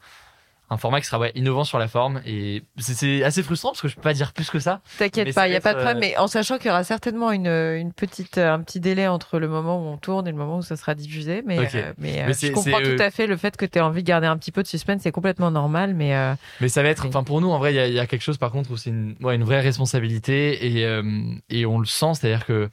un 0.71 0.77
format 0.77 1.01
qui 1.01 1.05
sera 1.07 1.19
ouais, 1.19 1.33
innovant 1.35 1.65
sur 1.65 1.77
la 1.79 1.89
forme 1.89 2.21
et 2.25 2.63
c'est- 2.77 3.23
assez 3.23 3.43
frustrant 3.43 3.71
parce 3.71 3.81
que 3.81 3.89
je 3.89 3.95
peux 3.95 4.01
pas 4.01 4.13
dire 4.13 4.31
plus 4.31 4.49
que 4.49 4.57
ça. 4.59 4.79
T'inquiète 4.97 5.35
pas, 5.35 5.47
il 5.47 5.51
n'y 5.51 5.57
a 5.57 5.61
pas 5.61 5.73
de 5.73 5.79
problème, 5.79 5.97
euh, 5.97 5.99
mais 5.99 6.17
en 6.17 6.27
sachant 6.27 6.57
qu'il 6.57 6.67
y 6.67 6.69
aura 6.69 6.85
certainement 6.85 7.31
une, 7.31 7.47
une 7.47 7.91
petite, 7.91 8.37
euh, 8.37 8.53
un 8.53 8.61
petit 8.61 8.79
délai 8.79 9.05
entre 9.07 9.37
le 9.37 9.49
moment 9.49 9.77
où 9.83 9.89
on 9.91 9.97
tourne 9.97 10.27
et 10.29 10.31
le 10.31 10.37
moment 10.37 10.59
où 10.59 10.61
ça 10.61 10.77
sera 10.77 10.95
diffusé. 10.95 11.43
Mais, 11.45 11.59
euh, 11.59 11.91
mais, 11.97 12.23
Mais 12.25 12.33
je 12.33 12.53
comprends 12.53 12.79
tout 12.79 12.95
à 13.03 13.11
fait 13.11 13.27
le 13.27 13.35
fait 13.35 13.57
que 13.57 13.65
tu 13.65 13.79
aies 13.79 13.81
envie 13.81 14.01
de 14.01 14.07
garder 14.07 14.27
un 14.27 14.37
petit 14.37 14.53
peu 14.53 14.63
de 14.63 14.67
suspense, 14.67 15.01
c'est 15.03 15.11
complètement 15.11 15.51
normal. 15.51 15.93
Mais 15.93 16.15
euh, 16.15 16.33
Mais 16.61 16.69
ça 16.69 16.81
va 16.83 16.87
être, 16.89 17.05
enfin 17.05 17.23
pour 17.23 17.41
nous 17.41 17.49
en 17.49 17.59
vrai, 17.59 17.73
il 17.73 17.75
y 17.75 17.79
a, 17.99 18.03
y 18.03 18.07
quelque 18.07 18.21
chose 18.23 18.37
par 18.37 18.51
contre 18.51 18.71
où 18.71 18.77
c'est 18.77 18.91
une, 18.91 19.15
ouais, 19.19 19.35
une 19.35 19.43
vraie 19.43 19.59
responsabilité 19.59 20.77
et, 20.77 20.85
euh, 20.85 21.03
et 21.49 21.65
on 21.65 21.79
le 21.79 21.85
sent, 21.85 22.13
c'est-à-dire 22.13 22.45
que 22.45 22.69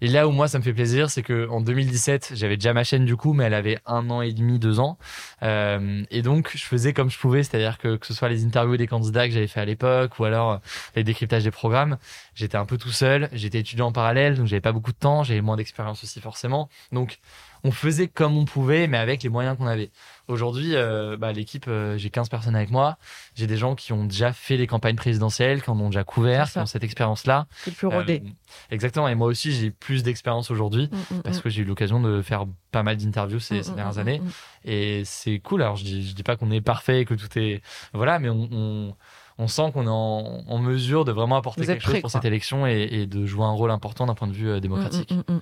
et 0.00 0.08
là 0.08 0.26
où 0.28 0.30
moi 0.32 0.48
ça 0.48 0.58
me 0.58 0.62
fait 0.64 0.72
plaisir, 0.72 1.10
c'est 1.10 1.22
que 1.22 1.48
en 1.48 1.60
2017 1.60 2.32
j'avais 2.34 2.56
déjà 2.56 2.72
ma 2.72 2.84
chaîne 2.84 3.04
du 3.04 3.16
coup, 3.16 3.32
mais 3.32 3.44
elle 3.44 3.54
avait 3.54 3.78
un 3.86 4.10
an 4.10 4.22
et 4.22 4.32
demi, 4.32 4.58
deux 4.58 4.80
ans, 4.80 4.98
Euh, 5.42 6.02
et 6.10 6.22
donc 6.22 6.50
je 6.54 6.64
faisais 6.64 6.92
comme 6.92 7.10
je 7.10 7.18
pouvais, 7.18 7.42
c'est-à-dire 7.42 7.78
que 7.78 7.96
que 7.96 8.06
ce 8.06 8.14
soit 8.14 8.28
les 8.28 8.44
interviews 8.44 8.76
des 8.76 8.86
candidats 8.86 9.26
que 9.26 9.34
j'avais 9.34 9.46
fait 9.46 9.60
à 9.60 9.64
l'époque 9.64 10.18
ou 10.18 10.24
alors 10.24 10.52
euh, 10.52 10.58
les 10.96 11.04
décryptages 11.04 11.44
des 11.44 11.50
programmes, 11.50 11.96
j'étais 12.34 12.56
un 12.56 12.66
peu 12.66 12.78
tout 12.78 12.90
seul, 12.92 13.28
j'étais 13.32 13.60
étudiant 13.60 13.86
en 13.88 13.92
parallèle, 13.92 14.36
donc 14.36 14.46
j'avais 14.46 14.60
pas 14.60 14.72
beaucoup 14.72 14.92
de 14.92 14.98
temps, 14.98 15.22
j'avais 15.24 15.40
moins 15.40 15.56
d'expérience 15.56 16.02
aussi 16.04 16.20
forcément, 16.20 16.68
donc 16.92 17.18
on 17.64 17.70
faisait 17.72 18.08
comme 18.08 18.36
on 18.38 18.44
pouvait, 18.44 18.86
mais 18.86 18.98
avec 18.98 19.22
les 19.22 19.28
moyens 19.28 19.56
qu'on 19.56 19.66
avait. 19.66 19.90
Aujourd'hui, 20.30 20.76
euh, 20.76 21.16
bah, 21.16 21.32
l'équipe, 21.32 21.66
euh, 21.68 21.98
j'ai 21.98 22.10
15 22.10 22.28
personnes 22.28 22.56
avec 22.56 22.70
moi. 22.70 22.98
J'ai 23.34 23.46
des 23.46 23.56
gens 23.56 23.74
qui 23.74 23.92
ont 23.92 24.04
déjà 24.04 24.32
fait 24.32 24.56
les 24.56 24.66
campagnes 24.66 24.96
présidentielles, 24.96 25.62
qui 25.62 25.70
en 25.70 25.78
ont 25.80 25.88
déjà 25.88 26.04
couvert, 26.04 26.50
qui 26.50 26.58
ont 26.58 26.66
cette 26.66 26.84
expérience-là. 26.84 27.46
c'est 27.64 27.74
plus 27.74 27.86
rodé. 27.86 28.22
Euh, 28.24 28.30
exactement. 28.70 29.08
Et 29.08 29.14
moi 29.14 29.26
aussi, 29.26 29.52
j'ai 29.52 29.70
plus 29.70 30.02
d'expérience 30.02 30.50
aujourd'hui 30.50 30.80
Mm, 30.90 31.16
mm, 31.16 31.22
parce 31.22 31.38
mm. 31.38 31.42
que 31.42 31.50
j'ai 31.50 31.62
eu 31.62 31.64
l'occasion 31.64 32.00
de 32.00 32.22
faire 32.22 32.46
pas 32.70 32.82
mal 32.82 32.96
d'interviews 32.96 33.40
ces, 33.40 33.62
ces 33.62 33.72
dernières 33.72 33.98
années. 33.98 34.22
Et 34.64 35.02
c'est 35.04 35.38
cool. 35.40 35.62
Alors, 35.62 35.76
je 35.76 35.84
dis, 35.84 36.08
je 36.08 36.14
dis 36.14 36.22
pas 36.22 36.36
qu'on 36.36 36.50
est 36.50 36.60
parfait 36.60 37.00
et 37.00 37.04
que 37.04 37.14
tout 37.14 37.38
est 37.38 37.62
voilà, 37.92 38.18
mais 38.18 38.28
on, 38.28 38.48
on, 38.52 38.96
on 39.38 39.48
sent 39.48 39.70
qu'on 39.72 39.84
est 39.84 39.88
en, 39.88 40.44
en 40.46 40.58
mesure 40.58 41.04
de 41.04 41.12
vraiment 41.12 41.36
apporter 41.36 41.62
Vous 41.62 41.66
quelque 41.66 41.82
chose 41.82 41.94
pour 41.94 42.02
quoi. 42.02 42.10
cette 42.10 42.24
élection 42.24 42.66
et, 42.66 42.88
et 42.90 43.06
de 43.06 43.26
jouer 43.26 43.44
un 43.44 43.52
rôle 43.52 43.70
important 43.70 44.06
d'un 44.06 44.14
point 44.14 44.28
de 44.28 44.32
vue 44.32 44.48
euh, 44.48 44.60
démocratique. 44.60 45.10
Mm, 45.10 45.16
mm, 45.16 45.34
mm. 45.34 45.40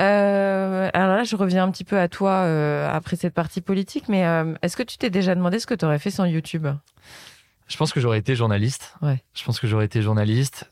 Euh, 0.00 0.88
alors 0.94 1.16
là, 1.16 1.24
je 1.24 1.36
reviens 1.36 1.64
un 1.64 1.70
petit 1.70 1.84
peu 1.84 1.98
à 1.98 2.08
toi 2.08 2.30
euh, 2.44 2.88
après 2.90 3.16
cette 3.16 3.34
partie 3.34 3.60
politique, 3.60 4.08
mais 4.08 4.26
euh, 4.26 4.54
est-ce 4.62 4.76
que 4.76 4.82
tu 4.82 4.96
t'es 4.96 5.10
déjà 5.10 5.34
demandé 5.34 5.58
ce 5.58 5.66
que 5.66 5.74
tu 5.74 5.84
aurais 5.84 5.98
fait 5.98 6.10
sans 6.10 6.24
YouTube? 6.24 6.66
Je 7.68 7.76
pense 7.76 7.92
que 7.92 8.00
j'aurais 8.00 8.18
été 8.18 8.34
journaliste. 8.34 8.96
Ouais. 9.00 9.22
Je 9.32 9.44
pense 9.44 9.60
que 9.60 9.68
j'aurais 9.68 9.84
été 9.84 10.02
journaliste. 10.02 10.68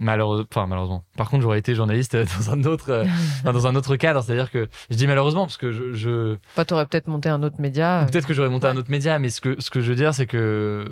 Malheureusement, 0.00 0.46
enfin 0.50 0.66
malheureusement. 0.66 1.04
Par 1.16 1.30
contre, 1.30 1.42
j'aurais 1.42 1.60
été 1.60 1.76
journaliste 1.76 2.16
dans 2.38 2.50
un 2.50 2.64
autre, 2.64 3.04
dans 3.44 3.66
un 3.68 3.76
autre 3.76 3.94
cadre. 3.94 4.20
C'est-à-dire 4.22 4.50
que 4.50 4.68
je 4.90 4.96
dis 4.96 5.06
malheureusement 5.06 5.44
parce 5.44 5.58
que 5.58 5.70
je, 5.70 5.92
je 5.92 6.36
Enfin, 6.54 6.64
t'aurais 6.64 6.86
peut-être 6.86 7.06
monté 7.06 7.28
un 7.28 7.44
autre 7.44 7.60
média. 7.60 8.04
peut-être 8.10 8.26
que 8.26 8.34
j'aurais 8.34 8.48
monté 8.48 8.66
un 8.66 8.76
autre 8.76 8.90
média, 8.90 9.20
mais 9.20 9.28
ce 9.28 9.40
que 9.40 9.60
ce 9.60 9.70
que 9.70 9.80
je 9.80 9.90
veux 9.90 9.94
dire, 9.94 10.12
c'est 10.12 10.26
que 10.26 10.88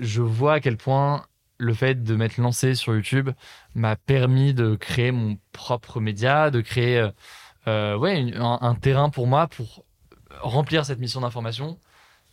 je 0.00 0.22
vois 0.22 0.54
à 0.54 0.60
quel 0.60 0.78
point 0.78 1.24
le 1.58 1.74
fait 1.74 2.02
de 2.02 2.14
m'être 2.16 2.36
lancé 2.38 2.74
sur 2.74 2.94
YouTube 2.94 3.30
m'a 3.74 3.96
permis 3.96 4.54
de 4.54 4.74
créer 4.74 5.12
mon 5.12 5.38
propre 5.52 6.00
média, 6.00 6.50
de 6.50 6.60
créer 6.60 6.98
euh, 6.98 7.10
euh, 7.68 7.96
ouais 7.96 8.20
une- 8.20 8.36
un, 8.36 8.58
un 8.60 8.74
terrain 8.74 9.08
pour 9.10 9.26
moi 9.26 9.46
pour 9.48 9.84
remplir 10.40 10.84
cette 10.84 10.98
mission 10.98 11.20
d'information 11.22 11.78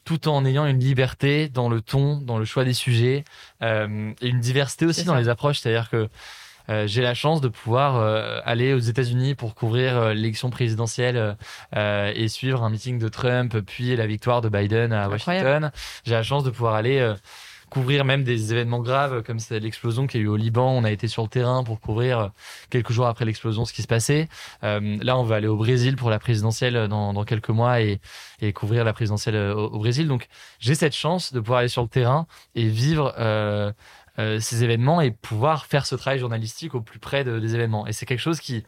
tout 0.06 0.28
en 0.28 0.44
ayant 0.46 0.66
une 0.66 0.80
liberté 0.80 1.48
dans 1.48 1.70
le 1.70 1.80
ton, 1.82 2.18
dans 2.18 2.38
le 2.38 2.44
choix 2.44 2.66
des 2.66 2.74
sujets 2.74 3.24
euh, 3.62 4.12
et 4.22 4.28
une 4.28 4.42
diversité 4.42 4.86
aussi 4.86 5.06
dans 5.06 5.16
les 5.16 5.30
approches. 5.30 5.60
C'est-à-dire 5.60 5.90
que 5.90 6.10
euh, 6.70 6.88
j'ai 6.88 7.02
la 7.02 7.14
chance 7.14 7.40
de 7.42 7.48
pouvoir 7.48 7.96
euh, 7.96 8.40
aller 8.44 8.74
aux 8.74 8.80
États-Unis 8.80 9.36
pour 9.36 9.56
couvrir 9.56 9.98
euh, 9.98 10.14
l'élection 10.14 10.50
présidentielle 10.50 11.38
et 11.74 12.28
suivre 12.28 12.64
un 12.64 12.70
meeting 12.70 13.00
de 13.00 13.08
Trump, 13.08 13.58
puis 13.66 13.96
la 13.96 14.06
victoire 14.08 14.42
de 14.42 14.50
Biden 14.50 14.92
à. 14.92 15.08
Washington. 15.08 15.72
J'ai 16.06 16.14
la 16.14 16.24
chance 16.24 16.44
de 16.44 16.50
pouvoir 16.50 16.76
aller 16.76 17.14
couvrir 17.74 18.06
même 18.06 18.24
des 18.24 18.52
événements 18.54 18.82
graves 18.82 19.24
comme 19.24 19.40
l'explosion 19.50 20.06
qu'il 20.06 20.22
y 20.22 20.24
a 20.24 20.26
eu 20.26 20.30
au 20.30 20.36
Liban. 20.36 20.70
On 20.72 20.84
a 20.84 20.92
été 20.92 21.08
sur 21.08 21.24
le 21.24 21.28
terrain 21.28 21.64
pour 21.64 21.80
couvrir 21.80 22.20
euh, 22.20 22.28
quelques 22.70 22.92
jours 22.92 23.08
après 23.08 23.26
l'explosion 23.26 23.66
ce 23.66 23.74
qui 23.74 23.82
se 23.82 23.88
passait. 23.88 24.30
Euh, 24.64 24.98
là, 25.02 25.18
on 25.18 25.24
va 25.24 25.38
aller 25.38 25.48
au 25.48 25.58
Brésil 25.58 25.96
pour 25.96 26.12
la 26.12 26.20
présidentielle 26.20 26.88
dans, 26.88 27.14
dans 27.14 27.24
quelques 27.24 27.50
mois 27.50 27.82
et, 27.82 28.00
et 28.42 28.54
couvrir 28.54 28.84
la 28.84 28.94
présidentielle 28.94 29.36
euh, 29.36 29.56
au, 29.56 29.80
Brésil. 29.80 30.08
Donc, 30.08 30.28
j'ai 30.60 30.76
cette 30.76 30.94
chance 30.96 31.34
de 31.34 31.40
pouvoir 31.40 31.60
aller 31.62 31.68
sur 31.68 31.82
le 31.82 31.88
terrain 31.88 32.28
et 32.54 32.68
vivre 32.68 33.16
euh, 33.18 33.72
euh, 34.20 34.40
ces 34.40 34.64
événements 34.64 35.02
et 35.02 35.10
pouvoir 35.10 35.66
faire 35.66 35.88
ce 35.88 35.96
travail 35.96 36.20
journalistique 36.20 36.76
au 36.76 36.82
plus 36.82 37.00
près 37.00 37.24
de- 37.24 37.40
des 37.40 37.56
événements. 37.56 37.88
Et 37.88 37.94
c'est 37.94 38.06
quelque 38.06 38.20
chose 38.20 38.40
qui, 38.40 38.64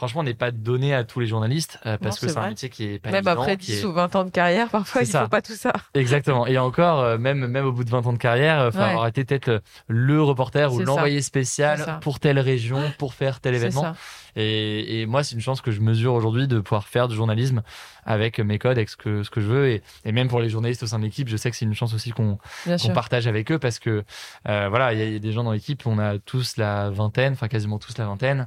franchement, 0.00 0.22
n'est 0.22 0.32
pas 0.32 0.50
donné 0.50 0.94
à 0.94 1.04
tous 1.04 1.20
les 1.20 1.26
journalistes 1.26 1.78
euh, 1.84 1.98
parce 1.98 2.22
Non, 2.22 2.26
que 2.28 2.32
c'est 2.32 2.38
un 2.40 2.48
métier 2.48 2.70
qui 2.70 2.84
est 2.86 2.98
pas 2.98 3.10
Même 3.10 3.26
évident, 3.26 3.42
après 3.42 3.58
qui 3.58 3.72
10 3.72 3.80
est- 3.82 3.84
ou 3.84 3.92
20 3.92 4.16
ans 4.16 4.24
de 4.24 4.30
carrière, 4.30 4.68
parfois, 4.70 5.02
C'est 5.02 5.08
il 5.08 5.10
ça. 5.12 5.22
faut 5.24 5.28
pas 5.28 5.42
tout 5.42 5.52
ça. 5.52 5.74
Exactement. 5.92 6.46
Et 6.46 6.56
encore, 6.56 7.00
euh, 7.00 7.18
même 7.18 7.46
même 7.46 7.66
au 7.66 7.72
bout 7.72 7.84
de 7.84 7.90
20 7.90 8.06
ans 8.06 8.14
de 8.14 8.18
carrière, 8.18 8.64
il 8.68 8.72
faut 8.72 8.78
Ouais. 8.78 8.84
avoir 8.84 9.06
été 9.08 9.26
peut-être 9.26 9.62
le, 9.88 10.22
reporter 10.22 10.72
ou 10.72 10.80
l'envoyé 10.80 11.20
spécial 11.20 11.98
pour 12.00 12.18
telle 12.18 12.38
région, 12.38 12.80
pour 12.98 13.12
faire 13.12 13.40
tel 13.40 13.54
événement. 13.54 13.92
Et, 14.36 15.00
et 15.02 15.06
moi, 15.06 15.22
c'est 15.24 15.34
une 15.34 15.40
chance 15.42 15.60
que 15.60 15.70
je 15.72 15.80
mesure 15.80 16.14
aujourd'hui 16.14 16.46
de 16.48 16.60
pouvoir 16.60 16.86
faire 16.86 17.08
du 17.08 17.16
journalisme 17.16 17.62
avec 18.06 18.38
mes 18.38 18.58
codes, 18.60 18.78
avec 18.78 18.88
ce 18.88 18.96
que, 18.96 19.22
ce 19.24 19.28
que 19.30 19.40
je 19.40 19.46
veux. 19.46 19.68
Et, 19.68 19.82
et 20.04 20.12
même 20.12 20.28
pour 20.28 20.40
les 20.40 20.48
journalistes 20.48 20.82
au 20.84 20.86
sein 20.86 20.98
de 21.00 21.04
l'équipe, 21.04 21.28
je 21.28 21.36
sais 21.36 21.50
que 21.50 21.56
c'est 21.56 21.64
une 21.66 21.74
chance 21.74 21.92
aussi 21.94 22.12
qu'on 22.12 22.38
sûr. 22.78 22.92
partage 22.92 23.26
avec 23.26 23.50
eux 23.52 23.58
parce 23.58 23.78
que 23.80 24.04
euh, 24.48 24.68
voilà, 24.70 24.92
il 24.94 24.98
y, 25.00 25.02
a- 25.02 25.04
il 25.06 25.12
y 25.12 25.16
a 25.16 25.18
des 25.18 25.32
gens 25.32 25.42
dans 25.44 25.50
l'équipe, 25.52 25.84
on 25.86 25.98
a 25.98 26.18
tous 26.18 26.56
la 26.56 26.90
vingtaine, 26.90 27.32
enfin 27.32 27.48
quasiment 27.48 27.78
tous 27.78 27.98
la 27.98 28.06
vingtaine, 28.06 28.46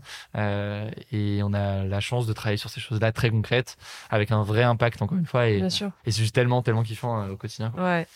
et 1.43 1.45
on 1.45 1.53
a 1.53 1.84
la 1.84 1.99
chance 1.99 2.25
de 2.25 2.34
travailler 2.34 2.58
sur 2.58 2.69
ces 2.69 2.79
choses-là 2.79 3.12
très 3.12 3.29
concrètes 3.29 3.77
avec 4.10 4.32
un 4.32 4.43
vrai 4.43 4.63
impact 4.63 5.01
encore 5.01 5.17
une 5.17 5.25
fois. 5.25 5.49
Et, 5.49 5.63
c'est 5.69 6.12
juste 6.12 6.36
tellement, 6.36 6.62
tellement 6.62 6.84
kiffant 6.84 7.21
euh, 7.21 7.34
au 7.34 7.38
quotidien. 7.38 7.71
quoi. 7.71 7.84
Ouais. 7.84 8.08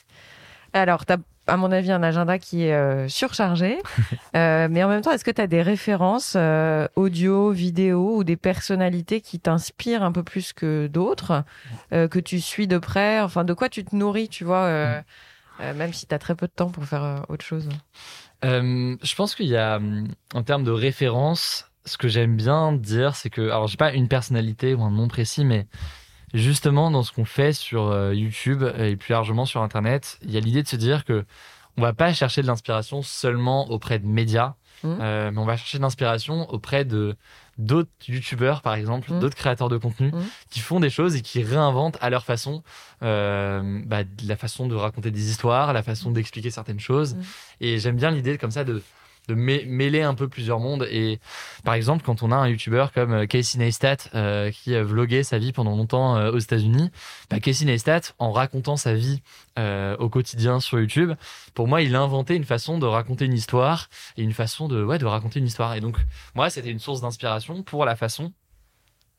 Alors, 0.74 1.06
tu 1.06 1.14
as, 1.14 1.18
à 1.48 1.58
mon 1.58 1.72
avis, 1.72 1.92
un 1.92 2.04
agenda 2.04 2.38
qui 2.40 2.64
est 2.64 2.74
euh, 2.74 3.08
surchargé. 3.08 3.80
Euh, 4.36 4.68
mais 4.70 4.84
en 4.84 4.90
même 4.90 5.02
temps, 5.02 5.12
est-ce 5.12 5.24
que 5.24 5.32
tu 5.32 5.42
as 5.42 5.48
des 5.48 5.64
références 5.64 6.34
euh, 6.36 6.88
audio, 6.96 7.50
vidéo 7.52 8.18
ou 8.18 8.24
des 8.24 8.36
personnalités 8.36 9.20
qui 9.20 9.40
t'inspirent 9.40 10.04
un 10.04 10.12
peu 10.12 10.22
plus 10.22 10.54
que 10.54 10.86
d'autres, 10.88 11.44
que 11.92 12.20
tu 12.20 12.40
suis 12.40 12.68
de 12.68 12.78
près? 12.78 13.20
Enfin, 13.22 13.46
de 13.46 13.54
quoi 13.54 13.70
tu 13.70 13.84
te 13.84 13.96
nourris, 13.96 14.30
tu 14.30 14.44
vois 14.44 14.66
euh, 14.66 15.02
même 15.74 15.92
si 15.94 16.06
tu 16.06 16.14
as 16.14 16.20
très 16.20 16.36
peu 16.36 16.46
de 16.46 16.52
temps 16.52 16.70
pour 16.70 16.86
faire 16.86 17.26
autre 17.30 17.44
chose? 17.44 17.68
Je 18.44 19.16
pense 19.16 19.34
qu'il 19.34 19.48
y 19.48 19.58
a, 19.58 19.78
hum, 19.78 20.08
en 20.36 20.44
termes 20.44 20.64
de 20.64 20.72
référence, 20.72 21.72
ce 21.88 21.98
que 21.98 22.08
j'aime 22.08 22.36
bien 22.36 22.74
dire, 22.74 23.16
c'est 23.16 23.30
que, 23.30 23.42
alors 23.42 23.68
j'ai 23.68 23.78
pas 23.78 23.94
une 23.94 24.08
personnalité 24.08 24.74
ou 24.76 24.84
un 24.84 24.92
nom 24.92 25.08
précis, 25.08 25.44
mais 25.46 25.66
justement 26.34 26.92
dans 26.92 27.04
ce 27.04 27.12
qu'on 27.12 27.26
fait 27.26 27.54
sur 27.54 27.88
euh, 27.88 28.14
YouTube 28.14 28.64
et 28.78 28.96
plus 28.96 29.14
largement 29.14 29.46
sur 29.46 29.62
Internet, 29.64 30.20
il 30.24 30.32
y 30.32 30.38
a 30.38 30.40
l'idée 30.40 30.62
de 30.64 30.68
se 30.68 30.76
dire 30.76 31.06
que 31.06 31.26
on 31.78 31.82
va 31.82 31.94
pas 31.94 32.12
chercher 32.14 32.42
de 32.42 32.48
l'inspiration 32.48 33.02
seulement 33.04 33.70
auprès 33.70 34.00
de 34.00 34.08
médias, 34.08 34.56
Mhm. 34.84 34.98
euh, 35.02 35.32
mais 35.32 35.38
on 35.40 35.46
va 35.46 35.58
chercher 35.58 35.78
de 35.80 35.84
l'inspiration 35.84 36.48
auprès 36.52 36.86
de 36.86 37.16
d'autres 37.60 37.90
youtubeurs 38.08 38.62
par 38.62 38.76
exemple, 38.76 39.12
Mhm. 39.12 39.20
d'autres 39.20 39.36
créateurs 39.36 39.70
de 39.70 39.78
contenu 39.78 40.12
Mhm. 40.12 40.24
qui 40.52 40.60
font 40.60 40.80
des 40.80 40.92
choses 40.92 41.16
et 41.16 41.22
qui 41.22 41.42
réinventent 41.44 41.98
à 42.02 42.10
leur 42.12 42.26
façon 42.26 42.62
euh, 43.04 43.82
bah, 43.86 44.02
la 44.28 44.36
façon 44.36 44.68
de 44.68 44.76
raconter 44.76 45.10
des 45.12 45.30
histoires, 45.30 45.72
la 45.74 45.82
façon 45.84 46.12
d'expliquer 46.12 46.50
certaines 46.52 46.80
choses. 46.80 47.16
Et 47.62 47.78
j'aime 47.80 47.96
bien 47.96 48.10
l'idée 48.12 48.38
comme 48.40 48.50
ça 48.52 48.64
de 48.64 48.82
de 49.28 49.36
mê- 49.36 49.66
mêler 49.68 50.02
un 50.02 50.14
peu 50.14 50.28
plusieurs 50.28 50.60
mondes. 50.60 50.88
Et 50.92 51.20
par 51.64 51.74
exemple 51.74 52.04
quand 52.06 52.24
on 52.24 52.32
a 52.32 52.36
un 52.36 52.48
youtubeur 52.48 52.92
comme 52.92 53.14
euh, 53.14 53.26
Casey 53.26 53.58
Neistat 53.60 53.98
euh, 54.16 54.52
qui 54.52 54.76
a 54.76 54.84
vlogué 54.84 55.24
sa 55.24 55.38
vie 55.38 55.52
pendant 55.52 55.76
longtemps 55.76 56.18
euh, 56.18 56.32
aux 56.32 56.40
États-Unis 56.40 56.90
bah, 57.30 57.40
Casey 57.40 57.66
Neistat 57.66 58.02
en 58.20 58.32
racontant 58.32 58.78
sa 58.78 58.94
vie 58.94 59.22
euh, 59.60 59.98
au 59.98 60.10
quotidien 60.10 60.60
sur 60.60 60.80
YouTube 60.80 61.14
pour 61.54 61.68
moi 61.68 61.82
il 61.82 61.96
a 61.96 62.00
inventé 62.02 62.36
une 62.36 62.46
façon 62.46 62.78
de 62.80 62.86
raconter 62.86 63.26
une 63.26 63.34
histoire 63.34 63.90
et 64.18 64.24
une 64.24 64.34
façon 64.34 64.68
de 64.68 64.84
ouais 64.84 64.98
de 65.00 65.06
raconter 65.06 65.40
une 65.40 65.48
histoire. 65.48 65.74
Et 65.76 65.82
donc 65.82 65.98
moi 66.36 66.50
c'était 66.50 66.70
une 66.72 66.80
source 66.80 67.02
d'inspiration 67.02 67.64
pour 67.64 67.86
la 67.86 67.96
façon 67.96 68.32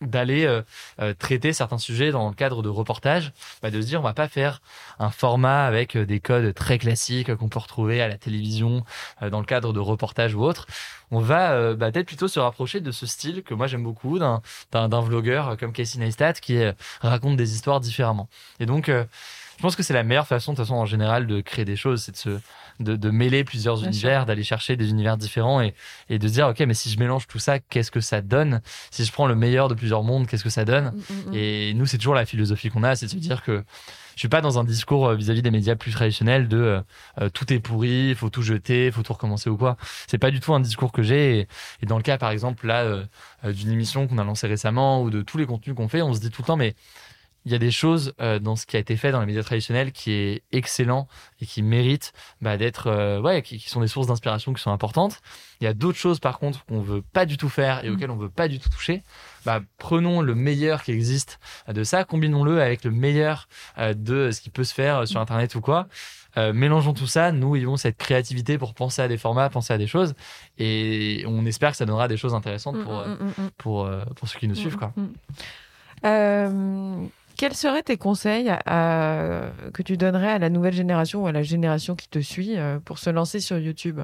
d'aller 0.00 0.44
euh, 0.44 0.62
euh, 1.00 1.14
traiter 1.14 1.52
certains 1.52 1.78
sujets 1.78 2.10
dans 2.12 2.28
le 2.28 2.34
cadre 2.34 2.62
de 2.62 2.68
reportages, 2.68 3.32
bah, 3.62 3.70
de 3.70 3.80
se 3.80 3.86
dire 3.86 4.00
on 4.00 4.04
va 4.04 4.14
pas 4.14 4.28
faire 4.28 4.60
un 4.98 5.10
format 5.10 5.64
avec 5.64 5.96
euh, 5.96 6.06
des 6.06 6.20
codes 6.20 6.54
très 6.54 6.78
classiques 6.78 7.34
qu'on 7.34 7.48
peut 7.48 7.58
retrouver 7.58 8.00
à 8.00 8.08
la 8.08 8.16
télévision 8.16 8.84
euh, 9.22 9.30
dans 9.30 9.40
le 9.40 9.46
cadre 9.46 9.72
de 9.72 9.80
reportages 9.80 10.34
ou 10.34 10.42
autre. 10.42 10.66
On 11.10 11.20
va 11.20 11.52
euh, 11.52 11.74
bah, 11.74 11.90
peut-être 11.90 12.06
plutôt 12.06 12.28
se 12.28 12.38
rapprocher 12.38 12.80
de 12.80 12.92
ce 12.92 13.06
style 13.06 13.42
que 13.42 13.54
moi 13.54 13.66
j'aime 13.66 13.82
beaucoup 13.82 14.18
d'un 14.18 14.40
d'un 14.72 15.00
vlogueur 15.00 15.56
comme 15.56 15.72
Casey 15.72 15.98
Neistat 15.98 16.34
qui 16.34 16.58
euh, 16.58 16.72
raconte 17.00 17.36
des 17.36 17.54
histoires 17.54 17.80
différemment. 17.80 18.28
Et 18.60 18.66
donc 18.66 18.90
je 19.58 19.62
pense 19.62 19.74
que 19.74 19.82
c'est 19.82 19.94
la 19.94 20.04
meilleure 20.04 20.28
façon, 20.28 20.52
de 20.52 20.56
toute 20.56 20.66
façon, 20.66 20.76
en 20.76 20.86
général, 20.86 21.26
de 21.26 21.40
créer 21.40 21.64
des 21.64 21.74
choses, 21.74 22.04
c'est 22.04 22.12
de 22.12 22.16
se, 22.16 22.38
de, 22.80 22.96
de 22.96 23.10
mêler 23.10 23.44
plusieurs 23.44 23.78
Bien 23.78 23.88
univers, 23.88 24.26
d'aller 24.26 24.42
chercher 24.42 24.76
des 24.76 24.90
univers 24.90 25.16
différents 25.16 25.60
et, 25.60 25.74
et 26.08 26.18
de 26.18 26.28
se 26.28 26.32
dire, 26.32 26.48
ok, 26.48 26.60
mais 26.60 26.74
si 26.74 26.90
je 26.90 26.98
mélange 26.98 27.26
tout 27.26 27.38
ça, 27.38 27.58
qu'est-ce 27.58 27.90
que 27.90 28.00
ça 28.00 28.20
donne? 28.20 28.60
Si 28.90 29.04
je 29.04 29.12
prends 29.12 29.26
le 29.26 29.34
meilleur 29.34 29.68
de 29.68 29.74
plusieurs 29.74 30.02
mondes, 30.02 30.26
qu'est-ce 30.26 30.44
que 30.44 30.50
ça 30.50 30.64
donne? 30.64 30.86
Mm, 30.86 30.90
mm, 30.90 31.30
mm. 31.30 31.34
Et 31.34 31.74
nous, 31.74 31.86
c'est 31.86 31.98
toujours 31.98 32.14
la 32.14 32.26
philosophie 32.26 32.70
qu'on 32.70 32.82
a, 32.82 32.96
c'est 32.96 33.06
de 33.06 33.10
se 33.10 33.16
dire 33.16 33.42
que 33.42 33.64
je 34.14 34.22
suis 34.22 34.28
pas 34.28 34.40
dans 34.40 34.58
un 34.58 34.64
discours 34.64 35.06
euh, 35.06 35.14
vis-à-vis 35.14 35.42
des 35.42 35.52
médias 35.52 35.76
plus 35.76 35.92
traditionnels 35.92 36.48
de 36.48 36.56
euh, 36.56 36.80
euh, 37.20 37.28
tout 37.28 37.52
est 37.52 37.60
pourri, 37.60 38.16
faut 38.16 38.30
tout 38.30 38.42
jeter, 38.42 38.90
faut 38.90 39.04
tout 39.04 39.12
recommencer 39.12 39.48
ou 39.48 39.56
quoi. 39.56 39.76
C'est 40.08 40.18
pas 40.18 40.32
du 40.32 40.40
tout 40.40 40.52
un 40.52 40.60
discours 40.60 40.90
que 40.90 41.02
j'ai. 41.02 41.38
Et, 41.38 41.48
et 41.82 41.86
dans 41.86 41.96
le 41.96 42.02
cas, 42.02 42.18
par 42.18 42.30
exemple, 42.30 42.66
là, 42.66 42.82
euh, 42.82 43.04
d'une 43.52 43.70
émission 43.70 44.08
qu'on 44.08 44.18
a 44.18 44.24
lancée 44.24 44.48
récemment 44.48 45.02
ou 45.02 45.10
de 45.10 45.22
tous 45.22 45.38
les 45.38 45.46
contenus 45.46 45.76
qu'on 45.76 45.86
fait, 45.88 46.02
on 46.02 46.12
se 46.14 46.20
dit 46.20 46.30
tout 46.30 46.42
le 46.42 46.46
temps, 46.46 46.56
mais 46.56 46.74
il 47.48 47.52
y 47.52 47.54
a 47.54 47.58
des 47.58 47.70
choses 47.70 48.12
euh, 48.20 48.38
dans 48.38 48.56
ce 48.56 48.66
qui 48.66 48.76
a 48.76 48.78
été 48.78 48.94
fait 48.98 49.10
dans 49.10 49.20
les 49.20 49.26
médias 49.26 49.42
traditionnels 49.42 49.90
qui 49.92 50.12
est 50.12 50.42
excellent 50.52 51.08
et 51.40 51.46
qui 51.46 51.62
mérite 51.62 52.12
bah, 52.42 52.58
d'être 52.58 52.88
euh, 52.88 53.20
ouais 53.22 53.40
qui, 53.40 53.56
qui 53.58 53.70
sont 53.70 53.80
des 53.80 53.88
sources 53.88 54.06
d'inspiration 54.06 54.52
qui 54.52 54.60
sont 54.62 54.70
importantes 54.70 55.20
il 55.60 55.64
y 55.64 55.66
a 55.66 55.72
d'autres 55.72 55.96
choses 55.98 56.20
par 56.20 56.38
contre 56.38 56.64
qu'on 56.66 56.82
veut 56.82 57.00
pas 57.00 57.24
du 57.24 57.36
tout 57.38 57.48
faire 57.48 57.82
et 57.84 57.88
Mm. 57.88 57.94
auxquelles 57.94 58.10
on 58.10 58.16
veut 58.16 58.28
pas 58.28 58.48
du 58.48 58.58
tout 58.58 58.68
toucher 58.68 59.02
bah, 59.46 59.60
prenons 59.78 60.20
le 60.20 60.34
meilleur 60.34 60.82
qui 60.82 60.92
existe 60.92 61.40
euh, 61.68 61.72
de 61.72 61.84
ça 61.84 62.04
combinons-le 62.04 62.60
avec 62.60 62.84
le 62.84 62.90
meilleur 62.90 63.48
euh, 63.78 63.94
de 63.94 64.30
ce 64.30 64.40
qui 64.42 64.50
peut 64.50 64.64
se 64.64 64.74
faire 64.74 65.08
sur 65.08 65.18
internet 65.20 65.54
ou 65.54 65.62
quoi 65.62 65.88
Euh, 66.36 66.52
mélangeons 66.52 66.92
tout 66.92 67.06
ça, 67.08 67.32
nous 67.32 67.56
ayons 67.56 67.76
cette 67.78 67.96
créativité 67.96 68.58
pour 68.58 68.72
penser 68.74 69.00
à 69.02 69.08
des 69.08 69.16
formats, 69.16 69.48
penser 69.48 69.72
à 69.72 69.78
des 69.78 69.88
choses, 69.88 70.12
et 70.58 71.24
on 71.26 71.44
espère 71.46 71.70
que 71.72 71.76
ça 71.78 71.86
donnera 71.86 72.06
des 72.06 72.18
choses 72.18 72.34
intéressantes 72.34 72.78
pour, 72.84 72.92
Mm, 72.92 73.10
mm, 73.10 73.24
mm, 73.24 73.44
mm. 73.44 73.50
pour, 73.56 73.76
euh, 73.86 74.04
pour 74.14 74.28
ceux 74.28 74.38
qui 74.38 74.46
nous 74.46 74.54
suivent. 74.54 74.76
Quoi. 74.76 74.92
Mm, 74.94 75.02
mm. 75.02 75.12
Euh, 76.04 77.04
quels 77.38 77.54
seraient 77.54 77.84
tes 77.84 77.96
conseils 77.96 78.52
que 78.66 79.82
tu 79.82 79.96
donnerais 79.96 80.32
à 80.32 80.38
la 80.38 80.50
nouvelle 80.50 80.74
génération 80.74 81.22
ou 81.22 81.26
à 81.28 81.32
la 81.32 81.42
génération 81.42 81.96
qui 81.96 82.08
te 82.08 82.18
suit 82.18 82.58
euh, 82.58 82.78
pour 82.80 82.98
se 82.98 83.08
lancer 83.08 83.40
sur 83.40 83.58
YouTube? 83.58 84.00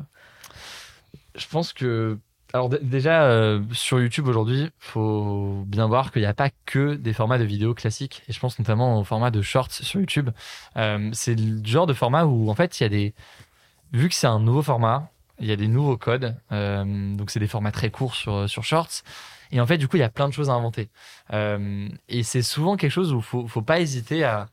Je 1.35 1.47
pense 1.49 1.73
que 1.73 2.19
alors 2.53 2.69
déjà 2.69 3.25
euh, 3.25 3.61
sur 3.73 4.01
YouTube 4.01 4.29
aujourd'hui, 4.29 4.71
faut 4.79 5.65
bien 5.67 5.89
voir 5.89 6.13
qu'il 6.13 6.23
n'y 6.23 6.29
a 6.29 6.35
pas 6.35 6.51
que 6.65 6.95
des 6.95 7.13
formats 7.13 7.39
de 7.39 7.45
vidéos 7.45 7.75
classiques 7.75 8.23
et 8.29 8.33
je 8.33 8.39
pense 8.39 8.57
notamment 8.61 9.01
au 9.01 9.05
format 9.05 9.33
de 9.33 9.43
shorts 9.43 9.73
sur 9.73 9.99
YouTube. 9.99 10.31
Euh, 10.77 11.11
c'est 11.13 11.35
le 11.35 11.65
genre 11.65 11.89
de 11.89 11.93
format 11.93 12.25
où 12.27 12.49
en 12.49 12.55
fait 12.55 12.79
il 12.79 12.85
y 12.85 12.87
a 12.87 12.89
des 12.89 13.15
vu 13.93 14.09
que 14.09 14.15
c'est 14.15 14.29
un 14.29 14.39
nouveau 14.39 14.63
format, 14.63 15.11
il 15.41 15.47
y 15.47 15.53
a 15.53 15.57
des 15.57 15.67
nouveaux 15.67 15.97
codes. 15.97 16.37
donc 16.51 17.33
c'est 17.33 17.41
des 17.41 17.49
formats 17.49 17.73
très 17.73 17.91
courts 17.91 18.15
sur 18.15 18.49
sur 18.49 18.63
shorts. 18.63 19.03
Et 19.55 19.61
en 19.61 19.67
fait, 19.67 19.79
du 19.79 19.87
coup, 19.87 19.97
il 19.97 20.01
y 20.01 20.03
a 20.03 20.11
plein 20.11 20.29
de 20.29 20.35
choses 20.35 20.51
à 20.51 20.53
inventer. 20.53 20.91
Euh, 21.33 21.89
et 22.09 22.25
c'est 22.25 22.43
souvent 22.43 22.77
quelque 22.77 22.91
chose 22.91 23.13
où 23.13 23.21
faut, 23.21 23.47
faut 23.47 23.63
pas 23.63 23.79
hésiter 23.79 24.25
à, 24.25 24.49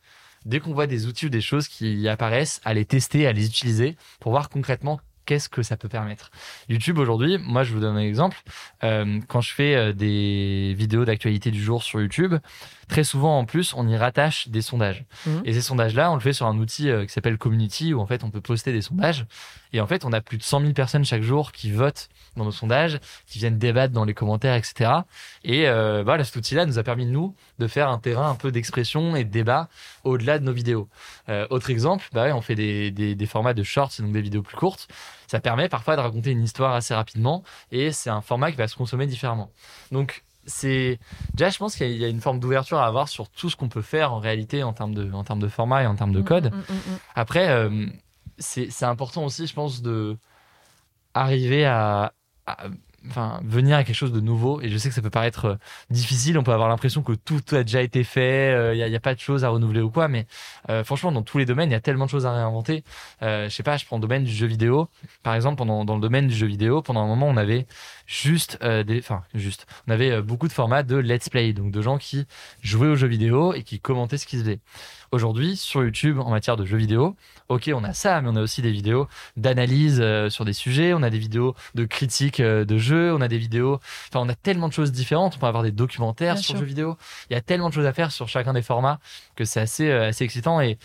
dès 0.46 0.60
qu'on 0.60 0.74
voit 0.74 0.86
des 0.86 1.08
outils 1.08 1.26
ou 1.26 1.30
des 1.30 1.42
choses 1.42 1.68
qui 1.68 2.08
apparaissent, 2.08 2.62
à 2.64 2.76
les 2.76 2.86
tester, 2.86 3.26
à 3.26 3.34
les 3.34 3.48
utiliser 3.48 3.98
pour 4.20 4.32
voir 4.32 4.48
concrètement 4.50 5.00
qu'est-ce 5.26 5.50
que 5.50 5.64
ça 5.64 5.78
peut 5.78 5.90
permettre. 5.90 6.32
YouTube 6.70 6.98
aujourd'hui, 6.98 7.38
moi 7.38 7.64
je 7.64 7.74
vous 7.74 7.80
donne 7.80 7.98
un 7.98 8.02
exemple. 8.02 8.38
Euh, 8.84 9.20
quand 9.28 9.42
je 9.42 9.54
fais 9.54 9.76
euh, 9.76 9.94
des 9.94 10.74
vidéos 10.78 11.06
d'actualité 11.06 11.52
du 11.52 11.62
jour 11.62 11.84
sur 11.84 12.02
YouTube, 12.02 12.36
très 12.88 13.04
souvent 13.04 13.40
en 13.40 13.46
plus 13.46 13.74
on 13.76 13.88
y 13.88 13.96
rattache 13.96 14.50
des 14.50 14.62
sondages. 14.62 15.06
Mhm. 15.26 15.42
Et 15.46 15.54
ces 15.54 15.62
sondages-là, 15.62 16.12
on 16.12 16.16
le 16.16 16.22
fait 16.22 16.34
sur 16.34 16.46
un 16.46 16.58
outil 16.58 16.90
euh, 16.90 17.06
qui 17.06 17.14
s'appelle 17.14 17.38
Community 17.38 17.94
où 17.94 18.02
en 18.02 18.06
fait 18.06 18.24
on 18.24 18.30
peut 18.30 18.42
poster 18.42 18.72
des 18.74 18.82
sondages. 18.82 19.26
Et 19.74 19.80
en 19.80 19.88
fait 19.88 20.06
on 20.06 20.12
a 20.12 20.22
plus 20.22 20.38
de 20.38 20.44
100 20.44 20.62
000 20.62 20.74
personnes 20.74 21.06
chaque 21.06 21.24
jour 21.24 21.52
qui 21.52 21.72
votent 21.72 22.10
dans 22.36 22.46
nos 22.46 22.52
sondages, 22.52 23.00
qui 23.28 23.40
viennent 23.40 23.58
débattre 23.58 23.94
dans 23.94 24.06
les 24.06 24.14
commentaires, 24.14 24.56
etc. 24.56 24.92
Et 25.44 25.68
euh, 25.68 26.04
voilà, 26.04 26.24
cet 26.24 26.36
outil-là 26.36 26.66
nous 26.66 26.80
a 26.80 26.84
permis 26.84 27.06
nous 27.06 27.36
de 27.60 27.68
faire 27.68 27.90
un 27.90 27.98
terrain 27.98 28.30
un 28.30 28.36
peu 28.36 28.52
d'expression 28.52 29.16
et 29.16 29.24
de 29.24 29.32
débat 29.32 29.70
au-delà 30.04 30.40
de 30.40 30.44
nos 30.44 30.54
vidéos. 30.54 30.88
Euh, 31.30 31.48
autre 31.50 31.70
exemple, 31.70 32.06
bah 32.14 32.24
ouais, 32.24 32.32
on 32.32 32.42
fait 32.42 32.56
des, 32.56 32.92
des, 32.92 33.16
des 33.16 33.26
formats 33.26 33.54
de 33.54 33.64
shorts, 33.64 33.92
donc 34.00 34.12
des 34.12 34.22
vidéos 34.22 34.42
plus 34.42 34.58
courtes. 34.58 34.88
Ça 35.32 35.40
permet 35.40 35.70
parfois 35.70 35.96
de 35.96 36.02
raconter 36.02 36.32
une 36.32 36.44
histoire 36.44 36.74
assez 36.74 36.94
rapidement 36.94 37.42
et 37.72 37.94
c'est 37.94 38.10
un 38.10 38.20
format 38.20 38.52
qui 38.52 38.58
va 38.58 38.68
se 38.68 38.76
consommer 38.76 39.08
différemment. 39.08 39.50
Donc 39.90 40.26
c'est 40.46 41.00
déjà, 41.36 41.50
je 41.50 41.58
pense 41.58 41.78
qu'il 41.78 41.96
y 41.96 42.04
a- 42.04 42.10
une 42.10 42.20
forme 42.20 42.42
d'ouverture 42.42 42.80
à 42.80 42.86
avoir 42.86 43.08
sur 43.08 43.30
tout 43.30 43.50
ce 43.50 43.56
qu'on 43.56 43.70
peut 43.70 43.82
faire 43.82 44.12
en 44.12 44.20
réalité 44.20 44.62
en 44.62 44.74
termes 44.74 44.94
de, 44.94 45.10
en 45.14 45.24
termes 45.24 45.40
de 45.40 45.48
format 45.48 45.84
et 45.84 45.88
en 45.88 45.96
termes 45.96 46.12
de 46.12 46.22
code. 46.22 46.52
Mm, 46.52 46.58
mm, 46.58 46.74
mm, 46.74 46.98
Après, 47.16 47.48
euh, 47.48 47.86
c'est 48.40 48.70
c'est 48.72 48.84
important 48.84 49.24
aussi, 49.24 49.48
je 49.48 49.54
pense, 49.54 49.82
de 49.82 50.18
arriver 51.14 51.64
à, 51.66 52.12
à- 52.46 52.66
enfin, 53.08 53.40
venir 53.44 53.78
à 53.78 53.84
quelque 53.84 53.96
chose 53.96 54.12
de 54.12 54.22
nouveau. 54.22 54.62
Et 54.62 54.70
je 54.70 54.78
sais 54.78 54.90
que 54.90 54.96
ça 54.96 55.02
peut 55.02 55.10
paraître 55.10 55.46
euh, 55.46 55.56
difficile. 55.90 56.38
On 56.38 56.44
peut 56.44 56.54
avoir 56.54 56.70
l'impression 56.70 57.02
que 57.04 57.14
tout 57.14 57.42
a 57.52 57.64
déjà 57.64 57.82
été 57.82 58.04
fait. 58.04 58.74
Il 58.74 58.78
n'y 58.78 58.84
a, 58.84 58.88
y 58.88 58.96
a 58.96 59.00
pas 59.00 59.16
de 59.16 59.20
choses 59.20 59.44
à 59.44 59.50
renouveler 59.50 59.82
ou 59.82 59.90
quoi. 59.90 60.08
Mais 60.08 60.26
euh, 60.70 60.84
franchement, 60.84 61.12
dans 61.12 61.24
tous 61.24 61.38
les 61.38 61.46
domaines, 61.46 61.70
il 61.70 61.74
y 61.74 61.76
a 61.76 61.82
tellement 61.82 62.06
de 62.06 62.10
choses 62.10 62.26
à 62.26 62.34
réinventer. 62.34 62.84
Euh, 63.22 63.50
je 63.50 63.56
sais 63.56 63.64
pas, 63.64 63.78
je 63.78 63.86
prends 63.86 63.98
le 63.98 64.02
domaine 64.02 64.24
du 64.24 64.32
jeu 64.32 64.48
vidéo. 64.48 64.90
Par 65.24 65.36
exemple, 65.36 65.58
pendant, 65.58 65.86
dans 65.86 65.96
le 65.96 66.02
domaine 66.02 66.28
du 66.28 66.36
jeu 66.36 66.48
vidéo, 66.48 66.82
pendant 66.82 67.02
un 67.02 67.08
moment, 67.08 67.28
on 67.28 67.38
avait 67.38 67.66
juste 68.08 68.58
euh, 68.64 68.84
des, 68.84 69.00
enfin, 69.00 69.24
juste, 69.34 69.66
on 69.88 69.92
avait 69.92 70.12
euh, 70.12 70.22
beaucoup 70.22 70.48
de 70.48 70.54
formats 70.54 70.84
de 70.84 70.98
let's 70.98 71.30
play. 71.30 71.54
Donc, 71.54 71.72
de 71.72 71.82
gens 71.82 71.98
qui 71.98 72.26
jouaient 72.62 72.88
aux 72.90 72.96
jeux 72.96 73.08
vidéo 73.08 73.54
et 73.54 73.64
qui 73.64 73.80
commentaient 73.80 74.18
ce 74.18 74.26
qui 74.26 74.38
se 74.38 74.42
faisait. 74.44 74.60
Aujourd'hui, 75.12 75.58
sur 75.58 75.84
YouTube, 75.84 76.20
en 76.20 76.30
matière 76.30 76.56
de 76.56 76.66
jeux 76.66 76.78
vidéo, 76.78 77.16
ok, 77.50 77.70
on 77.76 77.84
a 77.84 77.94
ça, 77.94 78.22
mais 78.22 78.30
on 78.30 78.36
a 78.38 78.42
aussi 78.42 78.62
des 78.62 78.72
vidéos 78.72 79.08
d'analyse 79.36 80.00
euh, 80.02 80.30
sur 80.30 80.46
des 80.46 80.54
sujets, 80.54 80.94
on 80.94 81.04
a 81.04 81.10
des 81.10 81.20
vidéos 81.20 81.54
de 81.76 81.84
critique 81.86 82.42
de 82.42 82.78
jeux, 82.78 83.14
on 83.14 83.20
a 83.20 83.28
des 83.28 83.38
vidéos, 83.38 83.80
enfin, 84.10 84.26
on 84.26 84.30
a 84.30 84.36
tellement 84.36 84.70
de 84.70 84.74
choses 84.74 84.92
différentes. 84.92 85.36
On 85.36 85.40
peut 85.40 85.48
avoir 85.48 85.64
des 85.64 85.72
documentaires 85.72 86.36
Bien 86.36 86.42
sur 86.42 86.52
sûr. 86.52 86.60
jeux 86.60 86.66
vidéo. 86.66 86.98
Il 87.30 87.34
y 87.34 87.36
a 87.36 87.42
tellement 87.42 87.68
de 87.70 87.74
choses 87.74 87.86
à 87.86 87.94
faire 87.94 88.12
sur 88.12 88.30
chacun 88.30 88.54
des 88.54 88.62
formats 88.62 89.00
que 89.36 89.44
c'est 89.44 89.60
assez, 89.60 89.92
assez 89.92 90.24
excitant 90.24 90.62
et 90.62 90.78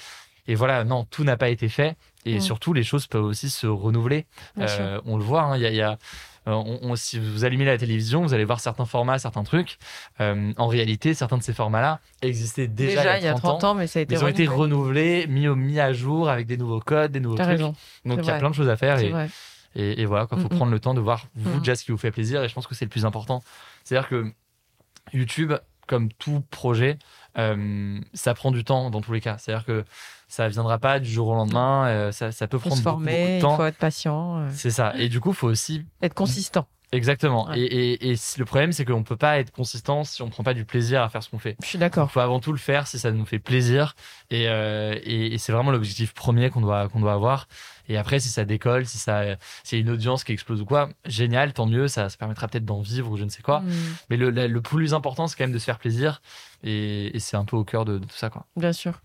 et 0.49 0.55
voilà, 0.55 0.85
non, 0.85 1.05
tout 1.11 1.25
n'a 1.25 1.37
pas 1.37 1.49
été 1.49 1.69
fait. 1.69 1.97
Et 2.25 2.39
surtout, 2.39 2.73
les 2.73 2.85
choses 2.85 3.09
peuvent 3.09 3.25
aussi 3.25 3.51
se 3.51 3.67
renouveler. 3.67 4.27
Euh, 4.59 5.01
on 5.05 5.17
le 5.17 5.25
voit, 5.25 5.43
hein, 5.43 5.57
il 5.57 5.63
y 5.63 5.67
a, 5.67 5.71
il 5.71 5.77
y 5.77 5.83
a- 5.83 5.99
on- 6.53 6.79
on- 6.83 6.97
si 6.97 7.19
vous 7.19 7.45
allumez 7.45 7.65
la 7.65 7.77
télévision, 7.79 8.23
vous 8.23 8.35
allez 8.35 8.45
voir 8.45 8.61
certains 8.61 8.85
formats, 8.85 9.19
certains 9.19 9.43
trucs. 9.45 9.79
Euh, 10.21 10.53
en 10.57 10.67
réalité, 10.69 11.13
certains 11.15 11.39
de 11.39 11.43
ces 11.43 11.53
formats-là 11.53 12.01
existaient 12.23 12.69
déjà, 12.69 13.03
Déjà, 13.03 13.19
il 13.19 13.25
y 13.25 13.29
a 13.29 13.35
30 13.35 13.65
ans, 13.65 13.75
mais 13.75 13.87
ça 13.87 13.99
a 13.99 14.03
été 14.03 14.15
ils 14.15 14.25
ont 14.25 14.29
été 14.29 14.47
renouvelé. 14.47 15.25
renouvelés, 15.25 15.27
mis, 15.27 15.49
au, 15.49 15.57
mis 15.57 15.81
à 15.81 15.93
jour 15.93 16.29
avec 16.29 16.47
des 16.47 16.57
nouveaux 16.57 16.81
codes, 16.81 17.13
des 17.13 17.21
nouveaux 17.21 17.37
trucs. 17.37 17.49
raison, 17.49 17.75
Donc 18.05 18.21
il 18.23 18.27
y 18.27 18.31
a 18.31 18.39
plein 18.39 18.51
de 18.51 18.55
choses 18.55 18.69
à 18.69 18.77
faire 18.77 18.99
et, 19.79 20.01
et 20.01 20.05
voilà, 20.07 20.27
il 20.33 20.39
faut 20.39 20.43
Mm, 20.45 20.45
mm. 20.47 20.57
prendre 20.57 20.73
le 20.73 20.81
temps 20.81 20.95
de 20.95 21.01
voir 21.01 21.27
vous 21.35 21.57
Mm. 21.57 21.59
déjà 21.59 21.75
ce 21.75 21.85
qui 21.85 21.91
vous 21.93 21.99
fait 21.99 22.11
plaisir 22.11 22.43
et 22.43 22.49
je 22.49 22.55
pense 22.55 22.67
que 22.67 22.75
c'est 22.75 22.85
le 22.87 22.91
plus 22.91 23.05
important. 23.05 23.43
C'est-à-dire 23.85 24.09
que 24.09 24.33
YouTube, 25.13 25.53
comme 25.87 26.11
tout 26.13 26.43
projet, 26.51 26.99
euh, 27.39 28.01
ça 28.15 28.35
prend 28.35 28.51
du 28.51 28.65
temps 28.65 28.91
dans 28.91 29.01
tous 29.01 29.13
les 29.13 29.21
cas. 29.21 29.37
C'est-à-dire 29.39 29.65
que 29.67 29.85
ça 30.29 30.49
viendra 30.49 30.79
pas 30.79 30.99
du 31.01 31.11
jour 31.11 31.29
au 31.29 31.35
lendemain, 31.35 31.87
euh, 31.89 32.13
ça, 32.13 32.33
ça 32.33 32.47
peut 32.49 32.57
Il 32.59 32.69
prendre 32.69 32.83
beaucoup, 32.83 33.05
de 33.05 33.37
il 33.37 33.41
temps. 33.41 33.57
faut 33.57 33.65
être 33.67 33.79
patient, 33.79 34.39
euh, 34.39 34.49
C'est 34.53 34.71
ça. 34.71 34.93
Et 34.97 35.09
du 35.09 35.21
coup, 35.21 35.33
faut 35.33 35.49
aussi 35.49 35.85
être 36.03 36.15
consistant. 36.15 36.67
exactement. 36.93 37.49
Ouais. 37.49 37.59
Et, 37.61 37.93
et, 37.93 38.13
et 38.13 38.17
le 38.39 38.45
problème, 38.45 38.73
c'est 38.73 38.85
qu'on 38.85 39.03
peut 39.03 39.17
pas 39.17 39.39
être 39.39 39.51
consistant 39.53 40.03
si 40.05 40.23
on 40.23 40.29
prend 40.29 40.43
pas 40.43 40.55
du 40.55 40.65
plaisir 40.65 41.03
à 41.03 41.09
faire 41.09 41.23
ce 41.23 41.31
qu'on 41.31 41.39
fait. 41.39 41.57
Je 41.63 41.67
suis 41.69 41.77
Il 41.79 41.81
d'accord. 41.81 42.11
faut 42.11 42.21
avant 42.21 42.41
tout 42.41 42.53
le 42.53 42.59
faire 42.59 42.87
si 42.87 42.99
ça 42.99 43.11
nous 43.13 43.25
fait 43.27 43.39
plaisir. 43.39 43.95
Et, 44.31 44.49
euh, 44.49 44.99
et, 45.05 45.37
c'est 45.39 45.53
vraiment 45.53 45.71
l'objectif 45.71 46.13
premier 46.15 46.51
qu'on 46.51 46.61
doit, 46.61 46.89
qu'on 46.89 47.01
doit 47.01 47.13
avoir. 47.13 47.47
Et 47.89 47.97
après, 47.97 48.19
si 48.19 48.29
ça 48.29 48.45
décolle, 48.45 48.85
si 48.87 48.99
ça, 48.99 49.25
y 49.27 49.31
a 49.31 49.77
une 49.79 49.91
audience 49.91 50.25
qui 50.25 50.33
explose 50.33 50.61
ou 50.61 50.65
quoi, 50.65 50.89
génial, 51.05 51.53
tant 51.53 51.67
mieux. 51.67 51.87
Ça, 51.87 52.09
ça 52.09 52.17
permettra 52.17 52.49
peut-être 52.49 52.65
d'en 52.65 52.81
vivre 52.81 53.11
ou 53.13 53.17
je 53.17 53.23
ne 53.25 53.29
sais 53.31 53.43
quoi. 53.43 53.61
Mm, 53.61 53.73
Mais 54.11 54.17
le, 54.17 54.31
le, 54.31 54.49
le 54.49 54.61
plus 54.61 54.93
important, 54.93 55.29
c'est 55.29 55.37
quand 55.37 55.45
même 55.45 55.53
de 55.53 55.59
se 55.61 55.65
faire 55.65 55.79
plaisir. 55.79 56.21
Et, 56.65 57.15
et 57.17 57.21
c'est 57.21 57.37
un 57.37 57.45
peu 57.45 57.57
au 57.57 57.63
cœur 57.65 57.85
de, 57.85 57.99
de 57.99 58.05
tout 58.05 58.17
ça, 58.17 58.29
quoi. 58.31 58.47
bien 58.57 58.73
sûr. 58.73 59.01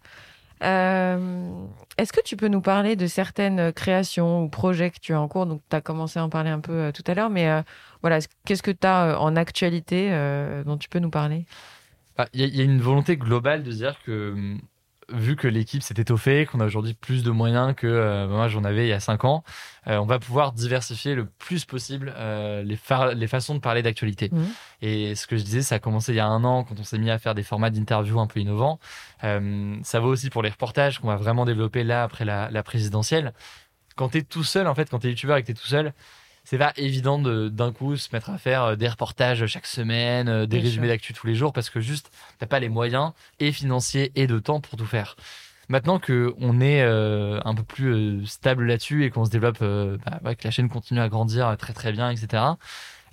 Euh, 0.63 1.49
Est-ce 1.97 2.13
que 2.13 2.21
tu 2.23 2.35
peux 2.37 2.47
nous 2.47 2.61
parler 2.61 2.95
de 2.95 3.07
certaines 3.07 3.73
créations 3.73 4.43
ou 4.43 4.49
projets 4.49 4.91
que 4.91 4.99
tu 4.99 5.13
as 5.13 5.19
en 5.21 5.27
cours? 5.27 5.45
Donc, 5.45 5.61
tu 5.69 5.75
as 5.75 5.81
commencé 5.81 6.19
à 6.19 6.23
en 6.23 6.29
parler 6.29 6.49
un 6.49 6.59
peu 6.59 6.71
euh, 6.73 6.91
tout 6.91 7.03
à 7.07 7.13
l'heure, 7.13 7.29
mais 7.29 7.49
euh, 7.49 7.61
voilà, 8.01 8.17
est-ce- 8.17 8.27
qu'est-ce 8.45 8.63
que 8.63 8.71
tu 8.71 8.85
as 8.87 9.19
en 9.19 9.35
actualité 9.35 10.11
dont 10.65 10.77
tu 10.77 10.87
peux 10.89 10.99
nous 10.99 11.09
parler? 11.11 11.45
Ah, 12.17 12.27
Il 12.33 12.41
y, 12.55 12.61
a- 12.61 12.63
une 12.63 12.81
volonté 12.81 13.17
globale 13.17 13.63
de 13.63 13.71
dire 13.71 13.95
que, 14.05 14.31
hum, 14.33 14.61
vu 15.13 15.35
que 15.35 15.47
l'équipe 15.47 15.83
s'est 15.83 15.95
étoffée, 15.97 16.45
qu'on 16.45 16.59
a 16.59 16.65
aujourd'hui 16.65 16.93
plus 16.93 17.23
de 17.23 17.31
moyens 17.31 17.73
que 17.75 17.87
euh, 17.87 18.27
moi 18.27 18.47
j'en 18.47 18.63
avais 18.63 18.85
il 18.85 18.89
y 18.89 18.93
a 18.93 18.99
cinq 18.99 19.25
ans, 19.25 19.43
euh, 19.87 19.97
on 19.97 20.05
va 20.05 20.19
pouvoir 20.19 20.51
diversifier 20.51 21.15
le 21.15 21.25
plus 21.25 21.65
possible 21.65 22.13
euh, 22.17 22.63
les, 22.63 22.75
fa- 22.75 23.13
les 23.13 23.27
façons 23.27 23.55
de 23.55 23.59
parler 23.59 23.81
d'actualité. 23.81 24.29
Mhm. 24.31 24.47
Et 24.81 25.15
ce 25.15 25.27
que 25.27 25.37
je 25.37 25.43
disais, 25.43 25.61
ça 25.61 25.75
a 25.75 25.79
commencé 25.79 26.13
il 26.13 26.15
y 26.15 26.19
a 26.19 26.27
un 26.27 26.43
an 26.43 26.63
quand 26.63 26.79
on 26.79 26.83
s'est 26.83 26.97
mis 26.97 27.09
à 27.11 27.19
faire 27.19 27.35
des 27.35 27.43
formats 27.43 27.69
d'interview 27.69 28.19
un 28.19 28.27
peu 28.27 28.39
innovants. 28.39 28.79
Ça 29.21 29.99
vaut 29.99 30.09
aussi 30.09 30.29
pour 30.29 30.43
les 30.43 30.49
reportages 30.49 30.99
qu'on 30.99 31.07
va 31.07 31.15
vraiment 31.15 31.45
développer 31.45 31.83
là 31.83 32.03
après 32.03 32.25
la, 32.25 32.49
la 32.49 32.63
présidentielle. 32.63 33.33
Quand 33.95 34.09
t'es 34.09 34.23
tout 34.23 34.43
seul, 34.43 34.67
en 34.67 34.73
fait, 34.75 34.89
quand 34.89 34.99
t'es 34.99 35.09
youtubeur 35.09 35.37
et 35.37 35.41
que 35.43 35.47
t'es 35.47 35.53
tout 35.53 35.67
seul, 35.67 35.93
c'est 36.51 36.57
pas 36.57 36.73
évident 36.75 37.17
de 37.17 37.47
d'un 37.47 37.71
coup 37.71 37.95
se 37.95 38.09
mettre 38.11 38.29
à 38.29 38.37
faire 38.37 38.63
euh, 38.63 38.75
des 38.75 38.89
reportages 38.89 39.45
chaque 39.45 39.65
semaine, 39.65 40.27
euh, 40.27 40.45
des 40.45 40.57
Bien 40.57 40.65
résumés 40.65 40.89
d'actu 40.89 41.13
tous 41.13 41.25
les 41.25 41.33
jours 41.33 41.53
parce 41.53 41.69
que 41.69 41.79
juste 41.79 42.11
t'as 42.39 42.45
pas 42.45 42.59
les 42.59 42.67
moyens 42.67 43.13
et 43.39 43.53
financiers 43.53 44.11
et 44.15 44.27
de 44.27 44.37
temps 44.37 44.59
pour 44.59 44.77
tout 44.77 44.85
faire. 44.85 45.15
Maintenant 45.69 45.97
que 45.97 46.33
on 46.41 46.59
est 46.59 46.81
euh, 46.81 47.39
un 47.45 47.55
peu 47.55 47.63
plus 47.63 47.93
euh, 47.93 48.25
stable 48.25 48.65
là-dessus 48.65 49.05
et 49.05 49.11
qu'on 49.11 49.23
se 49.23 49.29
développe, 49.29 49.59
euh, 49.61 49.97
bah, 50.05 50.19
ouais, 50.25 50.35
que 50.35 50.43
la 50.43 50.51
chaîne 50.51 50.67
continue 50.67 50.99
à 50.99 51.07
grandir 51.07 51.55
très 51.57 51.71
très 51.71 51.93
bien, 51.93 52.09
etc. 52.09 52.43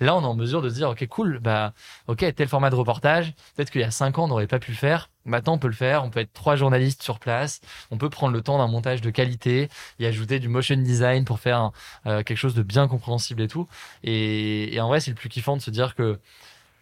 Là, 0.01 0.17
on 0.17 0.23
est 0.23 0.27
en 0.27 0.35
mesure 0.35 0.63
de 0.63 0.69
se 0.69 0.75
dire, 0.75 0.91
ok, 0.91 1.07
cool, 1.09 1.39
bah, 1.41 1.73
ok, 2.07 2.25
tel 2.35 2.49
format 2.49 2.71
de 2.71 2.75
reportage, 2.75 3.35
peut-être 3.57 3.71
qu'il 3.71 3.81
y 3.81 3.85
a 3.85 3.91
cinq 3.91 4.19
ans, 4.19 4.25
on 4.25 4.29
n'aurait 4.29 4.47
pas 4.47 4.59
pu 4.59 4.71
le 4.71 4.77
faire. 4.77 5.11
Maintenant, 5.25 5.55
on 5.55 5.59
peut 5.59 5.69
le 5.69 5.75
faire. 5.75 6.05
On 6.05 6.11
peut 6.11 6.21
être 6.21 6.33
trois 6.33 6.57
journalistes 6.57 7.03
sur 7.03 7.19
place. 7.19 7.61
On 7.91 7.99
peut 7.99 8.09
prendre 8.09 8.33
le 8.33 8.41
temps 8.41 8.59
d'un 8.59 8.67
montage 8.67 9.01
de 9.03 9.11
qualité 9.11 9.69
et 9.99 10.07
ajouter 10.07 10.39
du 10.41 10.49
motion 10.49 10.77
design 10.77 11.25
pour 11.25 11.39
faire 11.39 11.71
euh, 12.07 12.23
quelque 12.23 12.39
chose 12.39 12.55
de 12.55 12.63
bien 12.63 12.89
compréhensible 12.89 13.43
et 13.43 13.49
tout. 13.49 13.69
Et, 14.03 14.75
et 14.75 14.81
en 14.81 14.89
vrai, 14.89 15.01
c'est 15.01 15.11
le 15.11 15.17
plus 15.17 15.29
kiffant 15.29 15.57
de 15.57 15.63
se 15.63 15.71
dire 15.71 15.95
que 15.95 16.19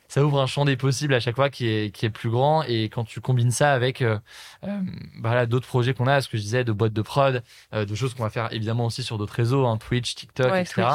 ça 0.09 0.25
ouvre 0.25 0.41
un 0.41 0.47
champ 0.47 0.65
des 0.65 0.77
possibles 0.77 1.15
à 1.15 1.21
chaque 1.21 1.35
fois 1.35 1.51
qui 1.51 1.67
est, 1.67 1.95
qui 1.95 2.07
est 2.07 2.11
plus 2.11 2.31
grand. 2.31 2.63
Et 2.63 2.85
quand 2.85 3.05
tu 3.05 3.21
combines 3.21 3.51
ça 3.51 3.73
avec 3.73 4.03
euh, 4.03 4.19
euh, 4.65 4.81
voilà, 5.21 5.47
d'autres 5.47 5.67
projets 5.67 5.95
qu'on 5.95 6.07
a, 6.07 6.21
ce 6.21 6.29
que 6.29 6.37
je 6.37 6.43
disais, 6.43 6.63
de 6.65 6.73
boîtes 6.73 6.93
de 6.93 7.03
prod, 7.03 7.43
euh, 7.75 7.85
de 7.85 7.95
choses 7.95 8.15
qu'on 8.15 8.23
va 8.23 8.31
faire 8.31 8.53
évidemment 8.53 8.87
aussi 8.87 9.03
sur 9.03 9.19
d'autres 9.19 9.35
réseaux, 9.35 9.67
hein, 9.67 9.77
Twitch, 9.79 10.15
TikTok, 10.15 10.53
Ouais, 10.53 10.63
etc. 10.63 10.89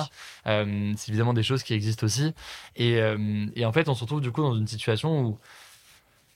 C'est 0.46 1.10
évidemment 1.10 1.34
des 1.34 1.44
choses 1.44 1.62
qui 1.64 1.74
existent 1.74 2.06
aussi. 2.06 2.34
Et, 2.76 3.00
et 3.56 3.66
en 3.66 3.72
fait, 3.74 3.90
on 3.90 3.96
se 3.96 4.02
retrouve 4.02 4.22
du 4.22 4.32
coup 4.32 4.42
dans 4.42 4.56
une 4.56 4.68
situation 4.68 5.22
où 5.22 5.38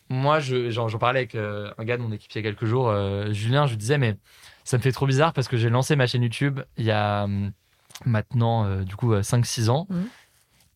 moi, 0.09 0.39
je- 0.39 0.69
j'en 0.69 0.87
parlais 0.99 1.19
avec 1.19 1.35
un 1.35 1.83
gars 1.83 1.97
de 1.97 2.01
mon 2.03 2.11
équipe 2.11 2.31
il 2.33 2.37
y 2.37 2.39
a 2.39 2.43
quelques 2.43 2.65
jours, 2.65 2.93
Julien, 3.31 3.65
je 3.65 3.71
lui 3.71 3.77
disais, 3.77 3.97
mais 3.97 4.15
ça 4.63 4.77
me 4.77 4.81
fait 4.83 4.91
trop 4.91 5.07
bizarre 5.07 5.33
parce 5.33 5.47
que 5.47 5.57
j'ai 5.57 5.69
lancé 5.69 5.95
ma 5.95 6.07
chaîne 6.07 6.23
YouTube 6.23 6.59
il 6.77 6.85
y 6.85 6.91
a 6.91 7.23
hum, 7.23 7.51
maintenant, 8.05 8.81
du 8.83 8.95
coup, 8.95 9.13
5-6 9.21 9.69
ans. 9.69 9.87
Mhm. 9.89 10.07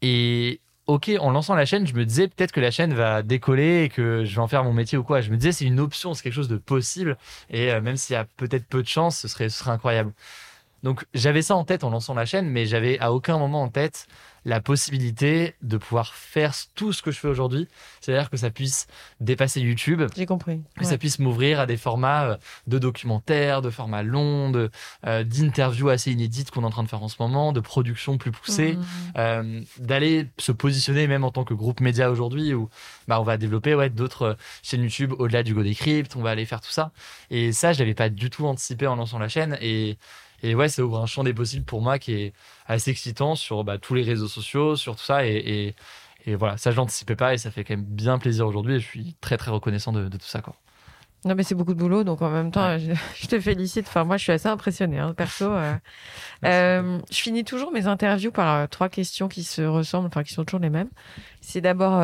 Et 0.01 0.61
ok, 0.89 1.11
en 1.19 1.29
lançant 1.29 1.53
la 1.53 1.65
chaîne, 1.65 1.85
je 1.85 1.93
me 1.93 2.03
disais 2.03 2.27
peut-être 2.27 2.51
que 2.51 2.59
la 2.59 2.71
chaîne 2.71 2.93
va 2.95 3.21
décoller 3.21 3.83
et 3.83 3.89
que 3.89 4.25
je 4.25 4.35
vais 4.35 4.41
en 4.41 4.47
faire 4.47 4.63
mon 4.63 4.73
métier 4.73 4.97
ou 4.97 5.03
quoi. 5.03 5.21
Je 5.21 5.29
me 5.29 5.37
disais, 5.37 5.51
c'est 5.51 5.65
une 5.65 5.79
option, 5.79 6.15
c'est 6.15 6.23
quelque 6.23 6.33
chose 6.33 6.47
de 6.47 6.57
possible. 6.57 7.17
Et 7.51 7.71
euh, 7.71 7.79
même 7.79 7.95
s'il 7.95 8.15
y 8.15 8.17
a 8.17 8.25
peut-être 8.25 8.65
peu 8.65 8.81
de 8.81 8.87
chance, 8.87 9.19
ce 9.19 9.27
serait, 9.27 9.49
ce 9.49 9.59
serait 9.59 9.71
incroyable. 9.71 10.11
Donc 10.83 11.05
j'avais 11.13 11.41
ça 11.41 11.55
en 11.55 11.63
tête 11.65 11.83
en 11.83 11.89
lançant 11.89 12.13
la 12.13 12.25
chaîne, 12.25 12.49
mais 12.49 12.65
j'avais 12.65 12.99
à 12.99 13.11
aucun 13.11 13.37
moment 13.37 13.63
en 13.63 13.69
tête 13.69 14.07
la 14.45 14.61
possibilité 14.61 15.55
de 15.61 15.75
pouvoir 15.77 16.13
faire 16.13 16.53
tout 16.73 16.93
ce 16.93 17.01
que 17.01 17.11
je 17.11 17.19
fais 17.19 17.27
aujourd'hui. 17.27 17.67
C'est-à-dire 17.99 18.29
que 18.29 18.37
ça 18.37 18.49
puisse 18.49 18.87
dépasser 19.19 19.59
YouTube, 19.59 20.01
J'ai 20.15 20.25
compris. 20.25 20.61
que 20.77 20.85
ça 20.85 20.97
puisse 20.97 21.19
m'ouvrir 21.19 21.59
à 21.59 21.65
des 21.65 21.75
formats 21.75 22.23
euh, 22.23 22.37
de 22.65 22.79
documentaires, 22.79 23.61
de 23.61 23.69
formats 23.69 24.01
longs, 24.01 24.49
de, 24.49 24.71
euh, 25.05 25.25
d'interviews 25.25 25.89
assez 25.89 26.11
inédites 26.13 26.51
qu'on 26.51 26.61
est 26.61 26.65
en 26.65 26.69
train 26.69 26.83
de 26.83 26.87
faire 26.87 27.03
en 27.03 27.09
ce 27.09 27.17
moment, 27.19 27.51
de 27.51 27.59
productions 27.59 28.17
plus 28.17 28.31
poussées, 28.31 28.75
Mhm. 28.77 28.85
euh, 29.17 29.61
d'aller 29.77 30.27
se 30.37 30.53
positionner 30.53 31.07
même 31.07 31.25
en 31.25 31.31
tant 31.31 31.43
que 31.43 31.53
groupe 31.53 31.81
média 31.81 32.09
aujourd'hui 32.09 32.53
où 32.53 32.69
bah, 33.09 33.19
on 33.19 33.23
va 33.23 33.35
développer 33.37 33.75
ouais, 33.75 33.89
d'autres 33.89 34.37
chaînes 34.63 34.83
YouTube 34.83 35.13
au-delà 35.19 35.43
du 35.43 35.53
Go 35.53 35.63
Decrypt, 35.63 36.15
on 36.15 36.21
va 36.21 36.29
aller 36.29 36.45
faire 36.45 36.61
tout 36.61 36.71
ça. 36.71 36.91
Et 37.29 37.51
ça, 37.51 37.73
je 37.73 37.79
l'avais 37.79 37.93
pas 37.93 38.09
du 38.09 38.29
tout 38.29 38.45
anticipé 38.47 38.87
en 38.87 38.95
lançant 38.95 39.19
la 39.19 39.27
chaîne. 39.27 39.57
Et, 39.61 39.97
et 40.43 40.55
ouais, 40.55 40.69
ça 40.69 40.83
ouvre 40.83 40.99
un 40.99 41.05
champ 41.05 41.23
des 41.23 41.33
possibles 41.33 41.65
pour 41.65 41.81
moi 41.81 41.99
qui 41.99 42.13
est 42.13 42.33
assez 42.65 42.91
excitant 42.91 43.35
sur 43.35 43.63
bah, 43.63 43.77
tous 43.77 43.93
les 43.93 44.03
réseaux 44.03 44.27
sociaux, 44.27 44.75
sur 44.75 44.95
tout 44.95 45.03
ça. 45.03 45.25
Et, 45.25 45.35
et, 45.35 45.75
et 46.25 46.35
voilà, 46.35 46.57
ça, 46.57 46.71
je 46.71 46.75
l'anticipais 46.77 47.15
pas 47.15 47.33
et 47.33 47.37
ça 47.37 47.51
fait 47.51 47.63
quand 47.63 47.75
même 47.75 47.85
bien 47.85 48.19
plaisir 48.19 48.47
aujourd'hui. 48.47 48.75
Et 48.75 48.79
je 48.79 48.85
suis 48.85 49.15
très, 49.21 49.37
très 49.37 49.51
reconnaissant 49.51 49.91
de, 49.91 50.07
de 50.07 50.17
tout 50.17 50.27
ça. 50.27 50.41
Quoi. 50.41 50.55
Non, 51.25 51.35
mais 51.35 51.43
c'est 51.43 51.55
beaucoup 51.55 51.73
de 51.73 51.79
boulot, 51.79 52.05
donc 52.05 52.21
en 52.21 52.29
même 52.29 52.49
temps, 52.49 52.77
je, 52.77 52.93
je 53.15 53.27
te 53.27 53.37
félicite. 53.41 53.85
Enfin, 53.89 54.05
moi, 54.05 54.15
je 54.15 54.23
suis 54.23 54.31
assez 54.31 54.47
impressionnée, 54.47 54.99
hein, 54.99 55.13
perso. 55.13 55.45
euh. 55.51 55.73
Euh, 56.45 56.99
je 57.11 57.17
finis 57.17 57.43
toujours 57.43 57.73
mes 57.73 57.85
interviews 57.87 58.31
par 58.31 58.55
euh, 58.55 58.67
trois 58.67 58.87
questions 58.87 59.27
qui 59.27 59.43
se 59.43 59.61
ressemblent, 59.61 60.07
enfin, 60.07 60.23
qui 60.23 60.31
sont 60.31 60.45
toujours 60.45 60.61
les 60.61 60.69
mêmes. 60.69 60.87
C'est 61.41 61.59
d'abord, 61.59 61.99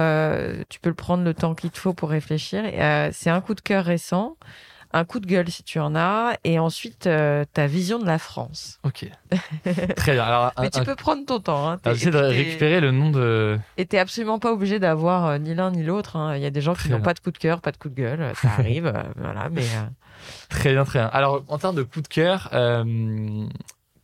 tu 0.68 0.82
peux 0.82 0.90
le 0.90 0.96
prendre 0.96 1.24
le 1.24 1.34
temps 1.34 1.56
qu'il 1.56 1.72
te 1.72 1.78
faut 1.80 1.94
pour 1.94 2.10
réfléchir. 2.10 2.66
C'est 3.14 3.30
un 3.30 3.40
coup 3.40 3.54
de 3.54 3.62
cœur 3.62 3.86
récent, 3.86 4.36
un 4.96 5.06
coup 5.06 5.20
de 5.20 5.28
gueule 5.28 5.50
si 5.52 5.62
tu 5.64 5.80
en 5.80 5.94
as, 5.96 6.38
et 6.44 6.58
ensuite 6.58 7.06
euh, 7.06 7.44
ta 7.54 7.68
vision 7.68 8.00
de 8.00 8.06
la 8.06 8.18
France. 8.18 8.80
Ok. 8.84 9.06
très 9.96 10.14
bien. 10.14 10.24
Alors, 10.24 10.46
un- 10.58 10.62
Mais 10.64 10.70
tu 10.70 10.80
un- 10.80 10.84
peux 10.86 10.96
prendre 10.96 11.26
ton 11.26 11.40
temps. 11.40 11.70
Hein, 11.70 11.80
j'essaie 11.86 12.12
de 12.12 12.18
récupérer 12.18 12.80
le 12.80 12.92
nom 12.92 13.10
de. 13.12 13.60
Et 13.78 13.86
t'es 13.86 14.00
absolument 14.00 14.40
pas 14.40 14.52
obligé 14.54 14.80
d'avoir 14.80 15.26
euh, 15.28 15.38
ni 15.38 15.54
l'un 15.54 15.70
ni 15.72 15.84
l'autre. 15.84 16.16
hein. 16.16 16.36
Il 16.38 16.42
y 16.42 16.46
a 16.46 16.50
des 16.50 16.62
gens 16.62 16.74
qui 16.76 16.90
n'ont 16.90 17.02
pas 17.02 17.14
de 17.14 17.20
coup 17.20 17.32
de 17.32 17.38
cœur, 17.38 17.62
pas 17.62 17.72
de 17.72 17.78
coup 17.78 17.90
de 17.90 17.96
gueule. 17.96 18.32
Ça 18.42 18.50
arrive, 18.58 18.88
euh, 18.88 19.04
voilà. 19.18 19.50
Mais 19.52 19.66
Très 20.50 20.72
bien, 20.74 20.86
très 20.86 21.00
bien. 21.00 21.10
Alors, 21.14 21.44
en 21.50 21.58
termes 21.58 21.76
de 21.76 21.84
coup 21.84 22.02
de 22.02 22.08
cœur, 22.08 22.50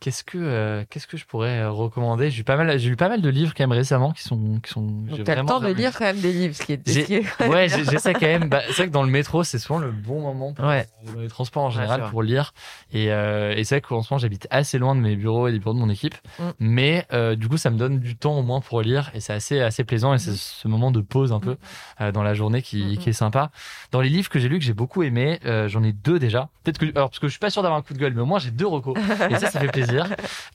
qu'est-ce 0.02 0.24
que 0.24 0.36
euh, 0.36 0.84
qu'est-ce 0.90 1.06
que 1.06 1.16
je 1.16 1.24
pourrais 1.24 1.60
euh, 1.60 1.70
recommander? 1.70 2.28
J'ai 2.30 2.40
eu 2.40 2.44
pas 2.44 2.56
mal, 2.56 2.76
j'ai 2.78 2.90
lu 2.90 2.96
pas 2.96 3.08
mal 3.08 3.22
de 3.22 3.28
livres 3.28 3.54
quand 3.56 3.62
même 3.62 3.72
récemment 3.72 4.10
qui 4.12 4.22
sont 4.22 4.58
qui 4.60 4.70
sont. 4.70 4.82
donc 4.82 5.22
t'as 5.24 5.36
le 5.36 5.44
temps 5.46 5.60
de 5.60 5.68
lire 5.68 5.96
quand 5.96 6.04
même 6.04 6.18
des 6.20 6.32
livres, 6.32 6.54
ce 6.56 6.62
qui 6.64 6.72
est. 6.72 6.88
ce 6.88 6.98
qui 7.06 7.14
est- 7.14 7.46
Ouais, 7.48 7.68
j'ai- 7.68 7.84
j'essaie 7.84 8.12
quand 8.12 8.20
même. 8.26 8.48
Bah, 8.50 8.60
c'est 8.66 8.72
vrai 8.74 8.86
que 8.88 8.92
dans 8.92 9.04
le 9.04 9.10
métro, 9.10 9.44
c'est 9.44 9.58
souvent 9.60 9.78
le 9.78 9.92
bon 9.92 10.20
moment 10.20 10.52
pour, 10.52 10.64
Ouais. 10.66 10.86
dans 11.14 11.20
les 11.20 11.28
transports 11.28 11.62
en 11.62 11.70
général 11.70 12.02
pour 12.10 12.22
lire. 12.22 12.52
Et, 12.92 13.12
euh, 13.12 13.54
et 13.56 13.62
c'est 13.64 13.76
vrai 13.76 13.80
qu'en 13.82 14.02
ce 14.02 14.12
moment, 14.12 14.18
j'habite 14.18 14.48
assez 14.50 14.78
loin 14.78 14.94
de 14.96 15.00
mes 15.00 15.14
bureaux 15.16 15.46
et 15.48 15.52
des 15.52 15.58
bureaux 15.60 15.74
de 15.74 15.78
mon 15.78 15.88
équipe. 15.88 16.16
Mm. 16.40 16.42
Mais 16.58 17.06
euh, 17.12 17.36
du 17.36 17.48
coup, 17.48 17.56
ça 17.56 17.70
me 17.70 17.78
donne 17.78 18.00
du 18.00 18.16
temps 18.16 18.36
au 18.38 18.42
moins 18.42 18.60
pour 18.60 18.82
lire 18.82 19.10
et 19.14 19.20
c'est 19.20 19.32
assez 19.32 19.60
assez 19.60 19.84
plaisant. 19.84 20.12
Et 20.14 20.18
c'est 20.18 20.34
ce 20.36 20.66
moment 20.68 20.90
de 20.90 21.00
pause 21.00 21.32
un 21.32 21.40
peu 21.40 21.56
euh, 22.00 22.10
dans 22.12 22.22
la 22.24 22.34
journée 22.34 22.60
qui, 22.62 22.82
Mm, 22.82 22.96
qui 22.98 23.10
est 23.10 23.12
sympa. 23.14 23.50
Dans 23.92 24.00
les 24.00 24.08
livres 24.08 24.28
que 24.28 24.38
j'ai 24.40 24.48
lus 24.48 24.58
que 24.58 24.64
j'ai 24.64 24.74
beaucoup 24.74 25.02
aimé, 25.04 25.38
j'en 25.68 25.82
ai 25.84 25.92
deux 25.92 26.18
déjà. 26.18 26.48
Peut-être 26.64 26.78
que 26.78 26.86
alors 26.96 27.10
parce 27.10 27.18
que 27.20 27.26
je 27.28 27.32
suis 27.32 27.38
pas 27.40 27.50
sûr 27.50 27.62
d'avoir 27.62 27.78
un 27.78 27.82
coup 27.82 27.94
de 27.94 27.98
gueule, 27.98 28.12
mais 28.14 28.22
au 28.22 28.26
moins 28.26 28.38
j'ai 28.38 28.50
deux 28.50 28.66
recos. 28.66 28.96
et 29.30 29.34
ça, 29.36 29.50
ça 29.50 29.60
fait 29.60 29.68
plaisir. 29.68 29.91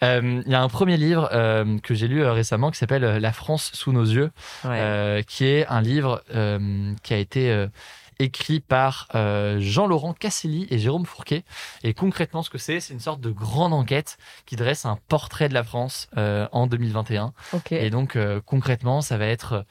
Euh, 0.04 0.42
Il 0.46 0.52
y 0.52 0.56
a 0.56 0.62
un 0.62 0.70
premier 0.70 0.98
livre 0.98 1.30
euh, 1.34 1.78
que 1.80 1.94
j'ai 1.94 2.08
lu 2.08 2.22
euh, 2.24 2.32
récemment 2.34 2.72
qui 2.72 2.78
s'appelle 2.78 3.04
La 3.18 3.32
France 3.34 3.72
sous 3.74 3.92
nos 3.92 4.06
yeux, 4.06 4.32
Ouais. 4.66 5.24
qui 5.28 5.46
est 5.46 5.66
un 5.68 5.82
livre 5.82 6.24
qui 7.04 7.14
a 7.14 7.18
été 7.18 7.68
écrit 8.20 8.60
par 8.62 9.08
euh, 9.14 9.58
Jean-Laurent 9.60 10.14
Casselli 10.14 10.66
et 10.72 10.80
Jérôme 10.80 11.06
Fourquet. 11.06 11.44
Et 11.84 11.94
concrètement, 11.94 12.42
ce 12.42 12.50
que 12.50 12.58
c'est, 12.58 12.80
c'est 12.80 12.94
une 12.94 13.00
sorte 13.00 13.22
de 13.22 13.30
grande 13.30 13.74
enquête 13.74 14.18
qui 14.48 14.56
dresse 14.56 14.86
un 14.86 14.98
portrait 15.08 15.50
de 15.50 15.54
la 15.54 15.64
France 15.64 16.08
euh, 16.18 16.48
en 16.52 16.66
2021. 16.66 17.32
ok. 17.54 17.72
Et 17.74 17.92
donc 17.92 18.16
euh, 18.16 18.42
concrètement, 18.44 19.02
ça 19.02 19.18
va 19.20 19.28
être 19.28 19.66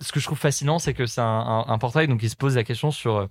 ce 0.00 0.12
que 0.12 0.20
je 0.20 0.24
trouve 0.26 0.38
fascinant, 0.38 0.78
c'est 0.78 0.94
que 0.94 1.06
c'est 1.06 1.22
un, 1.22 1.24
un, 1.24 1.64
un 1.66 1.78
portrait 1.78 2.06
donc 2.06 2.22
il 2.22 2.30
se 2.30 2.36
pose 2.36 2.54
la 2.54 2.62
question 2.62 2.90
sur 2.92 3.28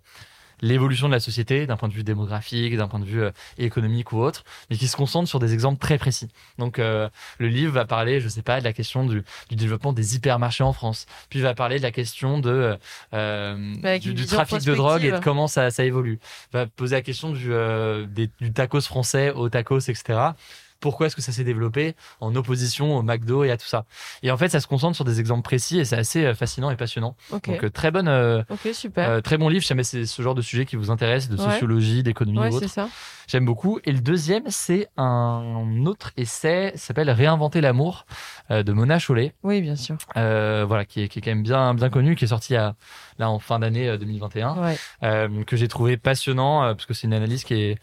l'évolution 0.61 1.07
de 1.07 1.13
la 1.13 1.19
société 1.19 1.65
d'un 1.67 1.77
point 1.77 1.89
de 1.89 1.93
vue 1.93 2.03
démographique, 2.03 2.77
d'un 2.77 2.87
point 2.87 2.99
de 2.99 3.05
vue 3.05 3.21
euh, 3.23 3.31
économique 3.57 4.11
ou 4.11 4.19
autre, 4.19 4.43
mais 4.69 4.77
qui 4.77 4.87
se 4.87 4.95
concentre 4.95 5.27
sur 5.27 5.39
des 5.39 5.53
exemples 5.53 5.79
très 5.79 5.97
précis. 5.97 6.29
Donc 6.57 6.79
euh, 6.79 7.09
le 7.39 7.47
livre 7.47 7.73
va 7.73 7.85
parler, 7.85 8.19
je 8.21 8.29
sais 8.29 8.41
pas, 8.41 8.59
de 8.59 8.63
la 8.65 8.73
question 8.73 9.05
du, 9.05 9.23
du 9.49 9.55
développement 9.55 9.93
des 9.93 10.15
hypermarchés 10.15 10.63
en 10.63 10.73
France, 10.73 11.05
puis 11.29 11.39
il 11.39 11.43
va 11.43 11.53
parler 11.53 11.77
de 11.77 11.83
la 11.83 11.91
question 11.91 12.39
de 12.39 12.77
euh, 13.13 13.73
Avec 13.83 14.03
du, 14.03 14.25
trafic 14.25 14.63
de 14.63 14.75
drogue 14.75 15.03
et 15.03 15.11
de 15.11 15.19
comment 15.19 15.47
ça, 15.47 15.71
ça 15.71 15.83
évolue. 15.83 16.19
Va 16.53 16.65
poser 16.67 16.95
la 16.95 17.01
question 17.01 17.31
du, 17.31 17.51
euh, 17.51 18.05
des- 18.05 18.29
du 18.39 18.51
tacos 18.53 18.81
français 18.81 19.31
au 19.31 19.49
tacos, 19.49 19.79
etc. 19.79 20.19
Pourquoi 20.81 21.07
est-ce 21.07 21.15
que 21.15 21.21
ça 21.21 21.31
s'est 21.31 21.45
développé 21.45 21.95
en 22.19 22.35
opposition 22.35 22.97
au 22.97 23.03
McDo 23.03 23.45
et 23.45 23.51
à 23.51 23.55
tout 23.57 23.67
ça 23.67 23.85
Et 24.23 24.31
en 24.31 24.35
fait, 24.37 24.49
ça 24.49 24.59
se 24.59 24.67
concentre 24.67 24.95
sur 24.95 25.05
des 25.05 25.19
exemples 25.21 25.43
précis 25.43 25.79
et 25.79 25.85
c'est 25.85 25.95
assez 25.97 26.25
euh, 26.25 26.33
fascinant 26.33 26.69
et 26.71 26.75
passionnant. 26.75 27.15
Donc 27.31 27.63
euh, 27.63 27.69
très 27.69 27.91
bonne, 27.91 28.07
euh, 28.09 28.41
super. 28.73 29.09
euh, 29.09 29.21
très 29.21 29.37
bon 29.37 29.47
livre. 29.47 29.61
Si 29.63 29.69
jamais 29.69 29.83
c'est 29.85 30.05
ce 30.05 30.21
genre 30.21 30.35
de 30.35 30.41
sujet 30.41 30.65
qui 30.65 30.75
vous 30.75 30.91
intéresse, 30.91 31.29
de 31.29 31.37
Ouais. 31.37 31.51
sociologie, 31.51 32.03
d'économie 32.03 32.39
ouais, 32.39 32.47
ou 32.49 32.51
c'est 32.59 32.65
autre, 32.65 32.73
ça. 32.73 32.89
j'aime 33.27 33.45
beaucoup. 33.45 33.79
Et 33.85 33.91
le 33.93 33.99
deuxième, 34.01 34.43
c'est 34.49 34.89
un 34.97 35.85
autre 35.85 36.11
essai, 36.17 36.73
s'appelle 36.75 37.09
Réinventer 37.09 37.61
l'amour 37.61 38.05
euh, 38.49 38.63
de 38.63 38.73
Mona 38.73 38.97
Chollet, 38.99 39.33
Oui, 39.43 39.61
bien 39.61 39.75
sûr. 39.75 39.97
voilà, 40.15 40.83
qui 40.85 41.01
est, 41.03 41.07
qui 41.07 41.19
est 41.19 41.21
quand 41.21 41.31
même 41.31 41.43
bien, 41.43 41.73
bien 41.73 41.89
connu, 41.89 42.15
qui 42.15 42.25
est 42.25 42.29
sorti 42.29 42.55
à, 42.55 42.75
là 43.19 43.29
en 43.29 43.39
fin 43.39 43.59
d'année 43.59 43.87
euh, 43.87 43.97
2021 43.97 44.57
Ouais. 45.01 45.45
que 45.45 45.55
j'ai 45.55 45.67
trouvé 45.67 45.97
passionnant 45.97 46.61
parce 46.73 46.85
que 46.85 46.93
c'est 46.93 47.07
une 47.07 47.13
analyse 47.13 47.43
qui 47.43 47.53
est 47.53 47.77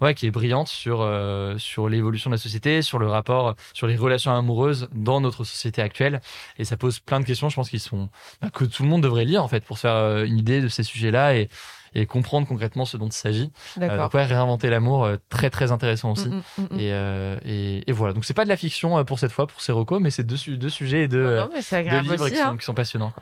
ouais 0.00 0.14
qui 0.14 0.26
est 0.26 0.30
brillante 0.30 0.68
sur 0.68 1.00
euh, 1.00 1.58
sur 1.58 1.88
l'évolution 1.88 2.30
de 2.30 2.34
la 2.34 2.38
société, 2.38 2.82
sur 2.82 2.98
le 2.98 3.08
rapport, 3.08 3.54
sur 3.74 3.86
les 3.86 3.96
relations 3.96 4.32
amoureuses 4.34 4.88
dans 4.92 5.20
notre 5.20 5.44
société 5.44 5.82
actuelle 5.82 6.20
et 6.58 6.64
ça 6.64 6.76
pose 6.76 7.00
plein 7.00 7.20
de 7.20 7.24
questions. 7.24 7.48
Je 7.48 7.56
pense 7.56 7.70
qu'ils 7.70 7.80
sont 7.80 8.08
bah, 8.40 8.50
que 8.50 8.64
tout 8.64 8.82
le 8.82 8.88
monde 8.88 9.02
devrait 9.02 9.24
lire 9.24 9.42
en 9.42 9.48
fait 9.48 9.64
pour 9.64 9.76
se 9.76 9.82
faire 9.82 9.94
euh, 9.94 10.24
une 10.24 10.38
idée 10.38 10.60
de 10.60 10.68
ces 10.68 10.82
sujets-là 10.82 11.36
et 11.36 11.48
et 11.94 12.06
comprendre 12.06 12.46
concrètement 12.46 12.84
ce 12.84 12.96
dont 12.96 13.06
il 13.06 13.12
s'agit. 13.12 13.50
Euh, 13.76 13.80
D'accord. 13.80 13.96
donc 14.04 14.14
ouais, 14.14 14.24
réinventer 14.24 14.70
l'amour, 14.70 15.04
euh, 15.04 15.16
très 15.28 15.50
très 15.50 15.72
intéressant 15.72 16.12
aussi. 16.12 16.28
Mm, 16.28 16.42
mm, 16.58 16.62
mm. 16.62 16.80
Et, 16.80 16.92
euh, 16.92 17.36
et, 17.44 17.88
et 17.90 17.92
voilà. 17.92 18.14
Donc 18.14 18.24
c'est 18.24 18.34
pas 18.34 18.44
de 18.44 18.48
la 18.48 18.56
fiction 18.56 19.04
pour 19.04 19.18
cette 19.18 19.32
fois 19.32 19.46
pour 19.46 19.60
ces 19.60 19.72
recos, 19.72 20.00
mais 20.00 20.10
c'est 20.10 20.24
deux, 20.24 20.36
deux 20.56 20.68
sujets 20.68 21.02
et 21.02 21.08
deux, 21.08 21.36
Non, 21.36 21.48
deux 21.48 22.00
livres 22.00 22.22
aussi. 22.24 22.32
qui, 22.32 22.38
sont, 22.38 22.44
hein. 22.44 22.56
qui 22.58 22.64
sont 22.64 22.74
passionnants. 22.74 23.12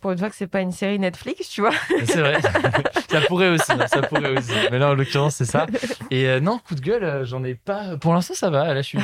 pour 0.00 0.12
une 0.12 0.18
fois 0.18 0.30
que 0.30 0.36
c'est 0.36 0.46
pas 0.46 0.60
une 0.60 0.72
série 0.72 0.98
Netflix, 0.98 1.48
tu 1.48 1.60
vois. 1.60 1.72
C'est 2.04 2.20
vrai. 2.20 2.38
ça 3.10 3.20
pourrait 3.22 3.48
aussi. 3.48 3.72
hein, 3.72 3.86
Ça 3.86 4.02
pourrait 4.02 4.36
aussi. 4.36 4.52
Mais 4.70 4.78
là, 4.78 4.90
en 4.90 4.94
l'occurrence, 4.94 5.36
c'est 5.36 5.44
ça. 5.44 5.66
Et 6.10 6.40
non, 6.40 6.58
coup 6.66 6.74
de 6.74 6.80
gueule, 6.80 7.24
j'en 7.24 7.42
ai 7.44 7.54
pas. 7.54 7.96
Pour 8.00 8.14
l'instant, 8.14 8.34
ça 8.34 8.50
va. 8.50 8.72
Là, 8.74 8.82
je 8.82 8.86
suis, 8.86 8.98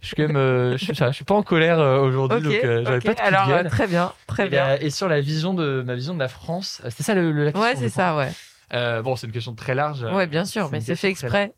je 0.00 0.06
suis 0.06 0.16
quand 0.16 0.28
même, 0.28 0.76
je 0.76 0.84
suis, 0.84 0.94
je 0.94 1.24
pas 1.24 1.34
en 1.34 1.42
colère 1.42 1.78
aujourd'hui, 1.78 2.40
donc 2.42 2.52
j'avais 2.62 2.80
ok. 2.98 3.04
pas 3.04 3.14
de 3.14 3.18
coup 3.18 3.22
Alors 3.26 3.46
de 3.46 3.52
gueule. 3.52 3.68
très 3.70 3.86
bien, 3.86 4.12
très 4.26 4.46
et, 4.46 4.50
bien. 4.50 4.76
et 4.80 4.90
sur 4.90 5.08
la 5.08 5.20
vision 5.20 5.54
de 5.54 5.82
ma 5.86 5.94
vision 5.94 6.14
de 6.14 6.18
la 6.18 6.28
France, 6.28 6.80
c'était 6.88 7.02
ça 7.02 7.14
le, 7.14 7.30
le- 7.32 7.44
la 7.44 7.52
question. 7.52 7.61
Ouais, 7.62 7.76
c'est 7.76 7.88
ça, 7.88 8.16
ouais. 8.16 8.30
Euh, 8.74 9.02
bon, 9.02 9.16
c'est 9.16 9.26
une 9.26 9.32
question 9.32 9.54
très 9.54 9.74
large. 9.74 10.02
Ouais, 10.02 10.26
bien 10.26 10.44
sûr, 10.44 10.68
mais 10.72 10.80
c'est 10.80 10.96
fait 10.96 11.08
exprès. 11.10 11.52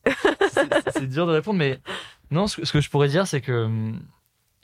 c'est 0.92 1.06
dur 1.08 1.26
de 1.26 1.32
répondre, 1.32 1.58
mais 1.58 1.78
non, 2.30 2.46
ce, 2.46 2.56
que- 2.56 2.64
ce 2.66 2.72
que 2.72 2.80
je 2.80 2.90
pourrais 2.90 3.08
dire, 3.08 3.26
c'est 3.26 3.40
que 3.40 3.64
hum, 3.66 4.00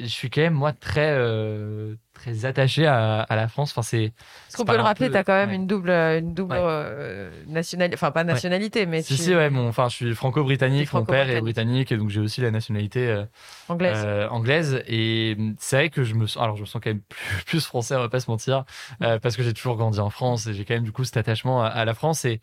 je 0.03 0.09
suis 0.09 0.31
quand 0.31 0.41
même 0.41 0.55
moi 0.55 0.73
très 0.73 1.11
euh, 1.11 1.95
très 2.15 2.45
attaché 2.45 2.87
à, 2.87 3.21
à, 3.21 3.37
la 3.37 3.49
France. 3.49 3.73
Enfin, 3.73 3.83
c'est. 3.83 4.05
Est-ce 4.05 4.57
qu'on 4.57 4.65
peut 4.65 4.77
le 4.77 4.83
rappeler, 4.83 5.11
tu 5.11 5.17
as 5.17 5.25
quand 5.25 5.35
même 5.35 5.51
une 5.51 5.67
double 5.67 5.91
une 5.91 6.35
double 6.35 6.57
euh, 6.57 7.31
nationalité, 7.47 7.95
enfin 7.95 8.11
pas 8.11 8.25
nationalité, 8.25 8.87
mais 8.87 9.03
si 9.03 9.17
si 9.17 9.35
ouais, 9.35 9.51
mon, 9.51 9.69
enfin 9.69 9.89
je 9.89 9.97
suis 9.97 10.15
franco-britannique, 10.15 10.93
mon 10.93 11.05
père 11.05 11.29
est 11.29 11.41
britannique, 11.41 11.93
et 11.93 11.97
donc 11.97 12.11
j'ai 12.11 12.21
aussi 12.21 12.41
la 12.41 12.51
nationalité 12.51 13.09
euh, 13.09 13.25
anglaise. 13.69 14.07
anglaise, 14.31 14.83
et 14.87 15.37
c'est 15.59 15.77
vrai 15.77 15.91
que 15.91 16.03
je 16.03 16.15
me 16.15 16.27
sens, 16.27 16.43
alors 16.43 16.57
je 16.57 16.63
me 16.63 16.67
sens 16.67 16.81
quand 16.83 16.91
même 16.91 17.03
plus, 17.03 17.45
plus 17.47 17.67
français, 17.67 17.97
on 17.97 18.01
va 18.01 18.09
pas 18.09 18.21
se 18.21 18.31
mentir, 18.31 18.65
parce 18.99 19.37
que 19.37 19.43
j'ai 19.43 19.53
toujours 19.55 19.77
grandi 19.77 20.01
en 20.01 20.11
France 20.11 20.47
et 20.47 20.55
j'ai 20.55 20.65
quand 20.65 20.75
même 20.75 20.85
du 20.85 20.93
coup 20.93 21.05
cet 21.05 21.17
attachement 21.17 21.63
à, 21.63 21.69
à 21.69 21.85
la 21.85 21.95
France 21.95 22.25
et 22.25 22.41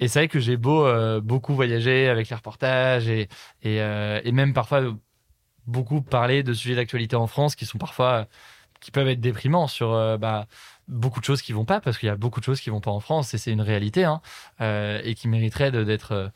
et 0.00 0.08
c'est 0.08 0.18
vrai 0.18 0.28
que 0.28 0.40
j'ai 0.40 0.56
beau 0.56 0.88
beaucoup 1.20 1.54
voyager 1.54 2.08
avec 2.08 2.28
les 2.28 2.34
reportages 2.34 3.08
et 3.08 3.28
et, 3.62 3.76
et 3.76 4.32
même 4.32 4.52
parfois 4.52 4.82
beaucoup 5.66 6.02
parler 6.02 6.42
de 6.42 6.52
sujets 6.52 6.74
d'actualité 6.76 7.16
en 7.16 7.26
France 7.26 7.54
qui 7.56 7.66
sont 7.66 7.78
parfois 7.78 8.26
qui 8.82 8.90
peuvent 8.90 9.08
être 9.08 9.20
déprimants 9.20 9.68
sur 9.68 9.92
euh, 9.92 10.18
bah, 10.18 10.46
beaucoup 10.88 11.20
de 11.20 11.24
choses 11.24 11.40
qui 11.40 11.52
vont 11.52 11.64
pas 11.64 11.80
parce 11.80 11.98
qu'il 11.98 12.08
y 12.08 12.10
a 12.10 12.16
beaucoup 12.16 12.40
de 12.40 12.44
choses 12.44 12.60
qui 12.60 12.68
vont 12.68 12.80
pas 12.80 12.90
en 12.90 13.00
France 13.00 13.32
et 13.32 13.38
c'est 13.38 13.52
une 13.52 13.60
réalité 13.60 14.04
hein, 14.04 14.20
euh, 14.60 15.00
et 15.04 15.14
qui 15.14 15.28
mériteraient 15.28 15.70
d'être 15.70 16.12
euh, 16.12 16.28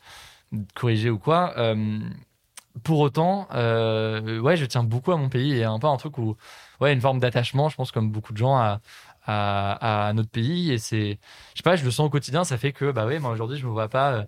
corrigées 0.73 1.09
ou 1.09 1.19
quoi. 1.19 1.53
pour 2.83 2.99
autant, 2.99 3.47
ouais, 3.51 4.55
je 4.55 4.65
tiens 4.65 4.83
beaucoup 4.83 5.11
à 5.11 5.17
mon 5.17 5.29
pays 5.29 5.57
et 5.57 5.65
un 5.65 5.77
peu 5.79 5.87
un 5.87 5.97
truc 5.97 6.17
où 6.17 6.37
ouais 6.79 6.93
une 6.93 7.01
forme 7.01 7.19
d'attachement, 7.19 7.69
je 7.69 7.75
pense 7.75 7.91
comme 7.91 8.11
beaucoup 8.11 8.31
de 8.31 8.37
gens 8.37 8.55
à, 8.55 8.79
à, 9.25 10.07
à 10.07 10.13
notre 10.13 10.29
pays 10.29 10.71
et 10.71 10.77
c'est 10.77 11.19
je 11.53 11.57
sais 11.57 11.63
pas 11.63 11.75
je 11.75 11.83
le 11.83 11.91
sens 11.91 12.05
au 12.07 12.09
quotidien 12.09 12.45
ça 12.45 12.57
fait 12.57 12.71
que 12.71 12.91
bah 12.91 13.05
ouais 13.05 13.19
moi 13.19 13.31
aujourd'hui 13.31 13.57
je 13.57 13.65
me 13.67 13.71
vois 13.71 13.89
pas 13.89 14.25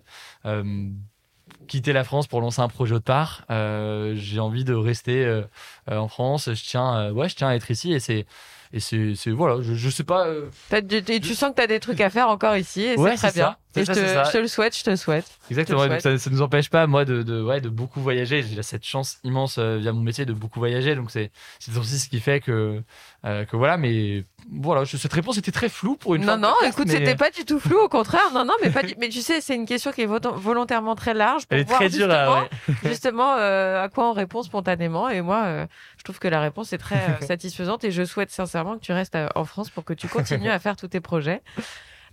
quitter 1.68 1.92
la 1.92 2.04
France 2.04 2.26
pour 2.26 2.40
lancer 2.40 2.60
un 2.60 2.68
projet 2.68 2.94
autre 2.94 3.04
part. 3.04 3.44
Euh, 3.50 4.14
j'ai 4.16 4.40
envie 4.40 4.64
de 4.64 4.74
rester 4.74 5.24
euh, 5.24 5.42
euh, 5.90 5.98
en 5.98 6.08
France. 6.08 6.52
Je 6.52 6.64
tiens, 6.64 7.10
ouais, 7.12 7.28
je 7.28 7.36
tiens 7.36 7.48
à 7.48 7.54
être 7.54 7.70
ici 7.70 7.92
et 7.92 8.00
c'est 8.00 8.26
et 8.72 8.78
c'est 8.78 9.30
voilà 9.30 9.60
je, 9.60 9.74
je 9.74 9.90
sais 9.90 10.04
pas 10.04 10.28
tu, 10.70 11.34
sens 11.34 11.50
que 11.50 11.56
tu 11.56 11.62
as 11.62 11.66
des 11.66 11.80
trucs 11.80 12.00
à 12.00 12.08
faire 12.08 12.28
encore 12.28 12.56
ici 12.56 12.82
et 12.82 12.96
c'est 12.96 13.16
très 13.16 13.32
bien 13.32 13.56
et 13.76 13.84
je, 13.84 13.92
te, 13.92 13.98
je, 13.98 14.32
te, 14.32 14.38
le 14.38 14.48
souhaite 14.48 14.76
je 14.76 14.82
te 14.82 14.90
le 14.90 14.96
souhaite 14.96 15.26
exactement 15.50 15.86
ça, 16.00 16.18
ça 16.18 16.30
nous 16.30 16.42
empêche 16.42 16.70
pas 16.70 16.86
moi 16.86 17.04
de, 17.04 17.22
de 17.22 17.42
ouais 17.42 17.60
de 17.60 17.68
beaucoup 17.68 18.00
voyager 18.00 18.42
j'ai 18.42 18.62
cette 18.62 18.84
chance 18.84 19.18
immense 19.24 19.58
via 19.58 19.92
mon 19.92 20.02
métier 20.02 20.24
de 20.26 20.32
beaucoup 20.32 20.58
voyager 20.58 20.94
donc 20.96 21.10
c'est 21.10 21.30
aussi 21.76 21.98
ce 21.98 22.08
qui 22.08 22.20
fait 22.20 22.40
que 22.40 22.82
que 23.22 23.56
voilà 23.56 23.76
mais 23.76 24.24
voilà, 24.50 24.84
cette 24.84 25.12
réponse 25.12 25.38
était 25.38 25.52
très 25.52 25.68
floue 25.68 25.96
pour 25.96 26.14
une 26.14 26.24
Non, 26.24 26.36
non, 26.36 26.54
écoute, 26.66 26.88
c'était 26.88 27.14
pas 27.14 27.30
du 27.30 27.44
tout 27.44 27.60
flou, 27.60 27.78
au 27.78 27.88
contraire. 27.88 28.30
Non, 28.32 28.44
non, 28.44 28.54
mais 28.62 28.70
pas 28.70 28.82
Mais 28.98 29.08
tu 29.08 29.20
sais, 29.20 29.40
c'est 29.40 29.54
une 29.54 29.66
question 29.66 29.92
qui 29.92 30.02
est 30.02 30.06
volontairement 30.06 30.94
très 30.94 31.14
large 31.14 31.46
pour 31.46 31.58
voir 31.58 31.78
très 31.78 31.90
justement, 31.90 32.44
justement 32.84 33.34
euh, 33.36 33.82
à 33.82 33.88
quoi 33.88 34.08
on 34.10 34.12
répond 34.12 34.42
spontanément. 34.42 35.08
Et 35.08 35.20
moi, 35.20 35.44
euh, 35.44 35.66
je 35.98 36.04
trouve 36.04 36.18
que 36.18 36.28
la 36.28 36.40
réponse 36.40 36.72
est 36.72 36.78
très 36.78 36.96
euh, 36.96 37.20
satisfaisante 37.26 37.84
et 37.84 37.90
je 37.90 38.02
souhaite 38.04 38.30
sincèrement 38.30 38.76
que 38.76 38.82
tu 38.82 38.92
restes 38.92 39.16
en 39.34 39.44
France 39.44 39.70
pour 39.70 39.84
que 39.84 39.92
tu 39.92 40.08
continues 40.08 40.50
à 40.50 40.58
faire 40.58 40.76
tous 40.76 40.88
tes 40.88 41.00
projets. 41.00 41.42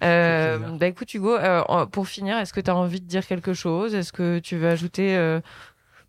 Euh, 0.04 0.58
bah 0.80 0.88
écoute 0.88 1.14
Hugo, 1.14 1.38
pour 1.92 2.08
finir, 2.08 2.38
est-ce 2.38 2.54
que 2.54 2.62
tu 2.62 2.70
as 2.70 2.76
envie 2.76 3.02
de 3.02 3.08
dire 3.08 3.26
quelque 3.26 3.54
chose? 3.54 3.96
Est-ce 3.96 4.14
que 4.14 4.40
tu 4.40 4.58
veux 4.58 4.70
ajouter 4.70 5.40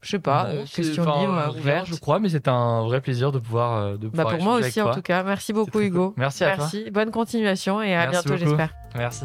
je 0.01 0.11
sais 0.11 0.19
pas, 0.19 0.51
question 0.73 1.03
libre, 1.03 1.57
ouverte? 1.57 1.87
Je 1.87 1.97
crois, 1.97 2.21
mais 2.21 2.29
c'est 2.29 2.47
un 2.49 2.83
vrai 2.83 3.01
plaisir 3.01 3.33
de 3.33 3.39
pouvoir. 3.39 3.79
Euh, 3.79 3.97
bah 4.15 4.27
pour 4.27 4.43
moi 4.43 4.57
aussi, 4.57 4.81
en 4.81 4.93
tout 4.93 5.03
cas. 5.03 5.23
Merci 5.23 5.53
beaucoup, 5.53 5.81
Hugo. 5.81 6.15
Merci 6.17 6.45
à 6.45 6.57
Merci. 6.57 6.91
Bonne 6.91 7.11
continuation 7.11 7.83
et 7.83 7.95
à 7.95 8.07
bientôt, 8.07 8.37
j'espère. 8.37 8.73
Merci. 8.97 9.25